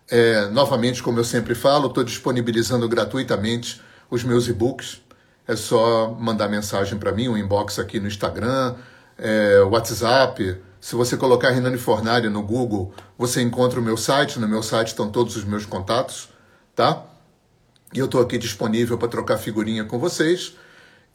É, 0.10 0.47
novamente, 0.47 1.03
como 1.03 1.20
eu 1.20 1.24
sempre 1.24 1.53
falo, 1.53 1.88
estou 1.88 2.03
disponibilizando 2.03 2.88
gratuitamente 2.88 3.82
os 4.10 4.24
meus 4.24 4.47
e-books. 4.47 5.01
É 5.47 5.55
só 5.55 6.12
mandar 6.12 6.47
mensagem 6.47 6.97
para 6.97 7.12
mim, 7.12 7.28
um 7.28 7.38
inbox 7.38 7.80
aqui 7.80 7.99
no 7.99 8.08
Instagram, 8.08 8.76
é, 9.18 9.60
WhatsApp. 9.62 10.62
Se 10.80 10.95
você 10.95 11.18
colocar 11.18 11.49
Renane 11.49 11.78
Fornari 11.78 12.30
no 12.30 12.41
Google, 12.41 12.93
você 13.18 13.41
encontra 13.41 13.80
o 13.80 13.84
meu 13.84 13.97
site. 13.97 14.39
No 14.39 14.47
meu 14.47 14.64
site 14.64 14.89
estão 14.89 15.10
todos 15.10 15.36
os 15.36 15.43
meus 15.43 15.66
contatos, 15.66 16.30
tá? 16.76 17.03
E 17.93 17.99
eu 17.99 18.05
estou 18.05 18.22
aqui 18.22 18.38
disponível 18.38 18.97
para 18.97 19.08
trocar 19.08 19.38
figurinha 19.38 19.84
com 19.84 19.97
vocês 19.97 20.55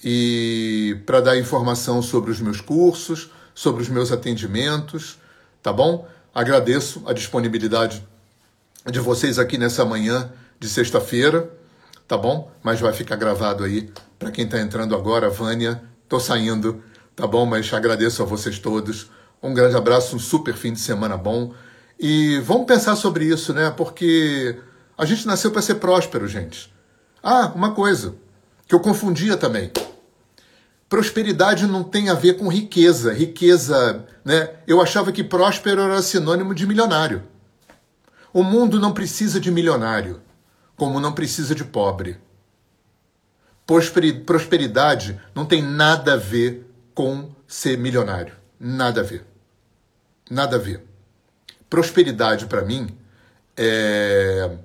e 0.03 1.01
para 1.07 1.21
dar 1.21 1.39
informação 1.39 2.03
sobre 2.03 2.31
os 2.31 2.41
meus 2.41 2.61
cursos, 2.61 3.31
sobre 3.55 3.83
os 3.83 3.89
meus 3.89 4.11
atendimentos, 4.11 5.19
tá 5.63 5.73
bom? 5.73 6.09
Agradeço 6.35 7.03
a 7.07 7.13
disponibilidade 7.13 8.07
de 8.91 8.99
vocês 8.99 9.39
aqui 9.39 9.57
nessa 9.57 9.85
manhã 9.85 10.33
de 10.59 10.69
sexta-feira, 10.69 11.51
tá 12.09 12.17
bom? 12.17 12.51
Mas 12.63 12.81
vai 12.81 12.93
ficar 12.93 13.17
gravado 13.17 13.63
aí 13.63 13.91
para 14.19 14.31
quem 14.31 14.45
está 14.45 14.61
entrando 14.61 14.95
agora, 14.95 15.31
Vânia. 15.31 15.83
Tô 16.09 16.19
saindo, 16.19 16.83
tá 17.15 17.27
bom? 17.27 17.47
Mas 17.47 17.73
agradeço 17.73 18.23
a 18.23 18.27
vocês 18.27 18.59
todos. 18.59 19.11
Um 19.43 19.55
grande 19.55 19.77
abraço, 19.77 20.17
um 20.17 20.19
super 20.19 20.55
fim 20.55 20.73
de 20.73 20.81
semana 20.81 21.17
bom. 21.17 21.53
E 21.99 22.41
vamos 22.41 22.67
pensar 22.67 22.97
sobre 22.97 23.25
isso, 23.25 23.53
né? 23.53 23.71
Porque 23.71 24.59
a 24.99 25.05
gente 25.05 25.27
nasceu 25.27 25.51
para 25.51 25.63
ser 25.63 25.77
próspero, 25.77 26.27
gente. 26.27 26.73
Ah, 27.23 27.53
uma 27.55 27.73
coisa 27.73 28.15
que 28.67 28.75
eu 28.75 28.81
confundia 28.81 29.37
também. 29.37 29.71
Prosperidade 30.89 31.67
não 31.67 31.85
tem 31.85 32.11
a 32.11 32.15
ver 32.15 32.35
com 32.35 32.49
riqueza. 32.49 33.13
Riqueza, 33.13 34.05
né? 34.25 34.51
Eu 34.67 34.81
achava 34.81 35.13
que 35.13 35.23
próspero 35.23 35.81
era 35.81 36.03
sinônimo 36.03 36.55
de 36.55 36.67
milionário. 36.67 37.23
O 38.33 38.43
mundo 38.43 38.81
não 38.81 38.93
precisa 38.93 39.39
de 39.39 39.51
milionário, 39.51 40.23
como 40.77 40.99
não 40.99 41.13
precisa 41.13 41.55
de 41.55 41.65
pobre. 41.65 42.19
Prosperidade 44.27 45.21
não 45.35 45.45
tem 45.45 45.63
nada 45.63 46.15
a 46.15 46.17
ver 46.17 46.67
com 46.95 47.31
ser 47.47 47.77
milionário. 47.77 48.35
Nada 48.59 49.01
a 49.01 49.05
ver. 49.05 49.25
Nada 50.31 50.57
a 50.57 50.59
ver. 50.59 50.85
Prosperidade, 51.69 52.47
para 52.47 52.63
mim, 52.63 52.97
é 53.57 54.57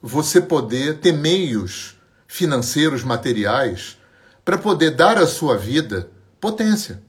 você 0.00 0.40
poder 0.40 0.98
ter 0.98 1.12
meios 1.12 1.96
financeiros, 2.26 3.04
materiais 3.04 3.96
para 4.44 4.58
poder 4.58 4.90
dar 4.90 5.16
à 5.16 5.26
sua 5.26 5.56
vida 5.56 6.10
potência. 6.40 7.00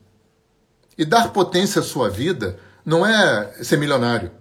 E 0.95 1.03
dar 1.03 1.33
potência 1.33 1.81
à 1.81 1.83
sua 1.83 2.09
vida 2.09 2.59
não 2.85 3.03
é 3.03 3.51
ser 3.63 3.77
milionário. 3.77 4.31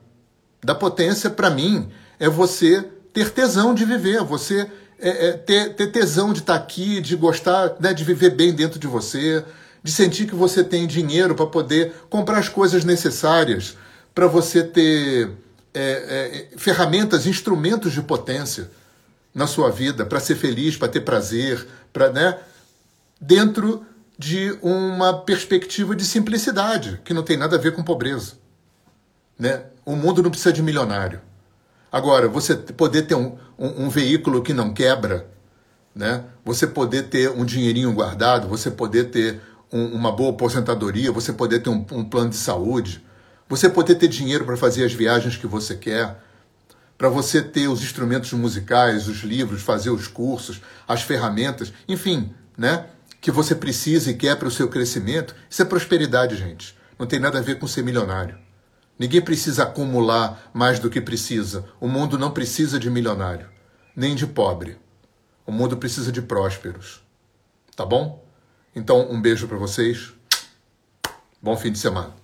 Dar 0.65 0.75
potência, 0.75 1.29
para 1.29 1.51
mim, 1.51 1.91
é 2.19 2.29
você 2.29 2.85
ter 3.13 3.31
tesão 3.31 3.75
de 3.75 3.85
viver, 3.85 4.23
você 4.23 4.71
é, 4.99 5.29
é, 5.29 5.33
ter, 5.33 5.75
ter, 5.75 5.89
tesão 5.89 6.33
de 6.33 6.39
estar 6.39 6.57
tá 6.57 6.65
aqui, 6.65 7.01
de 7.01 7.17
gostar, 7.17 7.75
né, 7.81 7.93
de 7.93 8.05
viver 8.05 8.31
bem 8.31 8.53
dentro 8.53 8.79
de 8.79 8.87
você, 8.87 9.45
de 9.83 9.91
sentir 9.91 10.27
que 10.27 10.35
você 10.35 10.63
tem 10.63 10.87
dinheiro 10.87 11.35
para 11.35 11.47
poder 11.47 11.93
comprar 12.09 12.39
as 12.39 12.49
coisas 12.49 12.85
necessárias, 12.85 13.77
para 14.15 14.29
você 14.29 14.63
ter 14.63 15.31
é, 15.75 16.49
é 16.53 16.59
ferramentas, 16.59 17.27
instrumentos 17.27 17.93
de 17.93 18.01
potência 18.01 18.71
na 19.35 19.47
sua 19.47 19.71
vida, 19.71 20.07
para 20.07 20.21
ser 20.21 20.37
feliz, 20.37 20.77
para 20.77 20.89
ter 20.89 21.01
prazer, 21.01 21.67
para, 21.93 22.13
né? 22.13 22.39
dentro 23.21 23.85
de 24.19 24.57
uma 24.63 25.23
perspectiva 25.23 25.97
de 25.97 26.05
simplicidade, 26.05 27.01
que 27.05 27.15
não 27.15 27.23
tem 27.23 27.37
nada 27.37 27.57
a 27.57 27.59
ver 27.59 27.73
com 27.73 27.83
pobreza. 27.83 28.35
Né? 29.39 29.65
O 29.85 29.97
mundo 29.97 30.23
não 30.23 30.31
precisa 30.31 30.53
de 30.53 30.63
milionário. 30.63 31.21
Agora, 31.91 32.29
você 32.29 32.55
poder 32.55 33.03
ter 33.03 33.15
um, 33.15 33.37
um, 33.59 33.85
um 33.85 33.89
veículo 33.89 34.43
que 34.43 34.55
não 34.55 34.73
quebra, 34.73 35.27
né? 35.95 36.25
você 36.45 36.67
poder 36.67 37.09
ter 37.09 37.31
um 37.31 37.45
dinheirinho 37.45 37.93
guardado, 37.93 38.49
você 38.49 38.71
poder 38.71 39.11
ter 39.11 39.41
um, 39.71 39.87
uma 39.87 40.11
boa 40.11 40.31
aposentadoria, 40.31 41.13
você 41.13 41.33
poder 41.33 41.61
ter 41.61 41.71
um, 41.71 41.85
um 41.93 42.05
plano 42.05 42.31
de 42.31 42.37
saúde, 42.37 43.05
você 43.49 43.69
poder 43.69 43.97
ter 43.97 44.09
dinheiro 44.09 44.45
para 44.45 44.57
fazer 44.57 44.85
as 44.85 44.95
viagens 44.95 45.37
que 45.37 45.47
você 45.47 45.75
quer, 45.75 46.19
para 46.97 47.09
você 47.09 47.43
ter 47.43 47.69
os 47.69 47.83
instrumentos 47.83 48.33
musicais, 48.33 49.09
os 49.09 49.19
livros, 49.23 49.61
fazer 49.61 49.91
os 49.91 50.07
cursos, 50.07 50.63
as 50.87 51.03
ferramentas, 51.03 51.73
enfim, 51.89 52.33
né? 52.57 52.87
que 53.21 53.31
você 53.31 53.55
precisa 53.55 54.11
e 54.11 54.15
quer 54.15 54.37
para 54.37 54.49
o 54.49 54.51
seu 54.51 54.69
crescimento, 54.69 55.35
isso 55.49 55.63
é 55.63 55.65
prosperidade, 55.65 56.37
gente. 56.37 56.77
Não 56.99 57.07
tem 57.07 57.21
nada 57.21 57.39
a 57.39 57.43
ver 57.43 57.59
com 57.59 57.67
ser 57.67 57.83
milionário. 57.83 58.42
Ninguém 58.99 59.21
precisa 59.21 59.65
acumular 59.65 60.51
mais 60.53 60.79
do 60.79 60.91
que 60.91 61.01
precisa. 61.01 61.65
O 61.81 61.89
mundo 61.89 62.19
não 62.19 62.31
precisa 62.31 62.79
de 62.79 62.91
milionário, 62.91 63.49
nem 63.97 64.15
de 64.15 64.27
pobre. 64.27 64.79
O 65.47 65.51
mundo 65.51 65.77
precisa 65.77 66.13
de 66.13 66.23
prósperos. 66.23 67.03
Tá 67.75 67.85
bom? 67.85 68.25
Então, 68.75 69.11
um 69.11 69.21
beijo 69.21 69.49
para 69.49 69.59
vocês. 69.59 70.13
Bom 71.41 71.57
fim 71.57 71.73
de 71.73 71.79
semana. 71.79 72.22